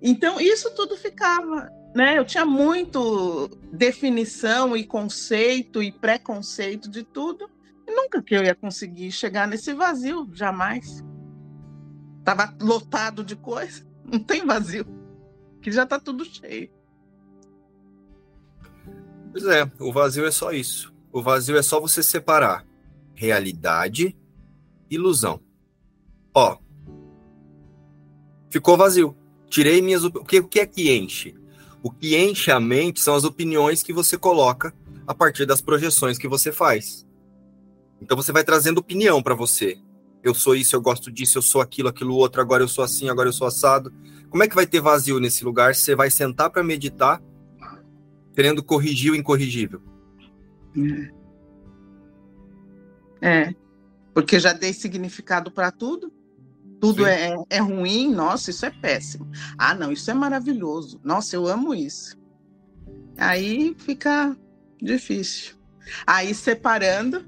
Então, 0.00 0.40
isso 0.40 0.74
tudo 0.74 0.96
ficava 0.96 1.68
né, 1.94 2.18
eu 2.18 2.24
tinha 2.24 2.46
muito 2.46 3.48
definição 3.70 4.74
e 4.74 4.84
conceito 4.84 5.82
e 5.82 5.92
preconceito 5.92 6.90
de 6.90 7.02
tudo, 7.02 7.50
e 7.86 7.94
nunca 7.94 8.22
que 8.22 8.34
eu 8.34 8.42
ia 8.42 8.54
conseguir 8.54 9.12
chegar 9.12 9.46
nesse 9.46 9.74
vazio, 9.74 10.26
jamais. 10.32 11.04
Tava 12.24 12.56
lotado 12.62 13.22
de 13.22 13.36
coisa, 13.36 13.86
não 14.10 14.18
tem 14.18 14.46
vazio, 14.46 14.86
que 15.62 15.70
já 15.70 15.84
está 15.84 15.98
tudo 15.98 16.24
cheio. 16.24 16.70
Pois 19.30 19.44
é, 19.44 19.70
o 19.78 19.92
vazio 19.92 20.26
é 20.26 20.30
só 20.30 20.52
isso. 20.52 20.92
O 21.10 21.22
vazio 21.22 21.56
é 21.56 21.62
só 21.62 21.80
você 21.80 22.02
separar 22.02 22.66
realidade 23.14 24.16
ilusão. 24.90 25.40
Ó, 26.34 26.58
ficou 28.50 28.76
vazio. 28.76 29.16
Tirei 29.48 29.80
minhas. 29.80 30.04
O 30.04 30.10
que, 30.24 30.40
o 30.40 30.48
que 30.48 30.60
é 30.60 30.66
que 30.66 30.94
enche? 30.94 31.34
O 31.82 31.90
que 31.90 32.16
enche 32.16 32.50
a 32.50 32.60
mente 32.60 33.00
são 33.00 33.14
as 33.14 33.24
opiniões 33.24 33.82
que 33.82 33.92
você 33.92 34.18
coloca 34.18 34.74
a 35.06 35.14
partir 35.14 35.46
das 35.46 35.60
projeções 35.60 36.18
que 36.18 36.28
você 36.28 36.52
faz. 36.52 37.06
Então 38.00 38.16
você 38.16 38.32
vai 38.32 38.44
trazendo 38.44 38.78
opinião 38.78 39.22
para 39.22 39.34
você. 39.34 39.78
Eu 40.22 40.34
sou 40.34 40.54
isso, 40.54 40.76
eu 40.76 40.80
gosto 40.80 41.10
disso, 41.10 41.38
eu 41.38 41.42
sou 41.42 41.60
aquilo, 41.60 41.88
aquilo 41.88 42.14
outro, 42.14 42.40
agora 42.40 42.62
eu 42.62 42.68
sou 42.68 42.84
assim, 42.84 43.08
agora 43.08 43.28
eu 43.28 43.32
sou 43.32 43.46
assado. 43.46 43.92
Como 44.32 44.42
é 44.42 44.48
que 44.48 44.56
vai 44.56 44.66
ter 44.66 44.80
vazio 44.80 45.20
nesse 45.20 45.44
lugar? 45.44 45.76
Você 45.76 45.94
vai 45.94 46.10
sentar 46.10 46.50
para 46.50 46.64
meditar, 46.64 47.22
querendo 48.34 48.64
corrigir 48.64 49.12
o 49.12 49.14
incorrigível. 49.14 49.80
É. 53.20 53.54
Porque 54.12 54.40
já 54.40 54.52
dei 54.52 54.72
significado 54.72 55.52
para 55.52 55.70
tudo 55.70 56.12
tudo 56.82 57.06
é, 57.06 57.32
é 57.48 57.60
ruim, 57.60 58.12
nossa, 58.12 58.50
isso 58.50 58.66
é 58.66 58.70
péssimo. 58.70 59.30
Ah, 59.56 59.72
não, 59.72 59.92
isso 59.92 60.10
é 60.10 60.14
maravilhoso. 60.14 61.00
Nossa, 61.04 61.36
eu 61.36 61.46
amo 61.46 61.72
isso. 61.72 62.18
Aí 63.16 63.72
fica 63.78 64.36
difícil. 64.82 65.54
Aí 66.04 66.34
separando 66.34 67.24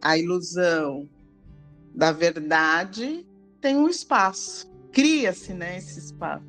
a 0.00 0.16
ilusão 0.16 1.10
da 1.92 2.12
verdade 2.12 3.26
tem 3.60 3.74
um 3.74 3.88
espaço. 3.88 4.71
Cria-se, 4.92 5.54
né, 5.54 5.78
esse 5.78 5.98
espaço. 5.98 6.44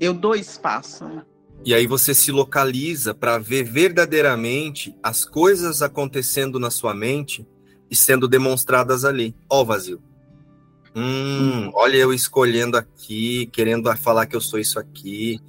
Eu 0.00 0.14
dou 0.14 0.34
espaço. 0.34 1.04
Né? 1.04 1.22
E 1.64 1.74
aí 1.74 1.86
você 1.86 2.14
se 2.14 2.32
localiza 2.32 3.14
para 3.14 3.38
ver 3.38 3.64
verdadeiramente 3.64 4.96
as 5.02 5.24
coisas 5.24 5.82
acontecendo 5.82 6.58
na 6.58 6.70
sua 6.70 6.94
mente 6.94 7.46
e 7.90 7.96
sendo 7.96 8.26
demonstradas 8.26 9.04
ali. 9.04 9.34
Ó 9.48 9.62
o 9.62 9.64
vazio. 9.64 10.02
Hum, 10.96 11.70
olha 11.74 11.96
eu 11.96 12.12
escolhendo 12.12 12.76
aqui, 12.76 13.46
querendo 13.46 13.94
falar 13.96 14.26
que 14.26 14.36
eu 14.36 14.40
sou 14.40 14.58
isso 14.60 14.78
aqui. 14.78 15.40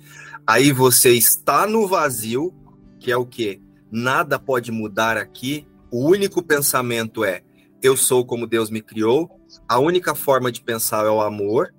Aí 0.45 0.71
você 0.71 1.11
está 1.11 1.67
no 1.67 1.87
vazio, 1.87 2.53
que 2.99 3.11
é 3.11 3.17
o 3.17 3.25
quê? 3.25 3.59
Nada 3.91 4.39
pode 4.39 4.71
mudar 4.71 5.17
aqui. 5.17 5.67
O 5.91 6.07
único 6.09 6.41
pensamento 6.41 7.23
é: 7.23 7.43
eu 7.81 7.95
sou 7.95 8.25
como 8.25 8.47
Deus 8.47 8.69
me 8.69 8.81
criou. 8.81 9.29
A 9.67 9.79
única 9.79 10.13
forma 10.15 10.51
de 10.51 10.61
pensar 10.61 11.05
é 11.05 11.09
o 11.09 11.21
amor. 11.21 11.73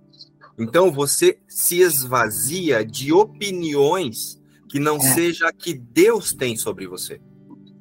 Então 0.59 0.91
você 0.91 1.39
se 1.47 1.81
esvazia 1.81 2.85
de 2.85 3.13
opiniões 3.13 4.41
que 4.69 4.79
não 4.79 4.97
é. 4.97 5.01
seja 5.01 5.49
a 5.49 5.53
que 5.53 5.75
Deus 5.75 6.33
tem 6.33 6.57
sobre 6.57 6.87
você. 6.87 7.21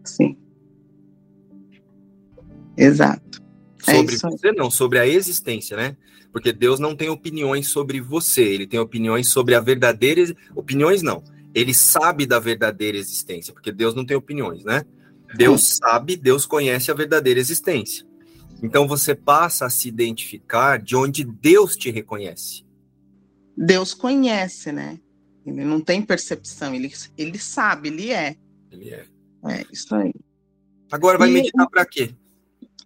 Sim. 0.03 0.37
Exato. 2.77 3.43
É 3.87 3.95
sobre 3.95 4.17
você, 4.17 4.51
não, 4.51 4.69
sobre 4.69 4.99
a 4.99 5.07
existência, 5.07 5.77
né? 5.77 5.95
Porque 6.31 6.51
Deus 6.51 6.79
não 6.79 6.95
tem 6.95 7.07
opiniões 7.09 7.67
sobre 7.67 8.01
você, 8.01 8.43
ele 8.43 8.67
tem 8.67 8.79
opiniões 8.79 9.27
sobre 9.27 9.55
a 9.55 9.59
verdadeira. 9.59 10.35
Opiniões 10.53 11.01
não. 11.01 11.23
Ele 11.53 11.73
sabe 11.73 12.25
da 12.25 12.39
verdadeira 12.39 12.97
existência, 12.97 13.53
porque 13.53 13.71
Deus 13.71 13.95
não 13.95 14.05
tem 14.05 14.17
opiniões, 14.17 14.63
né? 14.65 14.83
Deus 15.35 15.77
sabe, 15.77 16.17
Deus 16.17 16.45
conhece 16.45 16.91
a 16.91 16.93
verdadeira 16.93 17.39
existência. 17.39 18.05
Então 18.66 18.88
você 18.88 19.13
passa 19.13 19.68
a 19.68 19.70
se 19.70 19.88
identificar 19.88 20.82
de 20.82 20.95
onde 20.95 21.24
Deus 21.24 21.76
te 21.76 21.91
reconhece. 21.91 22.66
Deus 23.55 23.93
conhece, 23.93 24.72
né? 24.72 24.99
Ele 25.45 25.63
não 25.63 25.80
tem 25.80 26.01
percepção, 26.01 26.74
ele, 26.74 26.91
ele 27.16 27.38
sabe, 27.38 27.89
ele 27.89 28.11
é. 28.11 28.36
Ele 28.72 28.89
é. 28.89 29.05
É, 29.47 29.66
isso 29.72 29.93
aí. 29.93 30.11
Agora 30.91 31.20
vai 31.20 31.30
e... 31.30 31.34
meditar 31.34 31.70
para 31.70 31.86
quê? 31.86 32.16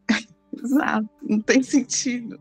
Exato, 0.61 1.09
não 1.23 1.39
tem 1.39 1.63
sentido. 1.63 2.37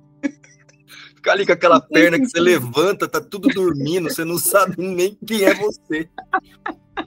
Ficar 1.15 1.33
ali 1.33 1.47
com 1.47 1.53
aquela 1.53 1.81
perna 1.81 2.17
sentido. 2.17 2.33
que 2.33 2.37
você 2.37 2.41
levanta, 2.41 3.09
tá 3.09 3.21
tudo 3.21 3.49
dormindo, 3.51 4.11
você 4.11 4.25
não 4.25 4.37
sabe 4.37 4.75
nem 4.79 5.17
quem 5.25 5.45
é 5.45 5.55
você. 5.55 6.09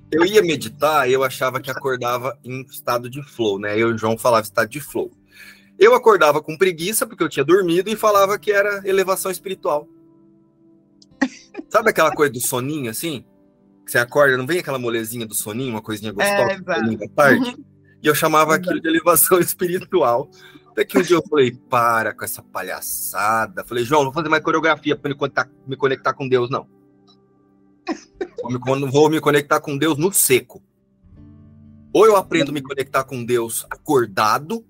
Eu 0.10 0.26
ia 0.26 0.42
meditar 0.42 1.10
eu 1.10 1.26
achava 1.26 1.60
que 1.60 1.70
acordava 1.70 2.40
em 2.42 2.62
estado 2.62 3.10
de 3.10 3.22
flow, 3.22 3.60
né? 3.60 3.74
Eu 3.78 3.90
e 3.90 3.94
o 3.94 3.98
João 3.98 4.18
falava 4.18 4.44
estado 4.44 4.70
de 4.70 4.80
flow. 4.80 5.12
Eu 5.82 5.96
acordava 5.96 6.44
com 6.44 6.56
preguiça 6.56 7.08
porque 7.08 7.24
eu 7.24 7.28
tinha 7.28 7.44
dormido 7.44 7.90
e 7.90 7.96
falava 7.96 8.38
que 8.38 8.52
era 8.52 8.88
elevação 8.88 9.32
espiritual. 9.32 9.90
Sabe 11.70 11.90
aquela 11.90 12.14
coisa 12.14 12.32
do 12.32 12.40
soninho, 12.40 12.92
assim? 12.92 13.26
Que 13.84 13.92
você 13.92 13.98
acorda, 13.98 14.38
não 14.38 14.46
vem 14.46 14.60
aquela 14.60 14.78
molezinha 14.78 15.26
do 15.26 15.34
soninho, 15.34 15.72
uma 15.72 15.82
coisinha 15.82 16.12
gostosa, 16.12 16.52
é, 16.52 16.62
da 16.62 17.08
tarde? 17.16 17.50
Uhum. 17.50 17.66
E 18.00 18.06
eu 18.06 18.14
chamava 18.14 18.54
aquilo 18.54 18.80
de 18.80 18.88
elevação 18.88 19.40
espiritual. 19.42 20.30
Até 20.68 20.86
que 20.86 21.00
um 21.00 21.02
dia 21.02 21.16
eu 21.16 21.24
falei, 21.28 21.52
para 21.52 22.14
com 22.14 22.24
essa 22.24 22.44
palhaçada. 22.44 23.66
Falei, 23.66 23.84
João, 23.84 24.04
não 24.04 24.12
vou 24.12 24.22
fazer 24.22 24.30
mais 24.30 24.44
coreografia 24.44 24.96
para 24.96 25.10
me 25.10 25.16
conectar, 25.16 25.50
me 25.66 25.76
conectar 25.76 26.14
com 26.14 26.30
Deus, 26.30 26.48
não. 26.52 26.68
Vou 28.44 28.80
me, 28.80 28.88
vou 28.88 29.10
me 29.10 29.20
conectar 29.20 29.60
com 29.60 29.76
Deus 29.76 29.98
no 29.98 30.14
seco. 30.14 30.62
Ou 31.92 32.06
eu 32.06 32.16
aprendo 32.16 32.52
a 32.52 32.54
me 32.54 32.62
conectar 32.62 33.04
com 33.04 33.26
Deus 33.26 33.66
acordado, 33.68 34.64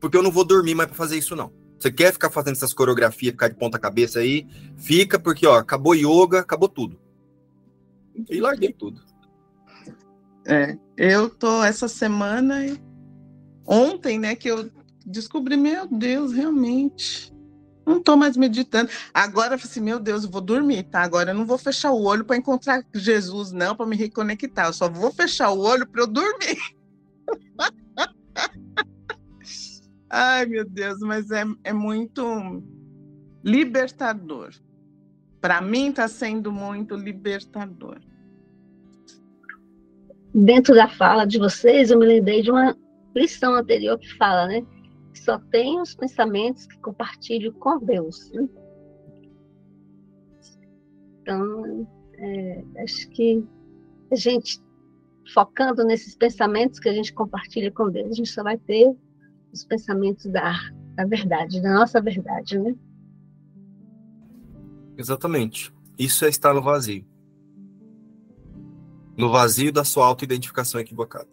porque 0.00 0.16
eu 0.16 0.22
não 0.22 0.30
vou 0.30 0.44
dormir 0.44 0.74
mais 0.74 0.88
para 0.88 0.96
fazer 0.96 1.18
isso, 1.18 1.36
não. 1.36 1.52
Você 1.78 1.90
quer 1.90 2.12
ficar 2.12 2.30
fazendo 2.30 2.54
essas 2.54 2.74
coreografias, 2.74 3.32
ficar 3.32 3.48
de 3.48 3.54
ponta 3.54 3.78
cabeça 3.78 4.20
aí? 4.20 4.46
Fica, 4.76 5.18
porque, 5.18 5.46
ó, 5.46 5.56
acabou 5.56 5.94
yoga, 5.94 6.40
acabou 6.40 6.68
tudo. 6.68 7.00
E 8.28 8.40
larguei 8.40 8.72
tudo. 8.72 9.02
É, 10.46 10.76
eu 10.96 11.28
tô 11.30 11.62
essa 11.62 11.88
semana, 11.88 12.56
ontem, 13.66 14.18
né, 14.18 14.34
que 14.34 14.48
eu 14.48 14.70
descobri, 15.06 15.56
meu 15.56 15.86
Deus, 15.86 16.32
realmente, 16.32 17.32
não 17.86 18.02
tô 18.02 18.16
mais 18.16 18.36
meditando. 18.36 18.90
Agora 19.12 19.54
assim, 19.54 19.80
meu 19.80 19.98
Deus, 19.98 20.24
eu 20.24 20.30
vou 20.30 20.40
dormir, 20.40 20.84
tá? 20.84 21.02
Agora 21.02 21.30
eu 21.30 21.34
não 21.34 21.46
vou 21.46 21.58
fechar 21.58 21.90
o 21.90 22.02
olho 22.02 22.24
para 22.24 22.36
encontrar 22.36 22.84
Jesus, 22.94 23.52
não, 23.52 23.74
para 23.74 23.86
me 23.86 23.96
reconectar. 23.96 24.66
Eu 24.66 24.72
só 24.72 24.88
vou 24.88 25.10
fechar 25.12 25.50
o 25.50 25.60
olho 25.60 25.86
para 25.86 26.02
eu 26.02 26.06
dormir. 26.06 26.58
Ai, 30.10 30.44
meu 30.44 30.68
Deus, 30.68 30.98
mas 30.98 31.30
é, 31.30 31.44
é 31.62 31.72
muito 31.72 32.60
libertador. 33.44 34.50
Para 35.40 35.60
mim 35.60 35.90
está 35.90 36.08
sendo 36.08 36.50
muito 36.50 36.96
libertador. 36.96 38.00
Dentro 40.34 40.74
da 40.74 40.88
fala 40.88 41.24
de 41.24 41.38
vocês, 41.38 41.90
eu 41.90 41.98
me 41.98 42.06
lembrei 42.06 42.42
de 42.42 42.50
uma 42.50 42.76
lição 43.14 43.54
anterior 43.54 43.98
que 43.98 44.16
fala, 44.16 44.48
né? 44.48 44.66
Só 45.14 45.38
tem 45.38 45.80
os 45.80 45.94
pensamentos 45.94 46.66
que 46.66 46.78
compartilho 46.78 47.52
com 47.54 47.78
Deus. 47.78 48.32
Né? 48.32 48.48
Então, 51.22 51.88
é, 52.14 52.64
acho 52.82 53.08
que 53.10 53.44
a 54.10 54.16
gente 54.16 54.60
focando 55.32 55.84
nesses 55.84 56.16
pensamentos 56.16 56.80
que 56.80 56.88
a 56.88 56.92
gente 56.92 57.12
compartilha 57.12 57.70
com 57.70 57.88
Deus, 57.90 58.10
a 58.10 58.14
gente 58.14 58.28
só 58.28 58.42
vai 58.42 58.58
ter 58.58 58.92
os 59.52 59.64
pensamentos 59.64 60.26
da, 60.26 60.52
da 60.94 61.04
verdade, 61.04 61.60
da 61.60 61.74
nossa 61.74 62.00
verdade, 62.00 62.58
né? 62.58 62.74
Exatamente. 64.96 65.72
Isso 65.98 66.24
é 66.24 66.28
estar 66.28 66.54
no 66.54 66.62
vazio. 66.62 67.04
No 69.16 69.30
vazio 69.30 69.72
da 69.72 69.84
sua 69.84 70.06
autoidentificação 70.06 70.80
equivocada. 70.80 71.28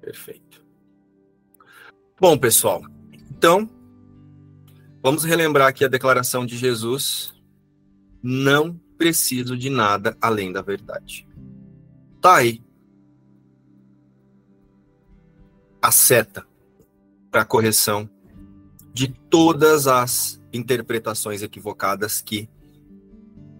Perfeito. 0.00 0.64
Bom, 2.20 2.36
pessoal, 2.38 2.82
então, 3.30 3.68
vamos 5.02 5.24
relembrar 5.24 5.68
aqui 5.68 5.84
a 5.84 5.88
declaração 5.88 6.46
de 6.46 6.56
Jesus: 6.56 7.34
não 8.22 8.80
preciso 8.96 9.56
de 9.56 9.68
nada 9.68 10.16
além 10.20 10.52
da 10.52 10.62
verdade. 10.62 11.26
Tá 12.20 12.36
aí 12.36 12.62
a 15.82 15.90
seta 15.90 16.46
para 17.30 17.44
correção 17.44 18.08
de 18.94 19.08
todas 19.08 19.88
as 19.88 20.40
interpretações 20.52 21.42
equivocadas 21.42 22.20
que 22.20 22.48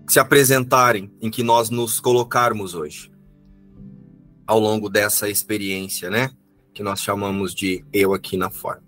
se 0.09 0.21
apresentarem 0.21 1.11
em 1.21 1.31
que 1.31 1.43
nós 1.43 1.71
nos 1.71 1.99
colocarmos 1.99 2.75
hoje 2.75 3.11
ao 4.47 4.59
longo 4.59 4.89
dessa 4.89 5.29
experiência, 5.29 6.11
né, 6.11 6.31
que 6.75 6.83
nós 6.83 7.01
chamamos 7.01 7.55
de 7.55 7.85
eu 7.93 8.13
aqui 8.13 8.37
na 8.37 8.51
forma. 8.51 8.85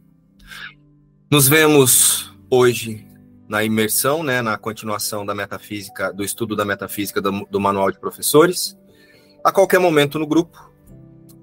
Nos 1.30 1.48
vemos 1.48 2.32
hoje 2.50 3.06
na 3.48 3.64
imersão, 3.64 4.22
né, 4.22 4.42
na 4.42 4.56
continuação 4.58 5.24
da 5.24 5.34
metafísica, 5.34 6.12
do 6.12 6.22
estudo 6.22 6.54
da 6.54 6.64
metafísica 6.64 7.20
do, 7.20 7.46
do 7.50 7.60
manual 7.60 7.90
de 7.90 7.98
professores, 7.98 8.76
a 9.42 9.50
qualquer 9.50 9.78
momento 9.78 10.18
no 10.18 10.26
grupo 10.26 10.70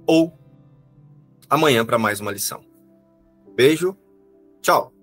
ou 0.06 0.41
amanhã 1.52 1.86
para 1.86 1.98
mais 2.00 2.22
uma 2.22 2.32
lição. 2.32 2.64
Beijo, 3.56 3.96
tchau! 4.62 4.94